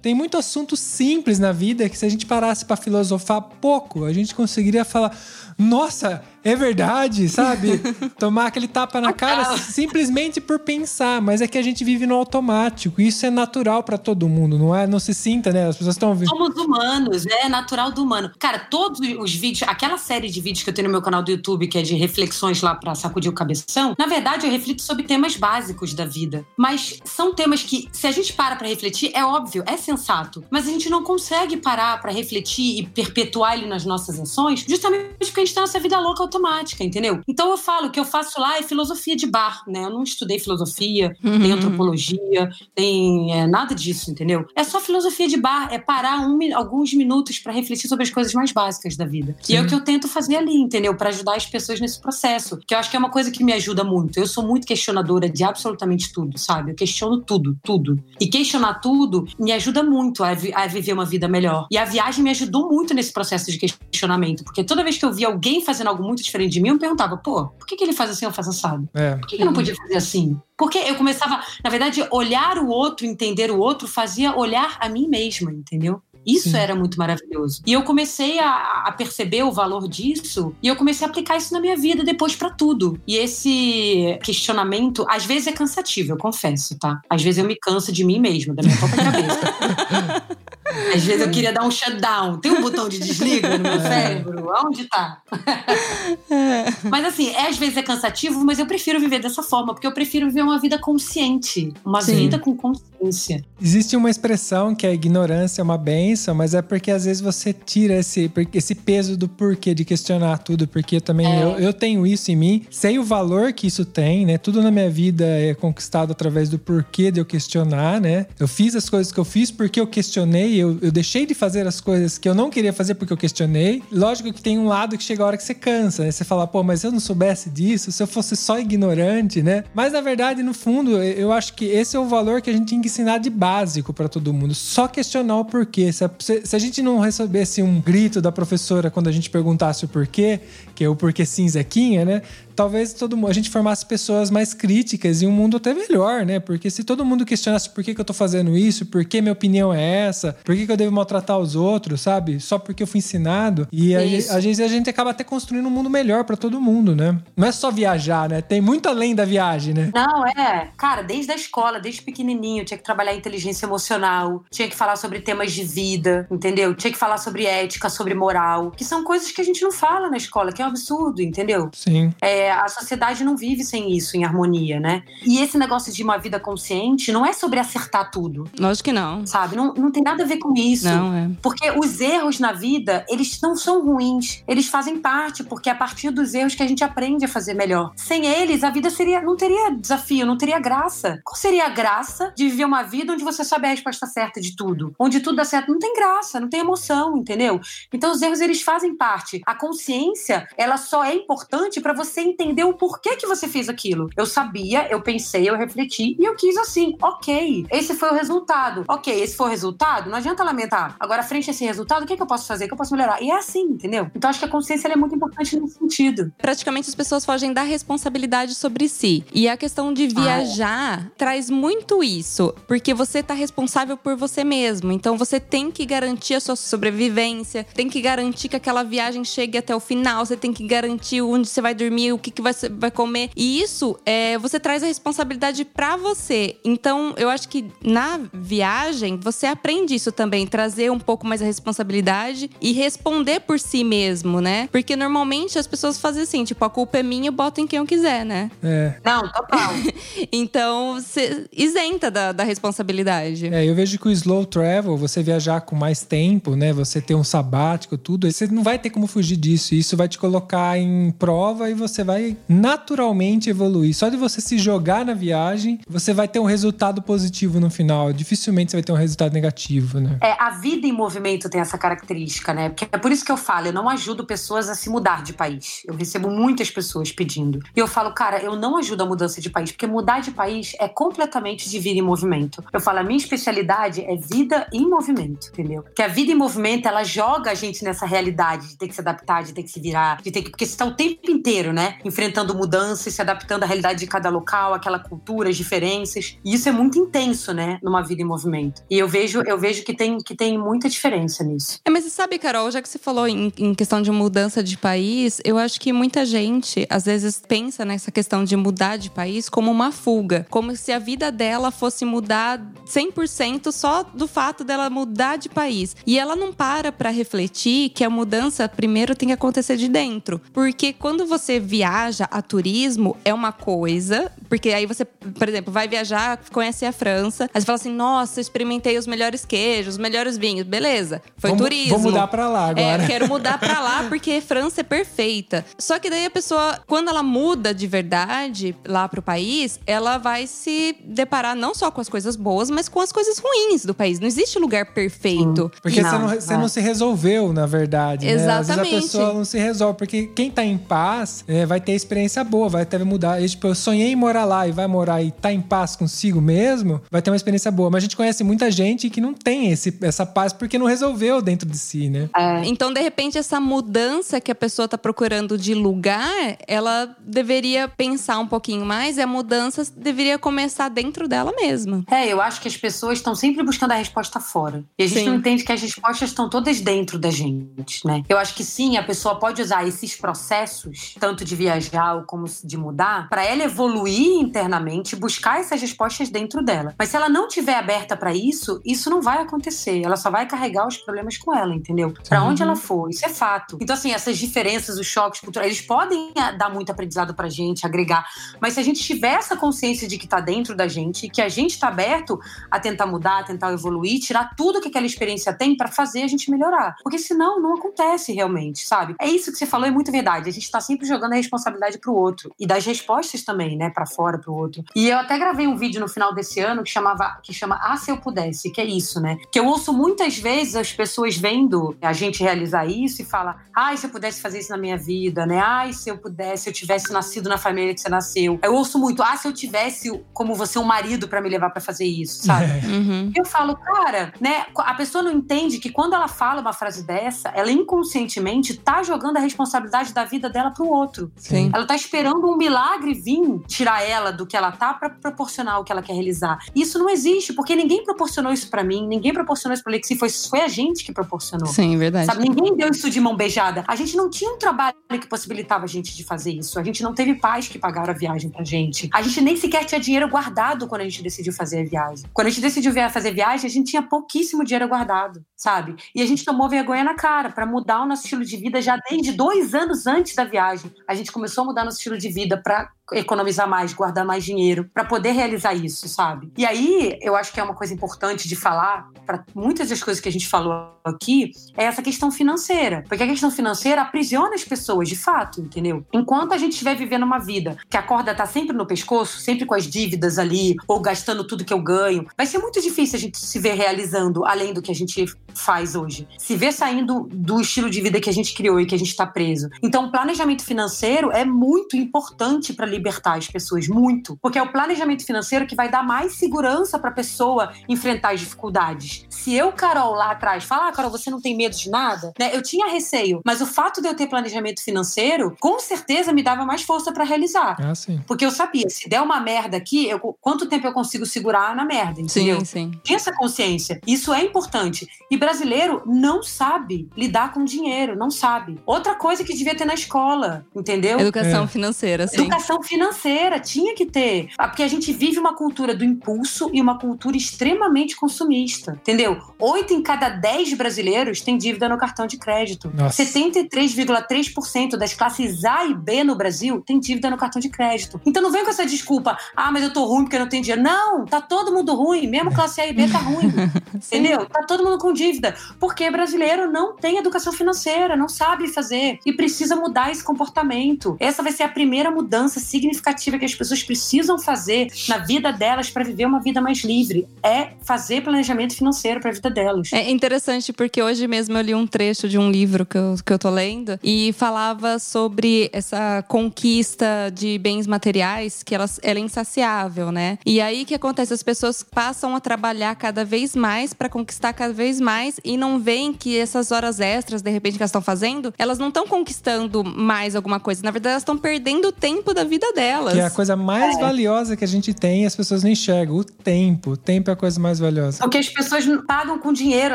tem 0.00 0.14
muito 0.14 0.36
assunto 0.36 0.76
simples 0.76 1.38
na 1.38 1.52
vida 1.52 1.88
que 1.88 1.98
se 1.98 2.06
a 2.06 2.08
gente 2.08 2.24
parasse 2.24 2.64
pra 2.64 2.76
filosofar 2.76 3.42
pouco, 3.42 4.04
a 4.04 4.12
gente 4.12 4.34
conseguiria 4.34 4.84
falar. 4.84 5.16
Nossa, 5.58 6.22
é 6.46 6.54
verdade, 6.54 7.28
sabe? 7.28 7.80
Tomar 8.18 8.46
aquele 8.46 8.68
tapa 8.68 9.00
na 9.00 9.12
cara 9.12 9.56
simplesmente 9.58 10.40
por 10.40 10.60
pensar, 10.60 11.20
mas 11.20 11.40
é 11.40 11.48
que 11.48 11.58
a 11.58 11.62
gente 11.62 11.82
vive 11.82 12.06
no 12.06 12.14
automático. 12.14 13.00
Isso 13.00 13.26
é 13.26 13.30
natural 13.30 13.82
pra 13.82 13.98
todo 13.98 14.28
mundo, 14.28 14.56
não 14.56 14.72
é? 14.72 14.86
Não 14.86 15.00
se 15.00 15.12
sinta, 15.12 15.52
né? 15.52 15.66
As 15.66 15.76
pessoas 15.76 15.96
estão 15.96 16.10
ouvindo. 16.10 16.28
Somos 16.28 16.56
humanos, 16.56 17.26
é 17.26 17.48
natural 17.48 17.90
do 17.90 18.00
humano. 18.00 18.30
Cara, 18.38 18.60
todos 18.60 19.00
os 19.00 19.34
vídeos, 19.34 19.68
aquela 19.68 19.98
série 19.98 20.30
de 20.30 20.40
vídeos 20.40 20.62
que 20.62 20.70
eu 20.70 20.74
tenho 20.74 20.86
no 20.86 20.92
meu 20.92 21.02
canal 21.02 21.20
do 21.20 21.32
YouTube, 21.32 21.66
que 21.66 21.78
é 21.78 21.82
de 21.82 21.96
reflexões 21.96 22.62
lá 22.62 22.76
pra 22.76 22.94
sacudir 22.94 23.28
o 23.28 23.34
cabeção, 23.34 23.96
na 23.98 24.06
verdade 24.06 24.46
eu 24.46 24.52
reflito 24.52 24.82
sobre 24.82 25.02
temas 25.02 25.34
básicos 25.36 25.94
da 25.94 26.04
vida. 26.04 26.46
Mas 26.56 27.00
são 27.04 27.34
temas 27.34 27.64
que, 27.64 27.88
se 27.90 28.06
a 28.06 28.12
gente 28.12 28.32
para 28.32 28.54
pra 28.54 28.68
refletir, 28.68 29.10
é 29.14 29.24
óbvio, 29.24 29.64
é 29.66 29.76
sensato. 29.76 30.44
Mas 30.48 30.68
a 30.68 30.70
gente 30.70 30.88
não 30.88 31.02
consegue 31.02 31.56
parar 31.56 32.00
pra 32.00 32.12
refletir 32.12 32.78
e 32.78 32.86
perpetuar 32.86 33.54
ele 33.54 33.66
nas 33.66 33.84
nossas 33.84 34.20
ações, 34.20 34.64
justamente 34.68 35.16
porque 35.18 35.40
a 35.40 35.44
gente 35.44 35.54
tá 35.54 35.62
nessa 35.62 35.80
vida 35.80 35.98
louca 35.98 36.22
automática, 36.36 36.84
entendeu? 36.84 37.20
Então 37.26 37.50
eu 37.50 37.56
falo, 37.56 37.88
o 37.88 37.90
que 37.90 37.98
eu 37.98 38.04
faço 38.04 38.40
lá 38.40 38.58
é 38.58 38.62
filosofia 38.62 39.16
de 39.16 39.26
bar, 39.26 39.62
né? 39.66 39.84
Eu 39.84 39.90
não 39.90 40.02
estudei 40.02 40.38
filosofia, 40.38 41.14
nem 41.22 41.52
antropologia, 41.52 42.50
nem 42.76 43.32
é, 43.32 43.46
nada 43.46 43.74
disso, 43.74 44.10
entendeu? 44.10 44.46
É 44.54 44.62
só 44.64 44.80
filosofia 44.80 45.28
de 45.28 45.36
bar, 45.36 45.68
é 45.72 45.78
parar 45.78 46.20
um 46.28 46.36
alguns 46.54 46.92
minutos 46.94 47.38
pra 47.38 47.52
refletir 47.52 47.88
sobre 47.88 48.04
as 48.04 48.10
coisas 48.10 48.32
mais 48.34 48.52
básicas 48.52 48.96
da 48.96 49.04
vida. 49.06 49.34
E 49.48 49.56
é 49.56 49.62
o 49.62 49.66
que 49.66 49.74
eu 49.74 49.80
tento 49.80 50.06
fazer 50.06 50.36
ali, 50.36 50.54
entendeu? 50.54 50.94
Pra 50.96 51.08
ajudar 51.08 51.36
as 51.36 51.46
pessoas 51.46 51.80
nesse 51.80 52.00
processo, 52.00 52.58
que 52.66 52.74
eu 52.74 52.78
acho 52.78 52.90
que 52.90 52.96
é 52.96 52.98
uma 52.98 53.10
coisa 53.10 53.30
que 53.30 53.42
me 53.42 53.52
ajuda 53.52 53.82
muito. 53.82 54.18
Eu 54.18 54.26
sou 54.26 54.46
muito 54.46 54.66
questionadora 54.66 55.28
de 55.28 55.42
absolutamente 55.42 56.12
tudo, 56.12 56.38
sabe? 56.38 56.72
Eu 56.72 56.74
questiono 56.76 57.22
tudo, 57.22 57.56
tudo. 57.62 57.98
E 58.20 58.26
questionar 58.28 58.74
tudo 58.74 59.26
me 59.38 59.52
ajuda 59.52 59.82
muito 59.82 60.22
a, 60.22 60.34
vi- 60.34 60.52
a 60.54 60.66
viver 60.66 60.92
uma 60.92 61.04
vida 61.04 61.26
melhor. 61.26 61.66
E 61.70 61.78
a 61.78 61.84
viagem 61.84 62.22
me 62.22 62.30
ajudou 62.30 62.68
muito 62.70 62.92
nesse 62.94 63.12
processo 63.12 63.50
de 63.50 63.58
questionamento, 63.58 64.44
porque 64.44 64.62
toda 64.62 64.84
vez 64.84 64.98
que 64.98 65.04
eu 65.04 65.12
via 65.12 65.26
alguém 65.28 65.64
fazendo 65.64 65.88
algo 65.88 66.02
muito 66.02 66.22
diferente 66.26 66.52
de 66.52 66.60
mim, 66.60 66.68
eu 66.68 66.74
me 66.74 66.80
perguntava, 66.80 67.16
pô, 67.16 67.48
por 67.48 67.66
que, 67.66 67.76
que 67.76 67.84
ele 67.84 67.92
faz 67.92 68.10
assim 68.10 68.26
ou 68.26 68.32
faz 68.32 68.48
assado? 68.48 68.88
É. 68.94 69.16
Por 69.16 69.26
que, 69.26 69.36
que 69.36 69.42
eu 69.42 69.46
não 69.46 69.52
podia 69.52 69.74
fazer 69.74 69.96
assim? 69.96 70.38
Porque 70.56 70.78
eu 70.78 70.94
começava, 70.96 71.42
na 71.62 71.70
verdade, 71.70 72.06
olhar 72.10 72.58
o 72.58 72.68
outro, 72.68 73.06
entender 73.06 73.50
o 73.50 73.58
outro, 73.58 73.86
fazia 73.86 74.36
olhar 74.36 74.76
a 74.80 74.88
mim 74.88 75.08
mesma, 75.08 75.52
entendeu? 75.52 76.00
Isso 76.26 76.50
Sim. 76.50 76.56
era 76.56 76.74
muito 76.74 76.98
maravilhoso. 76.98 77.62
E 77.64 77.72
eu 77.72 77.84
comecei 77.84 78.40
a, 78.40 78.82
a 78.86 78.92
perceber 78.92 79.44
o 79.44 79.52
valor 79.52 79.86
disso 79.86 80.52
e 80.60 80.66
eu 80.66 80.74
comecei 80.74 81.06
a 81.06 81.10
aplicar 81.10 81.36
isso 81.36 81.54
na 81.54 81.60
minha 81.60 81.76
vida 81.76 82.02
depois 82.02 82.34
pra 82.34 82.50
tudo. 82.50 83.00
E 83.06 83.16
esse 83.16 84.18
questionamento, 84.24 85.06
às 85.08 85.24
vezes 85.24 85.46
é 85.46 85.52
cansativo, 85.52 86.12
eu 86.12 86.16
confesso, 86.18 86.76
tá? 86.80 87.00
Às 87.08 87.22
vezes 87.22 87.38
eu 87.38 87.44
me 87.44 87.54
canso 87.54 87.92
de 87.92 88.02
mim 88.02 88.18
mesma, 88.18 88.54
da 88.54 88.62
minha 88.62 88.76
própria 88.76 89.04
cabeça. 89.04 90.36
Às 90.94 91.04
vezes 91.04 91.20
eu 91.22 91.30
queria 91.30 91.52
dar 91.52 91.64
um 91.64 91.70
shutdown. 91.70 92.38
Tem 92.38 92.50
um 92.52 92.60
botão 92.60 92.88
de 92.88 92.98
desliga 92.98 93.56
no 93.56 93.62
meu 93.64 93.80
cérebro? 93.80 94.50
Aonde 94.54 94.84
tá? 94.84 95.22
Mas 96.90 97.04
assim, 97.04 97.30
é, 97.30 97.48
às 97.48 97.56
vezes 97.58 97.76
é 97.76 97.82
cansativo, 97.82 98.44
mas 98.44 98.58
eu 98.58 98.66
prefiro 98.66 98.98
viver 99.00 99.18
dessa 99.20 99.42
forma, 99.42 99.72
porque 99.74 99.86
eu 99.86 99.92
prefiro 99.92 100.26
viver 100.26 100.42
uma 100.42 100.58
vida 100.60 100.78
consciente. 100.78 101.72
Uma 101.84 102.00
Sim. 102.02 102.16
vida 102.16 102.38
com 102.38 102.54
consciência. 102.56 103.44
Existe 103.60 103.96
uma 103.96 104.10
expressão 104.10 104.74
que 104.74 104.86
a 104.86 104.92
ignorância 104.92 105.60
é 105.60 105.64
uma 105.64 105.78
benção, 105.78 106.34
mas 106.34 106.54
é 106.54 106.62
porque 106.62 106.90
às 106.90 107.04
vezes 107.04 107.20
você 107.22 107.52
tira 107.52 107.94
esse, 107.94 108.30
esse 108.52 108.74
peso 108.74 109.16
do 109.16 109.28
porquê 109.28 109.74
de 109.74 109.84
questionar 109.84 110.38
tudo, 110.38 110.66
porque 110.66 111.00
também 111.00 111.26
É. 111.26 111.42
eu, 111.42 111.50
eu 111.58 111.72
tenho 111.72 112.06
isso 112.06 112.30
em 112.30 112.36
mim, 112.36 112.66
sei 112.70 112.98
o 112.98 113.04
valor 113.04 113.52
que 113.52 113.66
isso 113.66 113.84
tem, 113.84 114.24
né? 114.26 114.38
Tudo 114.38 114.62
na 114.62 114.70
minha 114.70 114.90
vida 114.90 115.24
é 115.24 115.54
conquistado 115.54 116.12
através 116.12 116.48
do 116.48 116.58
porquê 116.58 117.10
de 117.10 117.20
eu 117.20 117.24
questionar, 117.24 118.00
né? 118.00 118.26
Eu 118.38 118.48
fiz 118.48 118.74
as 118.74 118.88
coisas 118.88 119.12
que 119.12 119.18
eu 119.18 119.24
fiz 119.24 119.50
porque 119.50 119.80
eu 119.80 119.86
questionei, 119.86 120.55
eu, 120.58 120.78
eu 120.82 120.90
deixei 120.92 121.26
de 121.26 121.34
fazer 121.34 121.66
as 121.66 121.80
coisas 121.80 122.18
que 122.18 122.28
eu 122.28 122.34
não 122.34 122.50
queria 122.50 122.72
fazer 122.72 122.94
porque 122.94 123.12
eu 123.12 123.16
questionei. 123.16 123.82
Lógico 123.90 124.32
que 124.32 124.40
tem 124.42 124.58
um 124.58 124.66
lado 124.66 124.96
que 124.96 125.04
chega 125.04 125.22
a 125.22 125.26
hora 125.26 125.36
que 125.36 125.42
você 125.44 125.54
cansa, 125.54 126.04
né? 126.04 126.10
Você 126.10 126.24
fala, 126.24 126.46
pô, 126.46 126.62
mas 126.62 126.82
eu 126.84 126.90
não 126.92 127.00
soubesse 127.00 127.50
disso, 127.50 127.90
se 127.92 128.02
eu 128.02 128.06
fosse 128.06 128.36
só 128.36 128.58
ignorante, 128.58 129.42
né? 129.42 129.64
Mas 129.74 129.92
na 129.92 130.00
verdade, 130.00 130.42
no 130.42 130.54
fundo, 130.54 131.02
eu 131.02 131.32
acho 131.32 131.54
que 131.54 131.64
esse 131.66 131.96
é 131.96 132.00
o 132.00 132.06
valor 132.06 132.40
que 132.40 132.50
a 132.50 132.52
gente 132.52 132.68
tem 132.70 132.80
que 132.80 132.88
ensinar 132.88 133.18
de 133.18 133.30
básico 133.30 133.92
pra 133.92 134.08
todo 134.08 134.32
mundo. 134.32 134.54
Só 134.54 134.86
questionar 134.88 135.38
o 135.38 135.44
porquê. 135.44 135.92
Se 135.92 136.04
a, 136.04 136.10
se- 136.18 136.42
a 136.56 136.58
gente 136.58 136.82
não 136.82 136.98
recebesse 136.98 137.62
um 137.62 137.80
grito 137.80 138.20
da 138.20 138.32
professora 138.32 138.90
quando 138.90 139.08
a 139.08 139.12
gente 139.12 139.28
perguntasse 139.30 139.84
o 139.84 139.88
porquê, 139.88 140.40
que 140.74 140.84
é 140.84 140.88
o 140.88 140.96
porquê 140.96 141.24
sim, 141.26 141.48
Zequinha, 141.48 142.04
né? 142.04 142.22
Talvez 142.56 142.94
todo 142.94 143.16
mundo, 143.16 143.30
a 143.30 143.34
gente 143.34 143.50
formasse 143.50 143.84
pessoas 143.84 144.30
mais 144.30 144.54
críticas 144.54 145.20
e 145.20 145.26
um 145.26 145.30
mundo 145.30 145.58
até 145.58 145.74
melhor, 145.74 146.24
né? 146.24 146.40
Porque 146.40 146.70
se 146.70 146.82
todo 146.82 147.04
mundo 147.04 147.24
questionasse 147.24 147.68
por 147.68 147.84
que, 147.84 147.94
que 147.94 148.00
eu 148.00 148.04
tô 148.04 148.14
fazendo 148.14 148.56
isso, 148.56 148.86
por 148.86 149.04
que 149.04 149.20
minha 149.20 149.32
opinião 149.32 149.72
é 149.72 150.06
essa, 150.06 150.36
por 150.42 150.56
que, 150.56 150.66
que 150.66 150.72
eu 150.72 150.76
devo 150.76 150.92
maltratar 150.92 151.38
os 151.38 151.54
outros, 151.54 152.00
sabe? 152.00 152.40
Só 152.40 152.58
porque 152.58 152.82
eu 152.82 152.86
fui 152.86 152.98
ensinado. 152.98 153.68
E 153.70 153.92
Isso. 153.94 154.32
às 154.34 154.42
vezes 154.42 154.64
a 154.64 154.68
gente 154.68 154.88
acaba 154.88 155.10
até 155.10 155.22
construindo 155.22 155.66
um 155.66 155.70
mundo 155.70 155.90
melhor 155.90 156.24
pra 156.24 156.36
todo 156.36 156.60
mundo, 156.60 156.96
né? 156.96 157.18
Não 157.36 157.46
é 157.46 157.52
só 157.52 157.70
viajar, 157.70 158.28
né? 158.28 158.40
Tem 158.40 158.60
muito 158.60 158.88
além 158.88 159.14
da 159.14 159.24
viagem, 159.24 159.74
né? 159.74 159.90
Não, 159.94 160.26
é. 160.26 160.70
Cara, 160.76 161.02
desde 161.02 161.32
a 161.32 161.34
escola, 161.34 161.78
desde 161.78 162.02
pequenininho, 162.02 162.64
tinha 162.64 162.78
que 162.78 162.84
trabalhar 162.84 163.14
inteligência 163.14 163.66
emocional, 163.66 164.44
tinha 164.50 164.68
que 164.68 164.76
falar 164.76 164.96
sobre 164.96 165.20
temas 165.20 165.52
de 165.52 165.64
vida, 165.64 166.26
entendeu? 166.30 166.74
Tinha 166.74 166.92
que 166.92 166.98
falar 166.98 167.18
sobre 167.18 167.44
ética, 167.44 167.88
sobre 167.88 168.14
moral, 168.14 168.70
que 168.70 168.84
são 168.84 169.04
coisas 169.04 169.30
que 169.30 169.40
a 169.40 169.44
gente 169.44 169.62
não 169.62 169.72
fala 169.72 170.08
na 170.08 170.16
escola, 170.16 170.52
que 170.52 170.62
é 170.62 170.64
um 170.64 170.68
absurdo, 170.68 171.20
entendeu? 171.20 171.70
Sim. 171.72 172.12
É, 172.20 172.45
a 172.50 172.68
sociedade 172.68 173.24
não 173.24 173.36
vive 173.36 173.64
sem 173.64 173.96
isso, 173.96 174.16
em 174.16 174.24
harmonia, 174.24 174.80
né? 174.80 175.02
E 175.24 175.40
esse 175.40 175.56
negócio 175.58 175.92
de 175.92 176.02
uma 176.02 176.16
vida 176.18 176.38
consciente 176.38 177.12
não 177.12 177.24
é 177.24 177.32
sobre 177.32 177.58
acertar 177.58 178.10
tudo, 178.10 178.44
Lógico 178.58 178.84
que 178.86 178.92
não. 178.92 179.26
sabe? 179.26 179.56
Não, 179.56 179.72
não 179.74 179.90
tem 179.90 180.02
nada 180.02 180.22
a 180.24 180.26
ver 180.26 180.38
com 180.38 180.52
isso. 180.54 180.88
Não, 180.88 181.14
é. 181.14 181.30
Porque 181.42 181.70
os 181.70 182.00
erros 182.00 182.38
na 182.38 182.52
vida, 182.52 183.04
eles 183.08 183.40
não 183.40 183.56
são 183.56 183.84
ruins. 183.84 184.42
Eles 184.46 184.68
fazem 184.68 184.98
parte, 184.98 185.42
porque 185.44 185.68
é 185.68 185.72
a 185.72 185.76
partir 185.76 186.10
dos 186.10 186.34
erros 186.34 186.54
que 186.54 186.62
a 186.62 186.68
gente 186.68 186.84
aprende 186.84 187.24
a 187.24 187.28
fazer 187.28 187.54
melhor. 187.54 187.92
Sem 187.96 188.26
eles, 188.26 188.62
a 188.64 188.70
vida 188.70 188.90
seria, 188.90 189.20
não 189.20 189.36
teria 189.36 189.70
desafio, 189.70 190.26
não 190.26 190.36
teria 190.36 190.58
graça. 190.58 191.20
Qual 191.24 191.36
seria 191.36 191.66
a 191.66 191.68
graça 191.68 192.32
de 192.36 192.48
viver 192.48 192.64
uma 192.64 192.82
vida 192.82 193.12
onde 193.12 193.24
você 193.24 193.44
sabe 193.44 193.66
a 193.66 193.70
resposta 193.70 194.06
certa 194.06 194.40
de 194.40 194.54
tudo? 194.56 194.94
Onde 194.98 195.20
tudo 195.20 195.36
dá 195.36 195.44
certo? 195.44 195.70
Não 195.72 195.78
tem 195.78 195.94
graça, 195.94 196.40
não 196.40 196.48
tem 196.48 196.60
emoção, 196.60 197.16
entendeu? 197.16 197.60
Então 197.92 198.12
os 198.12 198.22
erros, 198.22 198.40
eles 198.40 198.62
fazem 198.62 198.96
parte. 198.96 199.42
A 199.46 199.54
consciência, 199.54 200.48
ela 200.56 200.76
só 200.76 201.04
é 201.04 201.14
importante 201.14 201.80
para 201.80 201.92
você 201.92 202.20
entender 202.36 202.64
o 202.64 202.74
porquê 202.74 203.16
que 203.16 203.26
você 203.26 203.48
fez 203.48 203.68
aquilo. 203.68 204.10
Eu 204.16 204.26
sabia, 204.26 204.86
eu 204.90 205.00
pensei, 205.00 205.48
eu 205.48 205.56
refleti 205.56 206.16
e 206.18 206.24
eu 206.24 206.34
quis 206.36 206.56
assim. 206.56 206.96
Ok, 207.02 207.66
esse 207.70 207.94
foi 207.94 208.10
o 208.10 208.14
resultado. 208.14 208.84
Ok, 208.88 209.12
esse 209.12 209.34
foi 209.36 209.46
o 209.46 209.50
resultado, 209.50 210.10
não 210.10 210.18
adianta 210.18 210.44
lamentar. 210.44 210.94
Agora, 211.00 211.22
frente 211.22 211.50
a 211.50 211.52
esse 211.52 211.64
resultado, 211.64 212.02
o 212.02 212.06
que, 212.06 212.12
é 212.12 212.16
que 212.16 212.22
eu 212.22 212.26
posso 212.26 212.46
fazer? 212.46 212.66
O 212.66 212.68
que 212.68 212.74
eu 212.74 212.78
posso 212.78 212.94
melhorar? 212.94 213.22
E 213.22 213.30
é 213.30 213.36
assim, 213.36 213.62
entendeu? 213.62 214.10
Então, 214.14 214.28
acho 214.28 214.38
que 214.38 214.44
a 214.44 214.48
consciência 214.48 214.88
é 214.88 214.96
muito 214.96 215.14
importante 215.14 215.58
nesse 215.58 215.78
sentido. 215.78 216.32
Praticamente 216.38 216.88
as 216.88 216.94
pessoas 216.94 217.24
fogem 217.24 217.52
da 217.52 217.62
responsabilidade 217.62 218.54
sobre 218.54 218.88
si. 218.88 219.24
E 219.32 219.48
a 219.48 219.56
questão 219.56 219.92
de 219.92 220.06
viajar 220.06 221.00
ah, 221.00 221.06
é. 221.06 221.10
traz 221.16 221.48
muito 221.48 222.02
isso, 222.04 222.54
porque 222.68 222.92
você 222.92 223.22
tá 223.22 223.34
responsável 223.34 223.96
por 223.96 224.16
você 224.16 224.44
mesmo. 224.44 224.92
Então, 224.92 225.16
você 225.16 225.40
tem 225.40 225.70
que 225.70 225.86
garantir 225.86 226.34
a 226.34 226.40
sua 226.40 226.56
sobrevivência, 226.56 227.64
tem 227.74 227.88
que 227.88 228.00
garantir 228.00 228.48
que 228.48 228.56
aquela 228.56 228.82
viagem 228.82 229.24
chegue 229.24 229.56
até 229.56 229.74
o 229.74 229.80
final, 229.80 230.24
você 230.24 230.36
tem 230.36 230.52
que 230.52 230.66
garantir 230.66 231.22
onde 231.22 231.48
você 231.48 231.60
vai 231.60 231.74
dormir, 231.74 232.12
o 232.12 232.18
que, 232.26 232.30
que 232.30 232.42
você 232.42 232.68
vai 232.68 232.90
comer. 232.90 233.30
E 233.36 233.60
isso, 233.60 233.96
é, 234.04 234.36
você 234.38 234.58
traz 234.58 234.82
a 234.82 234.86
responsabilidade 234.86 235.64
para 235.64 235.96
você. 235.96 236.56
Então, 236.64 237.14
eu 237.16 237.28
acho 237.28 237.48
que 237.48 237.66
na 237.84 238.20
viagem, 238.32 239.16
você 239.16 239.46
aprende 239.46 239.94
isso 239.94 240.10
também, 240.10 240.46
trazer 240.46 240.90
um 240.90 240.98
pouco 240.98 241.26
mais 241.26 241.40
a 241.40 241.44
responsabilidade 241.44 242.50
e 242.60 242.72
responder 242.72 243.40
por 243.40 243.60
si 243.60 243.84
mesmo, 243.84 244.40
né? 244.40 244.68
Porque 244.72 244.96
normalmente 244.96 245.58
as 245.58 245.66
pessoas 245.66 245.98
fazem 245.98 246.22
assim, 246.22 246.44
tipo, 246.44 246.64
a 246.64 246.70
culpa 246.70 246.98
é 246.98 247.02
minha, 247.02 247.28
eu 247.28 247.32
boto 247.32 247.60
em 247.60 247.66
quem 247.66 247.78
eu 247.78 247.86
quiser, 247.86 248.24
né? 248.24 248.50
É. 248.62 248.94
Não, 249.04 249.22
total. 249.30 249.72
então, 250.32 250.94
você 250.94 251.46
isenta 251.52 252.10
da, 252.10 252.32
da 252.32 252.44
responsabilidade. 252.44 253.46
É, 253.54 253.64
eu 253.64 253.74
vejo 253.74 253.98
que 253.98 254.08
o 254.08 254.10
slow 254.10 254.44
travel, 254.44 254.96
você 254.96 255.22
viajar 255.22 255.60
com 255.60 255.76
mais 255.76 256.02
tempo, 256.02 256.56
né? 256.56 256.72
Você 256.72 257.00
ter 257.00 257.14
um 257.14 257.24
sabático, 257.24 257.96
tudo, 257.96 258.30
você 258.30 258.46
não 258.46 258.62
vai 258.62 258.78
ter 258.78 258.90
como 258.90 259.06
fugir 259.06 259.36
disso. 259.36 259.74
Isso 259.74 259.96
vai 259.96 260.08
te 260.08 260.18
colocar 260.18 260.78
em 260.78 261.10
prova 261.12 261.70
e 261.70 261.74
você 261.74 262.02
vai 262.02 262.15
naturalmente 262.48 263.50
evoluir. 263.50 263.94
Só 263.94 264.08
de 264.08 264.16
você 264.16 264.40
se 264.40 264.58
jogar 264.58 265.04
na 265.04 265.14
viagem, 265.14 265.80
você 265.88 266.12
vai 266.12 266.28
ter 266.28 266.38
um 266.38 266.44
resultado 266.44 267.02
positivo 267.02 267.60
no 267.60 267.70
final. 267.70 268.12
Dificilmente 268.12 268.70
você 268.70 268.76
vai 268.78 268.84
ter 268.84 268.92
um 268.92 268.96
resultado 268.96 269.32
negativo, 269.32 270.00
né? 270.00 270.18
É, 270.20 270.32
a 270.40 270.50
vida 270.50 270.86
em 270.86 270.92
movimento 270.92 271.48
tem 271.48 271.60
essa 271.60 271.78
característica, 271.78 272.52
né? 272.52 272.68
Porque 272.68 272.88
é 272.90 272.98
por 272.98 273.12
isso 273.12 273.24
que 273.24 273.32
eu 273.32 273.36
falo, 273.36 273.68
eu 273.68 273.72
não 273.72 273.88
ajudo 273.88 274.24
pessoas 274.24 274.68
a 274.68 274.74
se 274.74 274.88
mudar 274.88 275.22
de 275.22 275.32
país. 275.32 275.82
Eu 275.86 275.94
recebo 275.94 276.30
muitas 276.30 276.70
pessoas 276.70 277.12
pedindo. 277.12 277.60
E 277.74 277.78
eu 277.78 277.86
falo, 277.86 278.12
cara, 278.12 278.40
eu 278.40 278.56
não 278.56 278.76
ajudo 278.76 279.02
a 279.02 279.06
mudança 279.06 279.40
de 279.40 279.50
país, 279.50 279.70
porque 279.70 279.86
mudar 279.86 280.20
de 280.20 280.30
país 280.30 280.74
é 280.78 280.88
completamente 280.88 281.68
de 281.68 281.78
vida 281.78 281.98
em 281.98 282.02
movimento. 282.02 282.64
Eu 282.72 282.80
falo, 282.80 282.98
a 283.00 283.02
minha 283.02 283.18
especialidade 283.18 284.02
é 284.02 284.16
vida 284.16 284.66
em 284.72 284.88
movimento, 284.88 285.48
entendeu? 285.52 285.82
Porque 285.82 286.02
a 286.02 286.08
vida 286.08 286.32
em 286.32 286.34
movimento, 286.34 286.88
ela 286.88 287.04
joga 287.04 287.50
a 287.50 287.54
gente 287.54 287.84
nessa 287.84 288.06
realidade 288.06 288.68
de 288.68 288.76
ter 288.76 288.88
que 288.88 288.94
se 288.94 289.00
adaptar, 289.00 289.42
de 289.42 289.52
ter 289.52 289.62
que 289.62 289.70
se 289.70 289.80
virar, 289.80 290.22
de 290.22 290.30
ter 290.30 290.42
que. 290.42 290.50
Porque 290.50 290.64
você 290.64 290.72
está 290.72 290.84
o 290.84 290.94
tempo 290.94 291.30
inteiro, 291.30 291.72
né? 291.72 291.98
Enfrentando 292.06 292.54
mudanças, 292.54 293.14
se 293.14 293.20
adaptando 293.20 293.64
à 293.64 293.66
realidade 293.66 293.98
de 293.98 294.06
cada 294.06 294.30
local, 294.30 294.72
aquela 294.72 294.98
cultura, 294.98 295.48
as 295.48 295.56
diferenças. 295.56 296.38
E 296.44 296.54
isso 296.54 296.68
é 296.68 296.72
muito 296.72 296.98
intenso, 296.98 297.52
né? 297.52 297.80
Numa 297.82 298.00
vida 298.00 298.22
em 298.22 298.24
movimento. 298.24 298.80
E 298.88 298.96
eu 298.96 299.08
vejo, 299.08 299.42
eu 299.44 299.58
vejo 299.58 299.82
que 299.82 299.92
tem, 299.92 300.18
que 300.18 300.36
tem 300.36 300.56
muita 300.56 300.88
diferença 300.88 301.42
nisso. 301.42 301.80
É, 301.84 301.90
mas 301.90 302.04
você 302.04 302.10
sabe, 302.10 302.38
Carol, 302.38 302.70
já 302.70 302.80
que 302.80 302.88
você 302.88 302.98
falou 302.98 303.26
em, 303.26 303.52
em 303.58 303.74
questão 303.74 304.00
de 304.00 304.10
mudança 304.12 304.62
de 304.62 304.78
país, 304.78 305.40
eu 305.44 305.58
acho 305.58 305.80
que 305.80 305.92
muita 305.92 306.24
gente, 306.24 306.86
às 306.88 307.04
vezes, 307.04 307.42
pensa 307.46 307.84
nessa 307.84 308.12
questão 308.12 308.44
de 308.44 308.54
mudar 308.56 308.96
de 308.96 309.10
país 309.10 309.48
como 309.48 309.70
uma 309.70 309.90
fuga. 309.90 310.46
Como 310.48 310.76
se 310.76 310.92
a 310.92 310.98
vida 311.00 311.32
dela 311.32 311.72
fosse 311.72 312.04
mudar 312.04 312.60
100% 312.86 313.72
só 313.72 314.04
do 314.04 314.28
fato 314.28 314.62
dela 314.62 314.88
mudar 314.88 315.36
de 315.38 315.48
país. 315.48 315.96
E 316.06 316.18
ela 316.18 316.36
não 316.36 316.52
para 316.52 316.92
para 316.92 317.10
refletir 317.10 317.90
que 317.90 318.04
a 318.04 318.10
mudança 318.10 318.68
primeiro 318.68 319.16
tem 319.16 319.28
que 319.28 319.34
acontecer 319.34 319.76
de 319.76 319.88
dentro. 319.88 320.40
Porque 320.52 320.92
quando 320.92 321.26
você 321.26 321.58
viaja 321.58 321.85
a 322.30 322.42
turismo, 322.42 323.16
é 323.24 323.32
uma 323.32 323.52
coisa. 323.52 324.32
Porque 324.48 324.70
aí 324.70 324.86
você, 324.86 325.04
por 325.04 325.48
exemplo, 325.48 325.72
vai 325.72 325.88
viajar, 325.88 326.40
conhece 326.52 326.84
a 326.84 326.92
França, 326.92 327.48
aí 327.52 327.60
você 327.60 327.66
fala 327.66 327.76
assim: 327.76 327.92
nossa, 327.92 328.40
experimentei 328.40 328.98
os 328.98 329.06
melhores 329.06 329.44
queijos, 329.44 329.94
os 329.94 329.98
melhores 329.98 330.36
vinhos. 330.38 330.66
Beleza, 330.66 331.22
foi 331.36 331.50
vamos, 331.50 331.64
turismo. 331.64 331.98
Vou 331.98 332.10
mudar 332.10 332.26
pra 332.28 332.48
lá 332.48 332.68
é, 332.68 332.70
agora. 332.70 333.02
É, 333.02 333.06
quero 333.06 333.28
mudar 333.28 333.58
pra 333.58 333.80
lá 333.80 334.04
porque 334.08 334.40
França 334.40 334.80
é 334.80 334.84
perfeita. 334.84 335.64
Só 335.78 335.98
que 335.98 336.10
daí 336.10 336.26
a 336.26 336.30
pessoa, 336.30 336.78
quando 336.86 337.08
ela 337.08 337.22
muda 337.22 337.74
de 337.74 337.86
verdade 337.86 338.76
lá 338.86 339.08
pro 339.08 339.22
país, 339.22 339.80
ela 339.86 340.18
vai 340.18 340.46
se 340.46 340.96
deparar 341.04 341.56
não 341.56 341.74
só 341.74 341.90
com 341.90 342.00
as 342.00 342.08
coisas 342.08 342.36
boas, 342.36 342.70
mas 342.70 342.88
com 342.88 343.00
as 343.00 343.12
coisas 343.12 343.38
ruins 343.38 343.84
do 343.84 343.94
país. 343.94 344.20
Não 344.20 344.26
existe 344.26 344.58
lugar 344.58 344.86
perfeito. 344.92 345.70
Porque 345.82 346.02
não, 346.02 346.10
você, 346.10 346.18
não, 346.18 346.28
você 346.28 346.56
não 346.56 346.68
se 346.68 346.80
resolveu, 346.80 347.52
na 347.52 347.66
verdade. 347.66 348.26
Exatamente. 348.26 348.46
Né? 348.46 348.58
Às 348.58 348.66
vezes 348.66 348.92
a 348.92 349.18
pessoa 349.18 349.34
não 349.34 349.44
se 349.44 349.58
resolve. 349.58 349.98
Porque 349.98 350.26
quem 350.26 350.50
tá 350.50 350.64
em 350.64 350.78
paz 350.78 351.44
é, 351.48 351.64
vai 351.64 351.80
ter 351.80 351.92
experiência 351.92 352.42
boa, 352.44 352.68
vai 352.68 352.82
até 352.82 352.98
mudar. 352.98 353.40
E, 353.40 353.48
tipo, 353.48 353.66
eu 353.66 353.74
sonhei 353.74 354.12
em 354.12 354.16
morar 354.16 354.35
lá 354.44 354.66
e 354.66 354.72
vai 354.72 354.86
morar 354.86 355.22
e 355.22 355.30
tá 355.30 355.52
em 355.52 355.60
paz 355.60 355.96
consigo 355.96 356.40
mesmo, 356.40 357.00
vai 357.10 357.22
ter 357.22 357.30
uma 357.30 357.36
experiência 357.36 357.70
boa. 357.70 357.90
Mas 357.90 357.98
a 357.98 358.06
gente 358.06 358.16
conhece 358.16 358.44
muita 358.44 358.70
gente 358.70 359.10
que 359.10 359.20
não 359.20 359.32
tem 359.32 359.70
esse, 359.70 359.96
essa 360.02 360.26
paz 360.26 360.52
porque 360.52 360.78
não 360.78 360.86
resolveu 360.86 361.40
dentro 361.40 361.68
de 361.68 361.78
si, 361.78 362.08
né? 362.08 362.28
É. 362.36 362.64
Então, 362.64 362.92
de 362.92 363.00
repente, 363.00 363.38
essa 363.38 363.60
mudança 363.60 364.40
que 364.40 364.50
a 364.50 364.54
pessoa 364.54 364.88
tá 364.88 364.98
procurando 364.98 365.58
de 365.58 365.74
lugar, 365.74 366.56
ela 366.66 367.14
deveria 367.20 367.88
pensar 367.88 368.38
um 368.38 368.46
pouquinho 368.46 368.84
mais 368.84 369.16
e 369.18 369.22
a 369.22 369.26
mudança 369.26 369.84
deveria 369.96 370.38
começar 370.38 370.88
dentro 370.88 371.28
dela 371.28 371.52
mesma. 371.56 372.04
É, 372.10 372.26
eu 372.26 372.40
acho 372.40 372.60
que 372.60 372.68
as 372.68 372.76
pessoas 372.76 373.18
estão 373.18 373.34
sempre 373.34 373.62
buscando 373.62 373.92
a 373.92 373.96
resposta 373.96 374.40
fora. 374.40 374.84
E 374.98 375.04
a 375.04 375.06
gente 375.06 375.20
sim. 375.20 375.28
não 375.28 375.36
entende 375.36 375.64
que 375.64 375.72
as 375.72 375.80
respostas 375.80 376.30
estão 376.30 376.48
todas 376.48 376.80
dentro 376.80 377.18
da 377.18 377.30
gente, 377.30 378.06
né? 378.06 378.22
Eu 378.28 378.38
acho 378.38 378.54
que 378.54 378.64
sim, 378.64 378.96
a 378.96 379.02
pessoa 379.02 379.36
pode 379.38 379.60
usar 379.62 379.86
esses 379.86 380.16
processos, 380.16 381.14
tanto 381.18 381.44
de 381.44 381.54
viajar 381.54 382.24
como 382.26 382.46
de 382.64 382.76
mudar, 382.76 383.28
para 383.28 383.44
ela 383.44 383.64
evoluir 383.64 384.25
internamente, 384.34 385.16
buscar 385.16 385.60
essas 385.60 385.80
respostas 385.80 386.28
dentro 386.28 386.62
dela. 386.62 386.94
Mas 386.98 387.10
se 387.10 387.16
ela 387.16 387.28
não 387.28 387.48
tiver 387.48 387.74
aberta 387.74 388.16
para 388.16 388.34
isso, 388.34 388.80
isso 388.84 389.10
não 389.10 389.20
vai 389.20 389.38
acontecer. 389.38 390.02
Ela 390.02 390.16
só 390.16 390.30
vai 390.30 390.46
carregar 390.46 390.86
os 390.86 390.96
problemas 390.96 391.36
com 391.36 391.54
ela, 391.54 391.74
entendeu? 391.74 392.12
Para 392.28 392.42
onde 392.42 392.62
ela 392.62 392.76
for, 392.76 393.10
isso 393.10 393.24
é 393.24 393.28
fato. 393.28 393.78
Então 393.80 393.94
assim, 393.94 394.12
essas 394.12 394.38
diferenças, 394.38 394.98
os 394.98 395.06
choques 395.06 395.40
culturais, 395.40 395.70
eles 395.70 395.80
podem 395.80 396.32
ah, 396.36 396.52
dar 396.52 396.70
muito 396.70 396.90
aprendizado 396.90 397.34
pra 397.34 397.48
gente, 397.48 397.86
agregar, 397.86 398.26
mas 398.60 398.74
se 398.74 398.80
a 398.80 398.82
gente 398.82 399.02
tiver 399.02 399.34
essa 399.34 399.56
consciência 399.56 400.06
de 400.08 400.18
que 400.18 400.26
tá 400.26 400.40
dentro 400.40 400.74
da 400.74 400.88
gente, 400.88 401.28
que 401.28 401.40
a 401.40 401.48
gente 401.48 401.78
tá 401.78 401.88
aberto 401.88 402.38
a 402.70 402.78
tentar 402.78 403.06
mudar, 403.06 403.40
a 403.40 403.44
tentar 403.44 403.72
evoluir, 403.72 404.20
tirar 404.20 404.54
tudo 404.56 404.80
que 404.80 404.88
aquela 404.88 405.06
experiência 405.06 405.52
tem 405.52 405.76
para 405.76 405.88
fazer 405.88 406.22
a 406.22 406.26
gente 406.26 406.50
melhorar. 406.50 406.96
Porque 407.02 407.18
senão 407.18 407.60
não 407.60 407.74
acontece 407.74 408.32
realmente, 408.32 408.86
sabe? 408.86 409.14
É 409.20 409.28
isso 409.28 409.52
que 409.52 409.58
você 409.58 409.66
falou, 409.66 409.86
é 409.86 409.90
muito 409.90 410.10
verdade. 410.10 410.48
A 410.48 410.52
gente 410.52 410.70
tá 410.70 410.80
sempre 410.80 411.06
jogando 411.06 411.32
a 411.32 411.36
responsabilidade 411.36 411.98
pro 411.98 412.14
outro 412.14 412.52
e 412.58 412.66
das 412.66 412.84
respostas 412.84 413.42
também, 413.44 413.76
né, 413.76 413.90
para 413.90 414.06
fora 414.16 414.38
pro 414.38 414.54
outro. 414.54 414.82
E 414.94 415.08
eu 415.08 415.18
até 415.18 415.38
gravei 415.38 415.66
um 415.66 415.76
vídeo 415.76 416.00
no 416.00 416.08
final 416.08 416.34
desse 416.34 416.58
ano 416.60 416.82
que 416.82 416.90
chamava 416.90 417.38
que 417.42 417.52
chama 417.52 417.78
Ah 417.82 417.96
se 417.96 418.10
eu 418.10 418.16
pudesse, 418.16 418.70
que 418.70 418.80
é 418.80 418.84
isso, 418.84 419.20
né? 419.20 419.36
Que 419.52 419.60
eu 419.60 419.66
ouço 419.66 419.92
muitas 419.92 420.38
vezes 420.38 420.74
as 420.74 420.92
pessoas 420.92 421.36
vendo 421.36 421.96
a 422.00 422.12
gente 422.12 422.42
realizar 422.42 422.86
isso 422.86 423.20
e 423.20 423.24
fala: 423.24 423.56
"Ai, 423.76 423.96
se 423.96 424.06
eu 424.06 424.10
pudesse 424.10 424.40
fazer 424.40 424.60
isso 424.60 424.70
na 424.70 424.78
minha 424.78 424.96
vida, 424.96 425.44
né? 425.44 425.60
Ai, 425.60 425.92
se 425.92 426.08
eu 426.08 426.16
pudesse, 426.16 426.64
se 426.64 426.70
eu 426.70 426.72
tivesse 426.72 427.12
nascido 427.12 427.48
na 427.48 427.58
família 427.58 427.94
que 427.94 428.00
você 428.00 428.08
nasceu". 428.08 428.58
Eu 428.62 428.74
ouço 428.74 428.98
muito: 428.98 429.22
"Ah, 429.22 429.36
se 429.36 429.46
eu 429.46 429.52
tivesse 429.52 430.24
como 430.32 430.54
você 430.54 430.78
um 430.78 430.84
marido 430.84 431.28
para 431.28 431.40
me 431.40 431.48
levar 431.48 431.70
para 431.70 431.80
fazer 431.80 432.06
isso", 432.06 432.44
sabe? 432.46 432.66
Uhum. 432.96 433.30
Eu 433.36 433.44
falo, 433.44 433.76
cara, 433.76 434.32
né? 434.40 434.66
A 434.76 434.94
pessoa 434.94 435.22
não 435.22 435.30
entende 435.30 435.78
que 435.78 435.90
quando 435.90 436.14
ela 436.14 436.28
fala 436.28 436.60
uma 436.60 436.72
frase 436.72 437.06
dessa, 437.06 437.50
ela 437.50 437.70
inconscientemente 437.70 438.74
tá 438.74 439.02
jogando 439.02 439.36
a 439.36 439.40
responsabilidade 439.40 440.14
da 440.14 440.24
vida 440.24 440.48
dela 440.48 440.70
pro 440.70 440.86
outro. 440.86 441.30
Sim. 441.36 441.70
Ela 441.74 441.86
tá 441.86 441.94
esperando 441.94 442.46
um 442.48 442.56
milagre 442.56 443.12
vir 443.14 443.60
tirar 443.66 444.02
ela 444.06 444.30
do 444.30 444.46
que 444.46 444.56
ela 444.56 444.72
tá 444.72 444.94
para 444.94 445.10
proporcionar 445.10 445.80
o 445.80 445.84
que 445.84 445.92
ela 445.92 446.02
quer 446.02 446.12
realizar. 446.12 446.58
Isso 446.74 446.98
não 446.98 447.08
existe, 447.08 447.52
porque 447.52 447.74
ninguém 447.74 448.04
proporcionou 448.04 448.52
isso 448.52 448.68
para 448.70 448.84
mim, 448.84 449.06
ninguém 449.06 449.32
proporcionou 449.32 449.74
isso 449.74 449.82
pra 449.82 449.92
Lexi, 449.92 450.16
foi, 450.16 450.28
foi 450.30 450.60
a 450.60 450.68
gente 450.68 451.04
que 451.04 451.12
proporcionou. 451.12 451.66
Sim, 451.66 451.96
verdade. 451.96 452.26
Sabe, 452.26 452.48
ninguém 452.48 452.76
deu 452.76 452.88
isso 452.90 453.10
de 453.10 453.20
mão 453.20 453.36
beijada. 453.36 453.84
A 453.86 453.96
gente 453.96 454.16
não 454.16 454.30
tinha 454.30 454.50
um 454.50 454.58
trabalho 454.58 454.96
que 455.20 455.26
possibilitava 455.26 455.84
a 455.84 455.88
gente 455.88 456.16
de 456.16 456.24
fazer 456.24 456.52
isso. 456.52 456.78
A 456.78 456.82
gente 456.82 457.02
não 457.02 457.14
teve 457.14 457.34
pais 457.34 457.68
que 457.68 457.78
pagaram 457.78 458.12
a 458.12 458.16
viagem 458.16 458.50
pra 458.50 458.64
gente. 458.64 459.08
A 459.12 459.22
gente 459.22 459.40
nem 459.40 459.56
sequer 459.56 459.84
tinha 459.84 460.00
dinheiro 460.00 460.28
guardado 460.28 460.86
quando 460.86 461.00
a 461.00 461.04
gente 461.04 461.22
decidiu 461.22 461.52
fazer 461.52 461.80
a 461.80 461.84
viagem. 461.84 462.24
Quando 462.32 462.46
a 462.48 462.50
gente 462.50 462.60
decidiu 462.60 462.92
fazer 463.10 463.28
a 463.28 463.32
viagem, 463.32 463.66
a 463.66 463.70
gente 463.70 463.90
tinha 463.90 464.02
pouquíssimo 464.02 464.64
dinheiro 464.64 464.88
guardado, 464.88 465.44
sabe? 465.56 465.96
E 466.14 466.22
a 466.22 466.26
gente 466.26 466.44
tomou 466.44 466.68
vergonha 466.68 467.04
na 467.04 467.14
cara 467.14 467.50
para 467.50 467.66
mudar 467.66 468.02
o 468.02 468.06
nosso 468.06 468.24
estilo 468.24 468.44
de 468.44 468.56
vida 468.56 468.80
já 468.80 468.96
desde 469.08 469.32
dois 469.32 469.74
anos 469.74 470.06
antes 470.06 470.34
da 470.34 470.44
viagem. 470.44 470.92
A 471.08 471.14
gente 471.14 471.32
começou 471.32 471.64
a 471.64 471.66
mudar 471.66 471.84
nosso 471.84 471.98
estilo 471.98 472.18
de 472.18 472.28
vida 472.28 472.60
para 472.62 472.90
economizar 473.12 473.68
mais, 473.68 473.92
guardar 473.92 474.24
mais 474.24 474.44
dinheiro 474.44 474.88
para 474.92 475.04
poder 475.04 475.32
realizar 475.32 475.74
isso, 475.74 476.08
sabe? 476.08 476.50
E 476.56 476.66
aí, 476.66 477.18
eu 477.22 477.36
acho 477.36 477.52
que 477.52 477.60
é 477.60 477.62
uma 477.62 477.74
coisa 477.74 477.94
importante 477.94 478.48
de 478.48 478.56
falar 478.56 479.08
para 479.24 479.44
muitas 479.54 479.88
das 479.88 480.02
coisas 480.02 480.20
que 480.20 480.28
a 480.28 480.32
gente 480.32 480.48
falou 480.48 480.96
aqui 481.04 481.52
é 481.76 481.84
essa 481.84 482.02
questão 482.02 482.30
financeira, 482.30 483.04
porque 483.08 483.22
a 483.22 483.26
questão 483.26 483.50
financeira 483.50 484.02
aprisiona 484.02 484.54
as 484.54 484.64
pessoas, 484.64 485.08
de 485.08 485.16
fato, 485.16 485.60
entendeu? 485.60 486.04
Enquanto 486.12 486.52
a 486.52 486.58
gente 486.58 486.72
estiver 486.72 486.96
vivendo 486.96 487.22
uma 487.22 487.38
vida 487.38 487.76
que 487.88 487.96
a 487.96 488.02
corda 488.02 488.34
tá 488.34 488.46
sempre 488.46 488.76
no 488.76 488.86
pescoço, 488.86 489.38
sempre 489.38 489.64
com 489.64 489.74
as 489.74 489.86
dívidas 489.86 490.38
ali 490.38 490.74
ou 490.88 491.00
gastando 491.00 491.46
tudo 491.46 491.64
que 491.64 491.72
eu 491.72 491.80
ganho, 491.80 492.26
vai 492.36 492.46
ser 492.46 492.58
muito 492.58 492.80
difícil 492.80 493.16
a 493.16 493.20
gente 493.20 493.38
se 493.38 493.58
ver 493.58 493.74
realizando 493.74 494.44
além 494.44 494.72
do 494.72 494.82
que 494.82 494.90
a 494.90 494.94
gente 494.94 495.24
faz 495.54 495.94
hoje. 495.94 496.26
Se 496.38 496.56
ver 496.56 496.72
saindo 496.72 497.28
do 497.32 497.60
estilo 497.60 497.88
de 497.88 498.00
vida 498.00 498.20
que 498.20 498.30
a 498.30 498.32
gente 498.32 498.54
criou 498.54 498.80
e 498.80 498.86
que 498.86 498.94
a 498.94 498.98
gente 498.98 499.10
está 499.10 499.26
preso. 499.26 499.68
Então, 499.82 500.06
o 500.06 500.10
planejamento 500.10 500.64
financeiro 500.64 501.30
é 501.30 501.44
muito 501.44 501.96
importante 501.96 502.72
para 502.72 502.86
libertar 502.96 503.36
as 503.38 503.46
pessoas, 503.48 503.88
muito. 503.88 504.36
Porque 504.42 504.58
é 504.58 504.62
o 504.62 504.72
planejamento 504.72 505.24
financeiro 505.24 505.66
que 505.66 505.74
vai 505.74 505.88
dar 505.90 506.02
mais 506.02 506.34
segurança 506.36 506.98
para 506.98 507.10
a 507.10 507.12
pessoa 507.12 507.72
enfrentar 507.88 508.32
as 508.34 508.40
dificuldades. 508.40 509.24
Se 509.30 509.54
eu, 509.54 509.72
Carol, 509.72 510.14
lá 510.14 510.30
atrás, 510.32 510.64
falar, 510.64 510.88
ah, 510.88 510.92
Carol, 510.92 511.10
você 511.10 511.30
não 511.30 511.40
tem 511.40 511.56
medo 511.56 511.76
de 511.76 511.90
nada, 511.90 512.32
né? 512.38 512.50
Eu 512.54 512.62
tinha 512.62 512.90
receio, 512.90 513.40
mas 513.44 513.60
o 513.60 513.66
fato 513.66 514.00
de 514.00 514.08
eu 514.08 514.14
ter 514.14 514.26
planejamento 514.26 514.82
financeiro, 514.82 515.56
com 515.60 515.78
certeza 515.78 516.32
me 516.32 516.42
dava 516.42 516.64
mais 516.64 516.82
força 516.82 517.12
para 517.12 517.24
realizar. 517.24 517.76
Ah, 517.80 517.94
sim. 517.94 518.20
Porque 518.26 518.44
eu 518.44 518.50
sabia, 518.50 518.88
se 518.88 519.08
der 519.08 519.20
uma 519.20 519.40
merda 519.40 519.76
aqui, 519.76 520.08
eu, 520.08 520.18
quanto 520.40 520.66
tempo 520.66 520.86
eu 520.86 520.92
consigo 520.92 521.24
segurar 521.26 521.74
na 521.76 521.84
merda, 521.84 522.20
entendeu? 522.20 522.58
Sim, 522.60 522.64
sim. 522.64 522.90
Tinha 523.02 523.16
essa 523.16 523.32
consciência. 523.32 524.00
Isso 524.06 524.32
é 524.32 524.42
importante. 524.42 525.06
E 525.30 525.36
brasileiro 525.36 526.02
não 526.06 526.42
sabe 526.42 527.08
lidar 527.16 527.52
com 527.52 527.64
dinheiro, 527.64 528.16
não 528.16 528.30
sabe. 528.30 528.80
Outra 528.86 529.14
coisa 529.14 529.44
que 529.44 529.54
devia 529.54 529.74
ter 529.76 529.84
na 529.84 529.94
escola, 529.94 530.64
entendeu? 530.74 531.18
Educação 531.20 531.64
É. 531.64 531.66
financeira, 531.66 532.26
sim. 532.26 532.36
Educação 532.40 532.82
financeira 532.86 533.58
tinha 533.60 533.94
que 533.94 534.06
ter. 534.06 534.48
Ah, 534.56 534.68
Porque 534.68 534.82
a 534.82 534.88
gente 534.88 535.12
vive 535.12 535.38
uma 535.38 535.54
cultura 535.54 535.94
do 535.94 536.04
impulso 536.04 536.70
e 536.72 536.80
uma 536.80 536.98
cultura 536.98 537.36
extremamente 537.36 538.16
consumista, 538.16 538.92
entendeu? 538.92 539.38
Oito 539.58 539.92
em 539.92 540.02
cada 540.02 540.28
dez 540.28 540.72
brasileiros 540.74 541.40
têm 541.40 541.58
dívida 541.58 541.88
no 541.88 541.98
cartão 541.98 542.26
de 542.26 542.36
crédito. 542.38 542.90
Nossa. 542.94 543.22
73,3% 543.22 544.96
das 544.96 545.14
classes 545.14 545.64
A 545.64 545.84
e 545.86 545.94
B 545.94 546.24
no 546.24 546.34
Brasil 546.34 546.80
tem 546.80 546.98
dívida 546.98 547.30
no 547.30 547.36
cartão 547.36 547.60
de 547.60 547.68
crédito. 547.68 548.20
Então 548.24 548.42
não 548.42 548.50
vem 548.50 548.64
com 548.64 548.70
essa 548.70 548.86
desculpa, 548.86 549.36
ah, 549.54 549.70
mas 549.70 549.82
eu 549.82 549.92
tô 549.92 550.04
ruim 550.04 550.22
porque 550.24 550.36
eu 550.36 550.40
não 550.40 550.48
tenho 550.48 550.62
dinheiro. 550.62 550.82
Não, 550.82 551.24
tá 551.24 551.40
todo 551.40 551.72
mundo 551.72 551.94
ruim, 551.94 552.26
mesmo 552.26 552.54
classe 552.54 552.80
A 552.80 552.86
e 552.86 552.92
B 552.92 553.08
tá 553.08 553.18
ruim. 553.18 553.52
entendeu? 553.94 554.46
Tá 554.46 554.62
todo 554.62 554.84
mundo 554.84 554.98
com 554.98 555.12
dívida. 555.12 555.54
Porque 555.78 556.10
brasileiro 556.10 556.70
não 556.70 556.94
tem 556.96 557.18
educação 557.18 557.52
financeira, 557.52 558.16
não 558.16 558.28
sabe 558.28 558.68
fazer 558.68 559.18
e 559.24 559.32
precisa 559.32 559.76
mudar 559.76 560.10
esse 560.10 560.22
comportamento. 560.22 561.16
Essa 561.18 561.42
vai 561.42 561.52
ser 561.52 561.64
a 561.64 561.68
primeira 561.68 562.10
mudança 562.10 562.60
significativa 562.76 563.38
que 563.38 563.44
as 563.44 563.54
pessoas 563.54 563.82
precisam 563.82 564.38
fazer 564.38 564.88
na 565.08 565.18
vida 565.18 565.52
delas 565.52 565.90
para 565.90 566.04
viver 566.04 566.26
uma 566.26 566.40
vida 566.40 566.60
mais 566.60 566.84
livre. 566.84 567.26
É 567.42 567.70
fazer 567.82 568.22
planejamento 568.22 568.74
financeiro 568.74 569.20
para 569.20 569.30
a 569.30 569.34
vida 569.34 569.50
delas. 569.50 569.92
É 569.92 570.10
interessante 570.10 570.72
porque 570.72 571.02
hoje 571.02 571.26
mesmo 571.26 571.56
eu 571.56 571.62
li 571.62 571.74
um 571.74 571.86
trecho 571.86 572.28
de 572.28 572.38
um 572.38 572.50
livro 572.50 572.84
que 572.84 572.98
eu, 572.98 573.14
que 573.24 573.32
eu 573.32 573.38
tô 573.38 573.50
lendo 573.50 573.98
e 574.02 574.32
falava 574.32 574.98
sobre 574.98 575.70
essa 575.72 576.24
conquista 576.28 577.30
de 577.32 577.58
bens 577.58 577.86
materiais 577.86 578.62
que 578.62 578.74
elas, 578.74 579.00
ela 579.02 579.18
é 579.18 579.22
insaciável, 579.22 580.12
né? 580.12 580.38
E 580.44 580.60
aí 580.60 580.84
que 580.84 580.94
acontece? 580.94 581.32
As 581.32 581.42
pessoas 581.42 581.82
passam 581.82 582.34
a 582.34 582.40
trabalhar 582.40 582.94
cada 582.96 583.24
vez 583.24 583.56
mais 583.56 583.92
para 583.92 584.08
conquistar 584.08 584.52
cada 584.52 584.72
vez 584.72 585.00
mais 585.00 585.40
e 585.44 585.56
não 585.56 585.78
veem 585.78 586.12
que 586.12 586.38
essas 586.38 586.70
horas 586.70 587.00
extras, 587.00 587.42
de 587.42 587.50
repente, 587.50 587.76
que 587.76 587.82
elas 587.82 587.90
estão 587.90 588.02
fazendo, 588.02 588.52
elas 588.58 588.78
não 588.78 588.88
estão 588.88 589.06
conquistando 589.06 589.84
mais 589.84 590.36
alguma 590.36 590.60
coisa. 590.60 590.82
Na 590.82 590.90
verdade, 590.90 591.12
elas 591.12 591.22
estão 591.22 591.36
perdendo 591.36 591.88
o 591.88 591.92
tempo 591.92 592.34
da 592.34 592.44
vida 592.44 592.65
delas. 592.72 593.12
Que 593.12 593.20
é 593.20 593.24
a 593.24 593.30
coisa 593.30 593.56
mais 593.56 593.98
valiosa 593.98 594.56
que 594.56 594.64
a 594.64 594.68
gente 594.68 594.92
tem 594.94 595.22
e 595.22 595.26
as 595.26 595.36
pessoas 595.36 595.62
não 595.62 595.70
enxergam. 595.70 596.16
O 596.16 596.24
tempo. 596.24 596.92
O 596.92 596.96
tempo 596.96 597.30
é 597.30 597.32
a 597.32 597.36
coisa 597.36 597.58
mais 597.60 597.78
valiosa. 597.78 598.18
Porque 598.18 598.38
as 598.38 598.48
pessoas 598.48 598.86
não 598.86 599.04
pagam 599.04 599.38
com 599.38 599.52
dinheiro, 599.52 599.94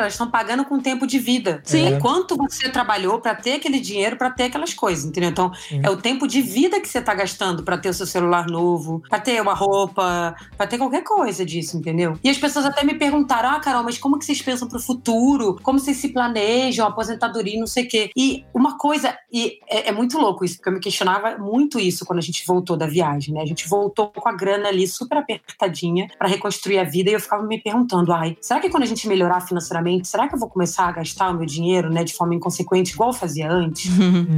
elas 0.00 0.14
estão 0.14 0.30
pagando 0.30 0.64
com 0.64 0.80
tempo 0.80 1.06
de 1.06 1.18
vida. 1.18 1.60
Sim. 1.64 1.94
É 1.94 2.00
quanto 2.00 2.36
você 2.36 2.68
trabalhou 2.68 3.20
para 3.20 3.34
ter 3.34 3.54
aquele 3.54 3.80
dinheiro, 3.80 4.16
para 4.16 4.30
ter 4.30 4.44
aquelas 4.44 4.74
coisas, 4.74 5.04
entendeu? 5.04 5.30
Então, 5.30 5.52
é 5.82 5.90
o 5.90 5.96
tempo 5.96 6.26
de 6.26 6.40
vida 6.40 6.80
que 6.80 6.88
você 6.88 7.00
tá 7.00 7.14
gastando 7.14 7.62
para 7.62 7.78
ter 7.78 7.88
o 7.88 7.94
seu 7.94 8.06
celular 8.06 8.46
novo, 8.46 9.02
para 9.08 9.18
ter 9.18 9.40
uma 9.40 9.54
roupa, 9.54 10.34
para 10.56 10.66
ter 10.66 10.78
qualquer 10.78 11.02
coisa 11.02 11.44
disso, 11.44 11.76
entendeu? 11.76 12.18
E 12.22 12.30
as 12.30 12.38
pessoas 12.38 12.64
até 12.64 12.84
me 12.84 12.94
perguntaram: 12.94 13.50
"Ah, 13.50 13.60
Carol, 13.60 13.82
mas 13.82 13.98
como 13.98 14.18
que 14.18 14.24
vocês 14.24 14.40
pensam 14.40 14.68
pro 14.68 14.80
futuro? 14.80 15.58
Como 15.62 15.78
vocês 15.78 15.96
se 15.96 16.08
planejam, 16.08 16.86
aposentadoria, 16.86 17.58
não 17.58 17.66
sei 17.66 17.84
o 17.84 17.88
quê?". 17.88 18.10
E 18.16 18.44
uma 18.54 18.78
coisa, 18.78 19.16
e 19.32 19.58
é, 19.68 19.88
é 19.88 19.92
muito 19.92 20.18
louco 20.18 20.44
isso, 20.44 20.56
porque 20.56 20.68
eu 20.68 20.74
me 20.74 20.80
questionava 20.80 21.38
muito 21.38 21.78
isso 21.78 22.04
quando 22.04 22.18
a 22.18 22.22
gente 22.22 22.44
voltou 22.46 22.61
da 22.62 22.86
viagem, 22.86 23.34
né? 23.34 23.42
A 23.42 23.46
gente 23.46 23.68
voltou 23.68 24.08
com 24.08 24.28
a 24.28 24.32
grana 24.32 24.68
ali 24.68 24.86
super 24.86 25.18
apertadinha 25.18 26.08
para 26.18 26.28
reconstruir 26.28 26.78
a 26.78 26.84
vida 26.84 27.10
e 27.10 27.12
eu 27.12 27.20
ficava 27.20 27.42
me 27.42 27.60
perguntando: 27.60 28.12
"Ai, 28.12 28.36
será 28.40 28.60
que 28.60 28.70
quando 28.70 28.84
a 28.84 28.86
gente 28.86 29.06
melhorar 29.08 29.40
financeiramente, 29.40 30.08
será 30.08 30.28
que 30.28 30.34
eu 30.34 30.38
vou 30.38 30.48
começar 30.48 30.86
a 30.86 30.92
gastar 30.92 31.30
o 31.30 31.34
meu 31.34 31.46
dinheiro, 31.46 31.90
né, 31.90 32.04
de 32.04 32.14
forma 32.14 32.34
inconsequente 32.34 32.92
igual 32.92 33.10
eu 33.10 33.14
fazia 33.14 33.50
antes?" 33.50 33.90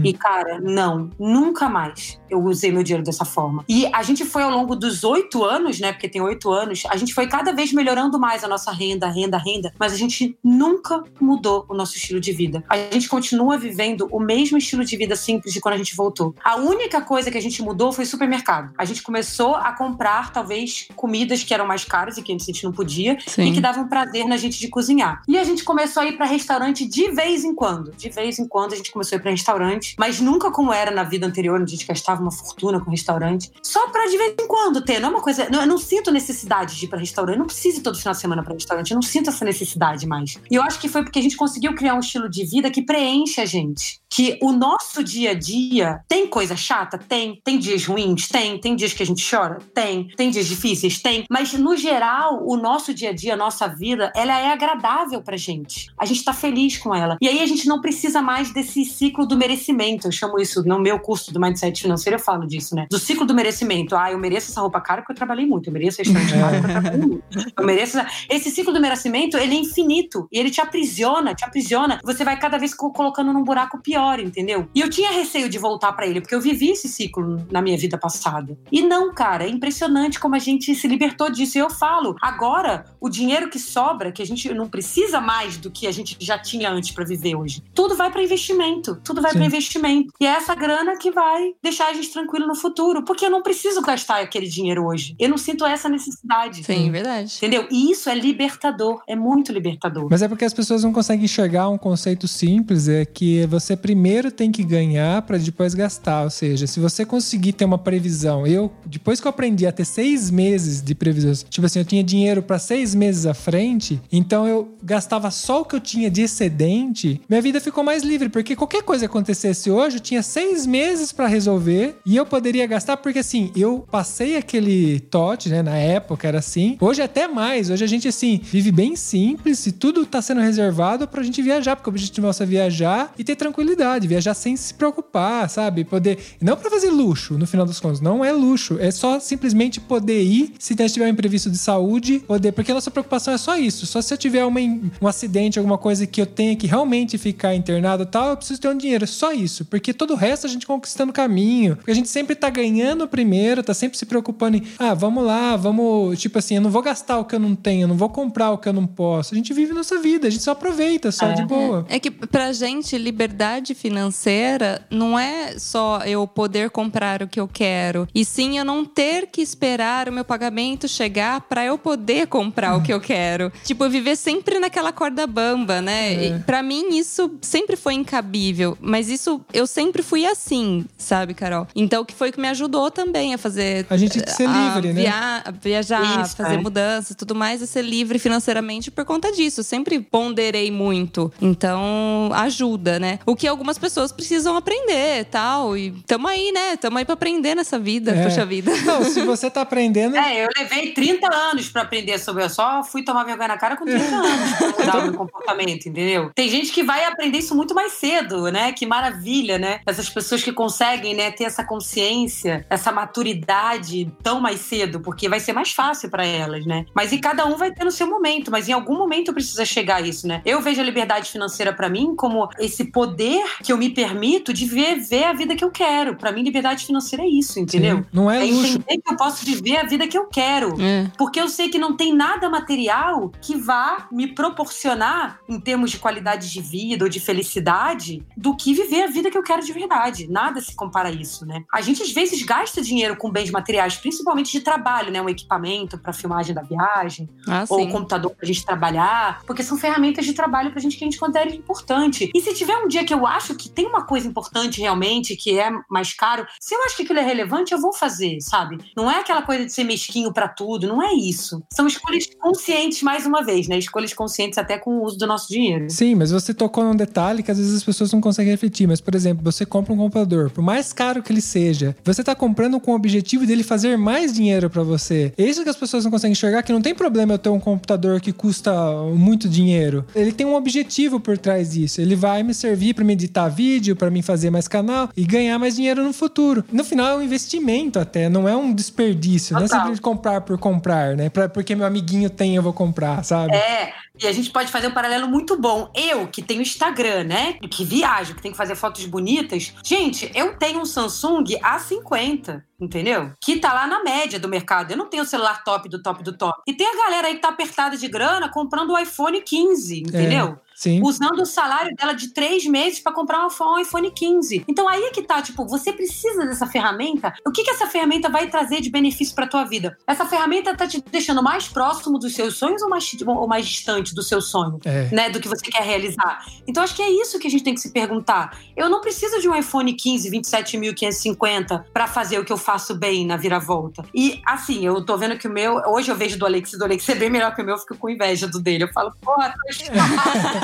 E, 0.02 0.12
cara, 0.12 0.60
não, 0.60 1.10
nunca 1.18 1.68
mais 1.68 2.20
eu 2.28 2.42
usei 2.42 2.72
meu 2.72 2.82
dinheiro 2.82 3.04
dessa 3.04 3.24
forma. 3.24 3.64
E 3.68 3.86
a 3.92 4.02
gente 4.02 4.24
foi 4.24 4.42
ao 4.42 4.50
longo 4.50 4.74
dos 4.74 5.04
oito 5.04 5.44
anos, 5.44 5.78
né? 5.78 5.92
Porque 5.92 6.08
tem 6.08 6.20
oito 6.20 6.50
anos, 6.50 6.82
a 6.88 6.96
gente 6.96 7.14
foi 7.14 7.26
cada 7.26 7.52
vez 7.52 7.72
melhorando 7.72 8.18
mais 8.18 8.42
a 8.44 8.48
nossa 8.48 8.72
renda, 8.72 9.08
renda, 9.08 9.38
renda, 9.38 9.72
mas 9.78 9.92
a 9.92 9.96
gente 9.96 10.36
nunca 10.42 11.02
mudou 11.20 11.64
o 11.68 11.74
nosso 11.74 11.96
estilo 11.96 12.20
de 12.20 12.32
vida. 12.32 12.64
A 12.68 12.76
gente 12.76 13.08
continua 13.08 13.56
vivendo 13.56 14.08
o 14.10 14.20
mesmo 14.20 14.58
estilo 14.58 14.84
de 14.84 14.96
vida 14.96 15.16
simples 15.16 15.52
de 15.52 15.60
quando 15.60 15.74
a 15.74 15.78
gente 15.78 15.94
voltou. 15.94 16.34
A 16.42 16.56
única 16.56 17.00
coisa 17.00 17.30
que 17.30 17.38
a 17.38 17.40
gente 17.40 17.62
mudou 17.62 17.92
foi 17.92 18.03
supermercado. 18.06 18.72
A 18.76 18.84
gente 18.84 19.02
começou 19.02 19.54
a 19.54 19.72
comprar, 19.72 20.32
talvez, 20.32 20.88
comidas 20.96 21.42
que 21.42 21.52
eram 21.52 21.66
mais 21.66 21.84
caras 21.84 22.16
e 22.18 22.22
que 22.22 22.32
a 22.32 22.38
gente 22.38 22.64
não 22.64 22.72
podia 22.72 23.18
Sim. 23.26 23.44
e 23.44 23.52
que 23.52 23.60
davam 23.60 23.88
prazer 23.88 24.26
na 24.26 24.36
gente 24.36 24.58
de 24.58 24.68
cozinhar. 24.68 25.22
E 25.28 25.38
a 25.38 25.44
gente 25.44 25.64
começou 25.64 26.02
a 26.02 26.06
ir 26.06 26.16
pra 26.16 26.26
restaurante 26.26 26.86
de 26.86 27.10
vez 27.10 27.44
em 27.44 27.54
quando. 27.54 27.92
De 27.92 28.08
vez 28.08 28.38
em 28.38 28.46
quando 28.46 28.72
a 28.72 28.76
gente 28.76 28.90
começou 28.90 29.16
a 29.16 29.18
ir 29.18 29.22
pra 29.22 29.30
restaurante, 29.30 29.94
mas 29.98 30.20
nunca 30.20 30.50
como 30.50 30.72
era 30.72 30.90
na 30.90 31.04
vida 31.04 31.26
anterior, 31.26 31.60
onde 31.60 31.72
a 31.72 31.76
gente 31.76 31.86
gastava 31.86 32.20
uma 32.20 32.30
fortuna 32.30 32.80
com 32.80 32.90
restaurante. 32.90 33.50
Só 33.62 33.88
pra 33.88 34.06
de 34.06 34.16
vez 34.16 34.34
em 34.40 34.46
quando 34.46 34.82
ter, 34.82 35.00
não 35.00 35.08
é 35.08 35.12
uma 35.12 35.22
coisa. 35.22 35.48
Não, 35.50 35.60
eu 35.60 35.66
não 35.66 35.78
sinto 35.78 36.10
necessidade 36.10 36.76
de 36.76 36.84
ir 36.84 36.88
pra 36.88 36.98
restaurante. 36.98 37.34
Eu 37.34 37.38
não 37.38 37.46
preciso 37.46 37.78
ir 37.78 37.82
todo 37.82 37.98
final 37.98 38.14
de 38.14 38.20
semana 38.20 38.42
pra 38.42 38.54
restaurante. 38.54 38.90
Eu 38.90 38.96
não 38.96 39.02
sinto 39.02 39.30
essa 39.30 39.44
necessidade 39.44 40.06
mais. 40.06 40.38
E 40.50 40.54
eu 40.54 40.62
acho 40.62 40.78
que 40.78 40.88
foi 40.88 41.02
porque 41.02 41.18
a 41.18 41.22
gente 41.22 41.36
conseguiu 41.36 41.74
criar 41.74 41.94
um 41.94 42.00
estilo 42.00 42.28
de 42.28 42.44
vida 42.44 42.70
que 42.70 42.82
preenche 42.82 43.40
a 43.40 43.46
gente. 43.46 44.00
Que 44.14 44.38
o 44.40 44.52
nosso 44.52 45.02
dia 45.02 45.32
a 45.32 45.34
dia 45.34 46.00
tem 46.08 46.28
coisa 46.28 46.54
chata? 46.56 46.96
Tem. 46.96 47.40
Tem 47.42 47.58
dias 47.58 47.84
ruins? 47.84 48.28
Tem. 48.28 48.60
Tem 48.60 48.76
dias 48.76 48.92
que 48.92 49.02
a 49.02 49.06
gente 49.06 49.28
chora? 49.28 49.58
Tem. 49.74 50.06
Tem 50.16 50.30
dias 50.30 50.46
difíceis? 50.46 51.00
Tem. 51.02 51.24
Mas, 51.28 51.52
no 51.54 51.76
geral, 51.76 52.40
o 52.46 52.56
nosso 52.56 52.94
dia 52.94 53.10
a 53.10 53.12
dia, 53.12 53.34
a 53.34 53.36
nossa 53.36 53.66
vida, 53.66 54.12
ela 54.14 54.38
é 54.38 54.52
agradável 54.52 55.20
pra 55.20 55.36
gente. 55.36 55.88
A 55.98 56.04
gente 56.06 56.22
tá 56.22 56.32
feliz 56.32 56.78
com 56.78 56.94
ela. 56.94 57.16
E 57.20 57.26
aí 57.26 57.40
a 57.40 57.46
gente 57.46 57.66
não 57.66 57.80
precisa 57.80 58.22
mais 58.22 58.52
desse 58.52 58.84
ciclo 58.84 59.26
do 59.26 59.36
merecimento. 59.36 60.06
Eu 60.06 60.12
chamo 60.12 60.38
isso 60.38 60.62
no 60.62 60.78
meu 60.78 61.00
curso 61.00 61.32
do 61.32 61.40
Mindset 61.40 61.82
Financeiro, 61.82 62.16
eu 62.16 62.22
falo 62.22 62.46
disso, 62.46 62.76
né? 62.76 62.86
Do 62.88 62.98
ciclo 63.00 63.26
do 63.26 63.34
merecimento. 63.34 63.96
Ah, 63.96 64.12
eu 64.12 64.18
mereço 64.18 64.52
essa 64.52 64.60
roupa 64.60 64.80
cara 64.80 65.00
porque 65.02 65.12
eu 65.12 65.16
trabalhei 65.16 65.44
muito. 65.46 65.68
Eu 65.68 65.72
mereço 65.72 66.00
esse 66.00 66.12
restaurante 66.12 66.38
caro 66.40 66.60
porque 66.62 66.66
eu 66.66 66.82
trabalhei 66.82 67.06
muito. 67.08 67.24
Eu 67.58 67.64
mereço. 67.66 67.98
essa- 67.98 68.08
Esse 68.30 68.50
ciclo 68.52 68.72
do 68.72 68.80
merecimento, 68.80 69.36
ele 69.36 69.56
é 69.56 69.58
infinito. 69.58 70.28
E 70.30 70.38
ele 70.38 70.50
te 70.52 70.60
aprisiona, 70.60 71.34
te 71.34 71.44
aprisiona. 71.44 71.98
Você 72.04 72.22
vai 72.24 72.38
cada 72.38 72.58
vez 72.58 72.72
co- 72.74 72.92
colocando 72.92 73.32
num 73.32 73.42
buraco 73.42 73.80
pior, 73.82 74.03
entendeu? 74.20 74.68
E 74.74 74.80
eu 74.80 74.90
tinha 74.90 75.10
receio 75.10 75.48
de 75.48 75.58
voltar 75.58 75.92
pra 75.92 76.06
ele, 76.06 76.20
porque 76.20 76.34
eu 76.34 76.40
vivi 76.40 76.70
esse 76.70 76.88
ciclo 76.88 77.46
na 77.50 77.62
minha 77.62 77.76
vida 77.76 77.98
passada. 77.98 78.56
E 78.70 78.82
não, 78.82 79.12
cara, 79.14 79.44
é 79.44 79.48
impressionante 79.48 80.20
como 80.20 80.34
a 80.34 80.38
gente 80.38 80.74
se 80.74 80.86
libertou 80.86 81.30
disso. 81.30 81.58
E 81.58 81.60
eu 81.60 81.70
falo, 81.70 82.16
agora, 82.20 82.84
o 83.00 83.08
dinheiro 83.08 83.48
que 83.48 83.58
sobra, 83.58 84.12
que 84.12 84.22
a 84.22 84.26
gente 84.26 84.52
não 84.52 84.68
precisa 84.68 85.20
mais 85.20 85.56
do 85.56 85.70
que 85.70 85.86
a 85.86 85.92
gente 85.92 86.16
já 86.20 86.38
tinha 86.38 86.70
antes 86.70 86.90
pra 86.90 87.04
viver 87.04 87.34
hoje, 87.34 87.62
tudo 87.74 87.96
vai 87.96 88.10
pra 88.10 88.22
investimento. 88.22 88.98
Tudo 89.02 89.20
vai 89.20 89.32
pra 89.32 89.44
investimento. 89.44 90.12
E 90.20 90.26
é 90.26 90.30
essa 90.30 90.54
grana 90.54 90.96
que 90.96 91.10
vai 91.10 91.52
deixar 91.62 91.88
a 91.88 91.92
gente 91.92 92.10
tranquilo 92.10 92.46
no 92.46 92.54
futuro. 92.54 93.04
Porque 93.04 93.26
eu 93.26 93.30
não 93.30 93.42
preciso 93.42 93.80
gastar 93.82 94.20
aquele 94.20 94.46
dinheiro 94.46 94.84
hoje. 94.86 95.14
Eu 95.18 95.28
não 95.28 95.38
sinto 95.38 95.64
essa 95.64 95.88
necessidade. 95.88 96.64
Sim, 96.64 96.90
verdade. 96.90 97.34
Entendeu? 97.36 97.66
E 97.70 97.90
isso 97.90 98.08
é 98.08 98.14
libertador. 98.14 99.02
É 99.06 99.16
muito 99.16 99.52
libertador. 99.52 100.08
Mas 100.10 100.22
é 100.22 100.28
porque 100.28 100.44
as 100.44 100.54
pessoas 100.54 100.84
não 100.84 100.92
conseguem 100.92 101.24
enxergar 101.24 101.68
um 101.68 101.78
conceito 101.78 102.28
simples, 102.28 102.88
é 102.88 103.04
que 103.04 103.46
você 103.46 103.76
primeiro 103.76 103.93
tem 104.30 104.50
que 104.50 104.62
ganhar 104.62 105.22
para 105.22 105.38
depois 105.38 105.74
gastar. 105.74 106.24
Ou 106.24 106.30
seja, 106.30 106.66
se 106.66 106.80
você 106.80 107.04
conseguir 107.04 107.52
ter 107.52 107.64
uma 107.64 107.78
previsão, 107.78 108.46
eu, 108.46 108.70
depois 108.86 109.20
que 109.20 109.26
eu 109.26 109.30
aprendi 109.30 109.66
a 109.66 109.72
ter 109.72 109.84
seis 109.84 110.30
meses 110.30 110.82
de 110.82 110.94
previsão, 110.94 111.32
tipo 111.48 111.66
assim, 111.66 111.78
eu 111.78 111.84
tinha 111.84 112.02
dinheiro 112.02 112.42
para 112.42 112.58
seis 112.58 112.94
meses 112.94 113.26
à 113.26 113.34
frente, 113.34 114.00
então 114.10 114.46
eu 114.46 114.76
gastava 114.82 115.30
só 115.30 115.62
o 115.62 115.64
que 115.64 115.76
eu 115.76 115.80
tinha 115.80 116.10
de 116.10 116.22
excedente, 116.22 117.20
minha 117.28 117.40
vida 117.40 117.60
ficou 117.60 117.82
mais 117.82 118.02
livre, 118.02 118.28
porque 118.28 118.56
qualquer 118.56 118.82
coisa 118.82 119.06
que 119.06 119.10
acontecesse 119.10 119.70
hoje, 119.70 119.96
eu 119.96 120.00
tinha 120.00 120.22
seis 120.22 120.66
meses 120.66 121.12
para 121.12 121.26
resolver 121.26 121.96
e 122.04 122.16
eu 122.16 122.26
poderia 122.26 122.66
gastar, 122.66 122.96
porque 122.96 123.20
assim, 123.20 123.50
eu 123.56 123.86
passei 123.90 124.36
aquele 124.36 125.00
tote, 125.00 125.48
né, 125.48 125.62
na 125.62 125.76
época 125.76 126.28
era 126.28 126.38
assim, 126.38 126.76
hoje 126.80 127.00
é 127.00 127.04
até 127.04 127.28
mais, 127.28 127.70
hoje 127.70 127.84
a 127.84 127.88
gente 127.88 128.08
assim, 128.08 128.40
vive 128.42 128.70
bem 128.70 128.96
simples 128.96 129.66
e 129.66 129.72
tudo 129.72 130.04
tá 130.06 130.20
sendo 130.20 130.40
reservado 130.40 131.06
pra 131.06 131.22
gente 131.22 131.40
viajar, 131.42 131.76
porque 131.76 131.88
o 131.88 131.92
objetivo 131.92 132.26
nosso 132.26 132.42
é 132.42 132.46
viajar 132.46 133.12
e 133.18 133.24
ter 133.24 133.36
tranquilidade. 133.36 133.83
Liberdade, 133.84 134.08
viajar 134.08 134.34
sem 134.34 134.56
se 134.56 134.72
preocupar, 134.74 135.48
sabe? 135.48 135.84
Poder. 135.84 136.18
Não 136.40 136.56
para 136.56 136.70
fazer 136.70 136.90
luxo, 136.90 137.36
no 137.38 137.46
final 137.46 137.66
das 137.66 137.78
contas. 137.78 138.00
Não 138.00 138.24
é 138.24 138.32
luxo. 138.32 138.78
É 138.80 138.90
só 138.90 139.20
simplesmente 139.20 139.80
poder 139.80 140.22
ir 140.22 140.54
se 140.58 140.74
tiver 140.74 141.06
um 141.06 141.08
imprevisto 141.08 141.50
de 141.50 141.58
saúde, 141.58 142.20
poder. 142.20 142.52
Porque 142.52 142.70
a 142.70 142.74
nossa 142.74 142.90
preocupação 142.90 143.34
é 143.34 143.38
só 143.38 143.56
isso. 143.56 143.86
Só 143.86 144.00
se 144.00 144.12
eu 144.12 144.18
tiver 144.18 144.44
uma, 144.44 144.60
um 144.60 145.06
acidente, 145.06 145.58
alguma 145.58 145.78
coisa 145.78 146.06
que 146.06 146.20
eu 146.20 146.26
tenha 146.26 146.56
que 146.56 146.66
realmente 146.66 147.18
ficar 147.18 147.54
internado 147.54 148.02
e 148.02 148.06
tal, 148.06 148.30
eu 148.30 148.36
preciso 148.36 148.60
ter 148.60 148.68
um 148.68 148.76
dinheiro. 148.76 149.04
É 149.04 149.06
só 149.06 149.32
isso. 149.32 149.64
Porque 149.64 149.92
todo 149.92 150.12
o 150.12 150.16
resto 150.16 150.46
a 150.46 150.50
gente 150.50 150.66
conquistando 150.66 151.10
o 151.10 151.14
caminho. 151.14 151.76
Porque 151.76 151.90
a 151.90 151.94
gente 151.94 152.08
sempre 152.08 152.34
tá 152.34 152.48
ganhando 152.50 153.06
primeiro, 153.08 153.62
tá 153.62 153.74
sempre 153.74 153.98
se 153.98 154.06
preocupando 154.06 154.56
em, 154.56 154.62
ah, 154.78 154.94
vamos 154.94 155.24
lá, 155.24 155.56
vamos. 155.56 156.18
Tipo 156.20 156.38
assim, 156.38 156.56
eu 156.56 156.60
não 156.60 156.70
vou 156.70 156.82
gastar 156.82 157.18
o 157.18 157.24
que 157.24 157.34
eu 157.34 157.40
não 157.40 157.54
tenho, 157.54 157.82
eu 157.84 157.88
não 157.88 157.96
vou 157.96 158.08
comprar 158.08 158.50
o 158.50 158.58
que 158.58 158.68
eu 158.68 158.72
não 158.72 158.86
posso. 158.86 159.34
A 159.34 159.36
gente 159.36 159.52
vive 159.52 159.72
nossa 159.72 159.98
vida, 159.98 160.26
a 160.26 160.30
gente 160.30 160.42
só 160.42 160.52
aproveita, 160.52 161.10
só 161.10 161.26
É. 161.26 161.34
de 161.34 161.44
boa. 161.44 161.86
É 161.88 161.98
que 161.98 162.10
pra 162.10 162.52
gente, 162.52 162.96
liberdade 162.96 163.63
financeira 163.72 164.84
não 164.90 165.16
é 165.16 165.56
só 165.58 166.00
eu 166.04 166.26
poder 166.26 166.70
comprar 166.70 167.22
o 167.22 167.28
que 167.28 167.38
eu 167.38 167.46
quero, 167.46 168.08
e 168.12 168.24
sim 168.24 168.58
eu 168.58 168.64
não 168.64 168.84
ter 168.84 169.28
que 169.28 169.40
esperar 169.40 170.08
o 170.08 170.12
meu 170.12 170.24
pagamento 170.24 170.88
chegar 170.88 171.40
pra 171.42 171.64
eu 171.64 171.78
poder 171.78 172.26
comprar 172.26 172.76
o 172.76 172.82
que 172.82 172.92
eu 172.92 173.00
quero. 173.00 173.52
Tipo, 173.62 173.88
viver 173.88 174.16
sempre 174.16 174.58
naquela 174.58 174.92
corda 174.92 175.24
bamba, 175.26 175.80
né? 175.80 176.26
É. 176.26 176.38
Pra 176.40 176.62
mim, 176.62 176.96
isso 176.96 177.30
sempre 177.40 177.76
foi 177.76 177.94
incabível, 177.94 178.76
mas 178.80 179.08
isso 179.08 179.40
eu 179.52 179.66
sempre 179.66 180.02
fui 180.02 180.26
assim, 180.26 180.84
sabe, 180.98 181.32
Carol? 181.34 181.66
Então, 181.76 182.04
que 182.04 182.12
foi 182.14 182.32
que 182.32 182.40
me 182.40 182.48
ajudou 182.48 182.90
também 182.90 183.32
a 183.34 183.38
fazer. 183.38 183.86
A 183.88 183.96
gente 183.96 184.18
ser 184.30 184.48
a 184.48 184.74
livre, 184.74 184.92
né? 184.92 185.00
via- 185.02 185.42
a 185.44 185.50
viajar, 185.50 186.24
Isso, 186.24 186.36
fazer 186.36 186.54
é. 186.54 186.58
mudanças 186.58 187.14
tudo 187.16 187.34
mais, 187.34 187.62
e 187.62 187.66
ser 187.66 187.82
livre 187.82 188.18
financeiramente 188.18 188.90
por 188.90 189.04
conta 189.04 189.30
disso. 189.30 189.60
Eu 189.60 189.64
sempre 189.64 190.00
ponderei 190.00 190.70
muito. 190.70 191.32
Então, 191.40 192.30
ajuda, 192.34 192.98
né? 192.98 193.18
O 193.26 193.36
que 193.36 193.46
algumas 193.54 193.78
pessoas 193.78 194.12
precisam 194.12 194.56
aprender 194.56 195.20
e 195.20 195.24
tal. 195.24 195.76
E 195.76 195.90
tamo 196.06 196.28
aí, 196.28 196.52
né? 196.52 196.76
Tamo 196.76 196.98
aí 196.98 197.04
pra 197.04 197.14
aprender 197.14 197.54
nessa 197.54 197.78
vida, 197.78 198.12
É. 198.12 198.22
poxa 198.24 198.44
vida. 198.44 198.72
Não, 198.84 199.02
se 199.04 199.22
você 199.22 199.50
tá 199.50 199.62
aprendendo. 199.62 200.16
É, 200.16 200.44
eu 200.44 200.48
levei 200.58 200.92
30 200.92 201.34
anos 201.34 201.68
pra 201.68 201.82
aprender 201.82 202.18
sobre. 202.18 202.42
Eu 202.44 202.50
só 202.50 202.82
fui 202.84 203.02
tomar 203.02 203.24
vergonha 203.24 203.48
na 203.48 203.56
cara 203.58 203.76
com 203.76 203.84
30 203.84 204.04
anos 204.04 204.50
pra 204.58 204.68
mudar 204.84 204.98
o 204.98 205.02
meu 205.02 205.14
comportamento, 205.14 205.88
entendeu? 205.88 206.30
Tem 206.34 206.48
gente 206.48 206.70
que 206.72 206.82
vai 206.82 207.04
aprender 207.04 207.38
isso 207.38 207.54
muito 207.54 207.74
mais 207.74 207.92
cedo, 207.94 208.50
né? 208.50 208.72
Que 208.72 208.84
maravilha, 208.86 209.58
né? 209.58 209.80
Essas 209.86 210.08
pessoas 210.10 210.42
que 210.42 210.52
conseguem, 210.52 211.14
né, 211.14 211.30
ter 211.30 211.44
essa 211.44 211.64
consciência, 211.64 212.66
essa 212.68 212.90
maturidade 212.92 214.10
tão 214.22 214.40
mais 214.40 214.60
cedo, 214.60 215.00
porque 215.00 215.28
vai 215.28 215.40
ser 215.40 215.52
mais 215.52 215.72
fácil 215.72 216.10
pra 216.10 216.24
elas, 216.26 216.66
né? 216.66 216.84
Mas 216.94 217.12
e 217.12 217.18
cada 217.18 217.46
um 217.46 217.56
vai 217.56 217.70
ter 217.72 217.84
no 217.84 217.90
seu 217.90 218.06
momento, 218.08 218.50
mas 218.50 218.68
em 218.68 218.72
algum 218.72 218.96
momento 218.96 219.32
precisa 219.32 219.64
chegar 219.64 219.96
a 219.96 220.00
isso, 220.00 220.26
né? 220.26 220.42
Eu 220.44 220.60
vejo 220.60 220.80
a 220.80 220.84
liberdade 220.84 221.30
financeira 221.30 221.72
pra 221.72 221.88
mim 221.88 222.14
como 222.16 222.48
esse 222.58 222.84
poder 222.84 223.43
que 223.62 223.72
eu 223.72 223.76
me 223.76 223.90
permito 223.90 224.52
de 224.52 224.66
viver 224.66 225.24
a 225.24 225.32
vida 225.32 225.54
que 225.56 225.64
eu 225.64 225.70
quero. 225.70 226.16
Pra 226.16 226.32
mim, 226.32 226.42
liberdade 226.42 226.84
financeira 226.86 227.24
é 227.24 227.28
isso, 227.28 227.58
entendeu? 227.58 227.98
Sim, 227.98 228.04
não 228.12 228.30
é 228.30 228.46
É 228.48 228.50
luxo. 228.52 228.66
entender 228.76 229.02
que 229.02 229.12
eu 229.12 229.16
posso 229.16 229.44
viver 229.44 229.76
a 229.78 229.84
vida 229.84 230.06
que 230.06 230.16
eu 230.18 230.26
quero. 230.26 230.80
É. 230.80 231.10
Porque 231.16 231.40
eu 231.40 231.48
sei 231.48 231.68
que 231.68 231.78
não 231.78 231.96
tem 231.96 232.14
nada 232.14 232.48
material 232.48 233.30
que 233.40 233.56
vá 233.56 234.08
me 234.10 234.26
proporcionar, 234.28 235.38
em 235.48 235.60
termos 235.60 235.90
de 235.90 235.98
qualidade 235.98 236.50
de 236.50 236.60
vida 236.60 237.04
ou 237.04 237.08
de 237.10 237.20
felicidade, 237.20 238.22
do 238.36 238.56
que 238.56 238.72
viver 238.74 239.02
a 239.04 239.06
vida 239.06 239.30
que 239.30 239.38
eu 239.38 239.42
quero 239.42 239.62
de 239.64 239.72
verdade. 239.72 240.26
Nada 240.28 240.60
se 240.60 240.74
compara 240.74 241.08
a 241.08 241.12
isso, 241.12 241.44
né? 241.46 241.62
A 241.72 241.80
gente 241.80 242.02
às 242.02 242.12
vezes 242.12 242.42
gasta 242.42 242.80
dinheiro 242.82 243.16
com 243.16 243.30
bens 243.30 243.50
materiais, 243.50 243.96
principalmente 243.96 244.52
de 244.52 244.60
trabalho, 244.60 245.10
né? 245.12 245.20
Um 245.20 245.28
equipamento 245.28 245.98
para 245.98 246.12
filmagem 246.12 246.54
da 246.54 246.62
viagem, 246.62 247.28
Ah, 247.48 247.64
ou 247.68 247.82
o 247.82 247.90
computador 247.90 248.32
pra 248.34 248.46
gente 248.46 248.64
trabalhar, 248.64 249.40
porque 249.46 249.62
são 249.62 249.76
ferramentas 249.76 250.24
de 250.24 250.32
trabalho 250.32 250.70
pra 250.70 250.80
gente 250.80 250.96
que 250.96 251.04
a 251.04 251.06
gente 251.06 251.18
considera 251.18 251.48
importante. 251.54 252.30
E 252.34 252.40
se 252.40 252.54
tiver 252.54 252.76
um 252.78 252.88
dia 252.88 253.04
que 253.04 253.12
eu 253.12 253.26
acho 253.36 253.54
que 253.54 253.68
tem 253.68 253.86
uma 253.86 254.04
coisa 254.04 254.26
importante 254.26 254.80
realmente, 254.80 255.36
que 255.36 255.58
é 255.58 255.70
mais 255.90 256.12
caro, 256.12 256.46
se 256.60 256.74
eu 256.74 256.82
acho 256.84 256.96
que 256.96 257.02
aquilo 257.02 257.18
é 257.18 257.22
relevante, 257.22 257.72
eu 257.72 257.80
vou 257.80 257.92
fazer, 257.92 258.38
sabe? 258.40 258.78
Não 258.96 259.10
é 259.10 259.20
aquela 259.20 259.42
coisa 259.42 259.64
de 259.64 259.72
ser 259.72 259.84
mesquinho 259.84 260.32
pra 260.32 260.48
tudo, 260.48 260.86
não 260.86 261.02
é 261.02 261.12
isso. 261.12 261.62
São 261.72 261.86
escolhas 261.86 262.26
conscientes, 262.38 263.02
mais 263.02 263.26
uma 263.26 263.44
vez, 263.44 263.68
né? 263.68 263.78
Escolhas 263.78 264.12
conscientes 264.12 264.58
até 264.58 264.78
com 264.78 264.98
o 264.98 265.04
uso 265.04 265.18
do 265.18 265.26
nosso 265.26 265.48
dinheiro. 265.48 265.90
Sim, 265.90 266.14
mas 266.14 266.30
você 266.30 266.54
tocou 266.54 266.84
num 266.84 266.96
detalhe 266.96 267.42
que 267.42 267.50
às 267.50 267.58
vezes 267.58 267.76
as 267.76 267.84
pessoas 267.84 268.12
não 268.12 268.20
conseguem 268.20 268.52
refletir. 268.52 268.86
Mas, 268.86 269.00
por 269.00 269.14
exemplo, 269.14 269.42
você 269.44 269.66
compra 269.66 269.92
um 269.92 269.96
computador, 269.96 270.50
por 270.50 270.62
mais 270.62 270.92
caro 270.92 271.22
que 271.22 271.32
ele 271.32 271.40
seja, 271.40 271.96
você 272.04 272.22
tá 272.22 272.34
comprando 272.34 272.78
com 272.80 272.92
o 272.92 272.94
objetivo 272.94 273.46
dele 273.46 273.62
fazer 273.62 273.96
mais 273.96 274.32
dinheiro 274.32 274.70
pra 274.70 274.82
você. 274.82 275.32
É 275.36 275.44
isso 275.44 275.62
que 275.62 275.68
as 275.68 275.76
pessoas 275.76 276.04
não 276.04 276.10
conseguem 276.10 276.32
enxergar, 276.32 276.62
que 276.62 276.72
não 276.72 276.82
tem 276.82 276.94
problema 276.94 277.34
eu 277.34 277.38
ter 277.38 277.48
um 277.48 277.60
computador 277.60 278.20
que 278.20 278.32
custa 278.32 278.72
muito 279.14 279.48
dinheiro. 279.48 280.04
Ele 280.14 280.32
tem 280.32 280.46
um 280.46 280.54
objetivo 280.54 281.18
por 281.18 281.36
trás 281.38 281.72
disso. 281.72 282.00
Ele 282.00 282.14
vai 282.14 282.42
me 282.42 282.54
servir 282.54 282.94
pra 282.94 283.04
me 283.04 283.16
editar 283.24 283.48
vídeo, 283.48 283.96
pra 283.96 284.10
mim 284.10 284.22
fazer 284.22 284.50
mais 284.50 284.68
canal 284.68 285.08
e 285.16 285.24
ganhar 285.24 285.58
mais 285.58 285.76
dinheiro 285.76 286.02
no 286.04 286.12
futuro. 286.12 286.64
No 286.70 286.84
final 286.84 287.06
é 287.06 287.16
um 287.16 287.22
investimento 287.22 287.98
até, 287.98 288.28
não 288.28 288.48
é 288.48 288.56
um 288.56 288.72
desperdício. 288.72 289.54
Não 289.54 289.64
é 289.64 289.68
simplesmente 289.68 290.00
comprar 290.00 290.40
por 290.42 290.58
comprar, 290.58 291.16
né? 291.16 291.28
Pra, 291.28 291.48
porque 291.48 291.74
meu 291.74 291.86
amiguinho 291.86 292.30
tem, 292.30 292.56
eu 292.56 292.62
vou 292.62 292.72
comprar, 292.72 293.24
sabe? 293.24 293.54
É, 293.54 293.92
e 294.20 294.28
a 294.28 294.32
gente 294.32 294.50
pode 294.50 294.70
fazer 294.70 294.86
um 294.86 294.92
paralelo 294.92 295.26
muito 295.26 295.60
bom. 295.60 295.90
Eu, 295.94 296.28
que 296.28 296.40
tenho 296.40 296.62
Instagram, 296.62 297.24
né? 297.24 297.54
Que 297.68 297.84
viajo, 297.84 298.34
que 298.34 298.42
tenho 298.42 298.52
que 298.52 298.58
fazer 298.58 298.76
fotos 298.76 299.04
bonitas. 299.06 299.74
Gente, 299.82 300.30
eu 300.34 300.56
tenho 300.56 300.80
um 300.80 300.86
Samsung 300.86 301.44
A50, 301.60 302.62
entendeu? 302.80 303.32
Que 303.40 303.58
tá 303.58 303.72
lá 303.72 303.88
na 303.88 304.04
média 304.04 304.38
do 304.38 304.48
mercado. 304.48 304.92
Eu 304.92 304.96
não 304.96 305.08
tenho 305.08 305.24
o 305.24 305.26
celular 305.26 305.64
top 305.64 305.88
do 305.88 306.00
top 306.00 306.22
do 306.22 306.32
top. 306.32 306.62
E 306.66 306.72
tem 306.72 306.86
a 306.86 307.04
galera 307.04 307.28
aí 307.28 307.34
que 307.34 307.40
tá 307.40 307.48
apertada 307.48 307.96
de 307.96 308.06
grana 308.06 308.48
comprando 308.48 308.90
o 308.90 308.98
iPhone 308.98 309.40
15, 309.40 310.00
entendeu? 310.00 310.58
Sim. 310.74 311.00
usando 311.04 311.40
o 311.40 311.46
salário 311.46 311.94
dela 311.96 312.12
de 312.14 312.28
três 312.32 312.64
meses 312.66 312.98
pra 313.00 313.12
comprar 313.12 313.44
um 313.44 313.48
iPhone- 313.48 313.64
um 313.74 313.78
iPhone 313.80 314.10
15. 314.10 314.64
Então 314.68 314.88
aí 314.88 315.02
é 315.04 315.10
que 315.10 315.22
tá, 315.22 315.40
tipo, 315.42 315.66
você 315.66 315.92
precisa 315.92 316.44
dessa 316.46 316.66
ferramenta. 316.66 317.32
O 317.46 317.50
que 317.52 317.62
que 317.64 317.70
essa 317.70 317.86
ferramenta 317.86 318.28
vai 318.28 318.48
trazer 318.48 318.80
de 318.80 318.90
benefício 318.90 319.34
pra 319.34 319.46
tua 319.46 319.64
vida? 319.64 319.96
Essa 320.06 320.26
ferramenta 320.26 320.76
tá 320.76 320.86
te 320.86 321.02
deixando 321.10 321.42
mais 321.42 321.68
próximo 321.68 322.18
dos 322.18 322.34
seus 322.34 322.56
sonhos 322.56 322.82
ou 322.82 322.88
mais, 322.88 323.10
ou 323.26 323.46
mais 323.48 323.66
distante 323.66 324.14
do 324.14 324.22
seu 324.22 324.40
sonho? 324.40 324.78
É. 324.84 325.08
Né, 325.14 325.30
do 325.30 325.40
que 325.40 325.48
você 325.48 325.64
quer 325.70 325.82
realizar. 325.82 326.44
Então 326.66 326.82
acho 326.82 326.94
que 326.94 327.02
é 327.02 327.10
isso 327.10 327.38
que 327.38 327.46
a 327.46 327.50
gente 327.50 327.64
tem 327.64 327.74
que 327.74 327.80
se 327.80 327.90
perguntar. 327.92 328.58
Eu 328.76 328.88
não 328.88 329.00
preciso 329.00 329.40
de 329.40 329.48
um 329.48 329.54
iPhone 329.54 329.92
15 329.94 330.30
27.550 330.30 331.84
pra 331.92 332.06
fazer 332.06 332.38
o 332.38 332.44
que 332.44 332.52
eu 332.52 332.56
faço 332.56 332.94
bem 332.94 333.26
na 333.26 333.36
viravolta. 333.36 334.04
E 334.14 334.40
assim, 334.46 334.84
eu 334.84 335.04
tô 335.04 335.16
vendo 335.16 335.36
que 335.38 335.46
o 335.48 335.50
meu, 335.52 335.76
hoje 335.86 336.10
eu 336.10 336.16
vejo 336.16 336.38
do 336.38 336.46
Alex, 336.46 336.72
do 336.72 336.84
Alex 336.84 337.08
é 337.08 337.14
bem 337.14 337.30
melhor 337.30 337.54
que 337.54 337.62
o 337.62 337.64
meu, 337.64 337.74
eu 337.74 337.78
fico 337.80 337.96
com 337.96 338.08
inveja 338.10 338.46
do 338.46 338.60
dele. 338.60 338.84
Eu 338.84 338.92
falo, 338.92 339.12
porra, 339.20 339.54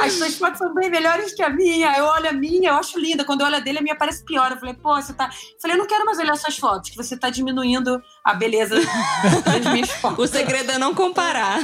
as 0.00 0.12
suas 0.12 0.36
fotos 0.36 0.58
são 0.58 0.74
bem 0.74 0.90
melhores 0.90 1.32
que 1.34 1.42
a 1.42 1.48
minha. 1.48 1.96
Eu 1.96 2.04
olho 2.04 2.28
a 2.28 2.32
minha, 2.32 2.70
eu 2.70 2.74
acho 2.74 2.98
linda. 2.98 3.24
Quando 3.24 3.40
eu 3.40 3.46
olho 3.46 3.56
a 3.56 3.60
dele, 3.60 3.78
a 3.78 3.82
minha 3.82 3.96
parece 3.96 4.24
pior. 4.24 4.50
Eu 4.50 4.58
falei, 4.58 4.74
pô, 4.74 4.94
você 4.94 5.12
tá. 5.12 5.26
Eu 5.26 5.60
falei, 5.60 5.76
eu 5.76 5.78
não 5.78 5.86
quero 5.86 6.04
mais 6.04 6.18
olhar 6.18 6.36
suas 6.36 6.56
fotos, 6.58 6.90
que 6.90 6.96
você 6.96 7.16
tá 7.16 7.30
diminuindo 7.30 8.02
a 8.24 8.34
beleza 8.34 8.76
das 9.44 9.72
minhas 9.72 9.90
fotos. 10.00 10.18
O 10.18 10.32
segredo 10.32 10.72
é 10.72 10.78
não 10.78 10.94
comparar. 10.94 11.60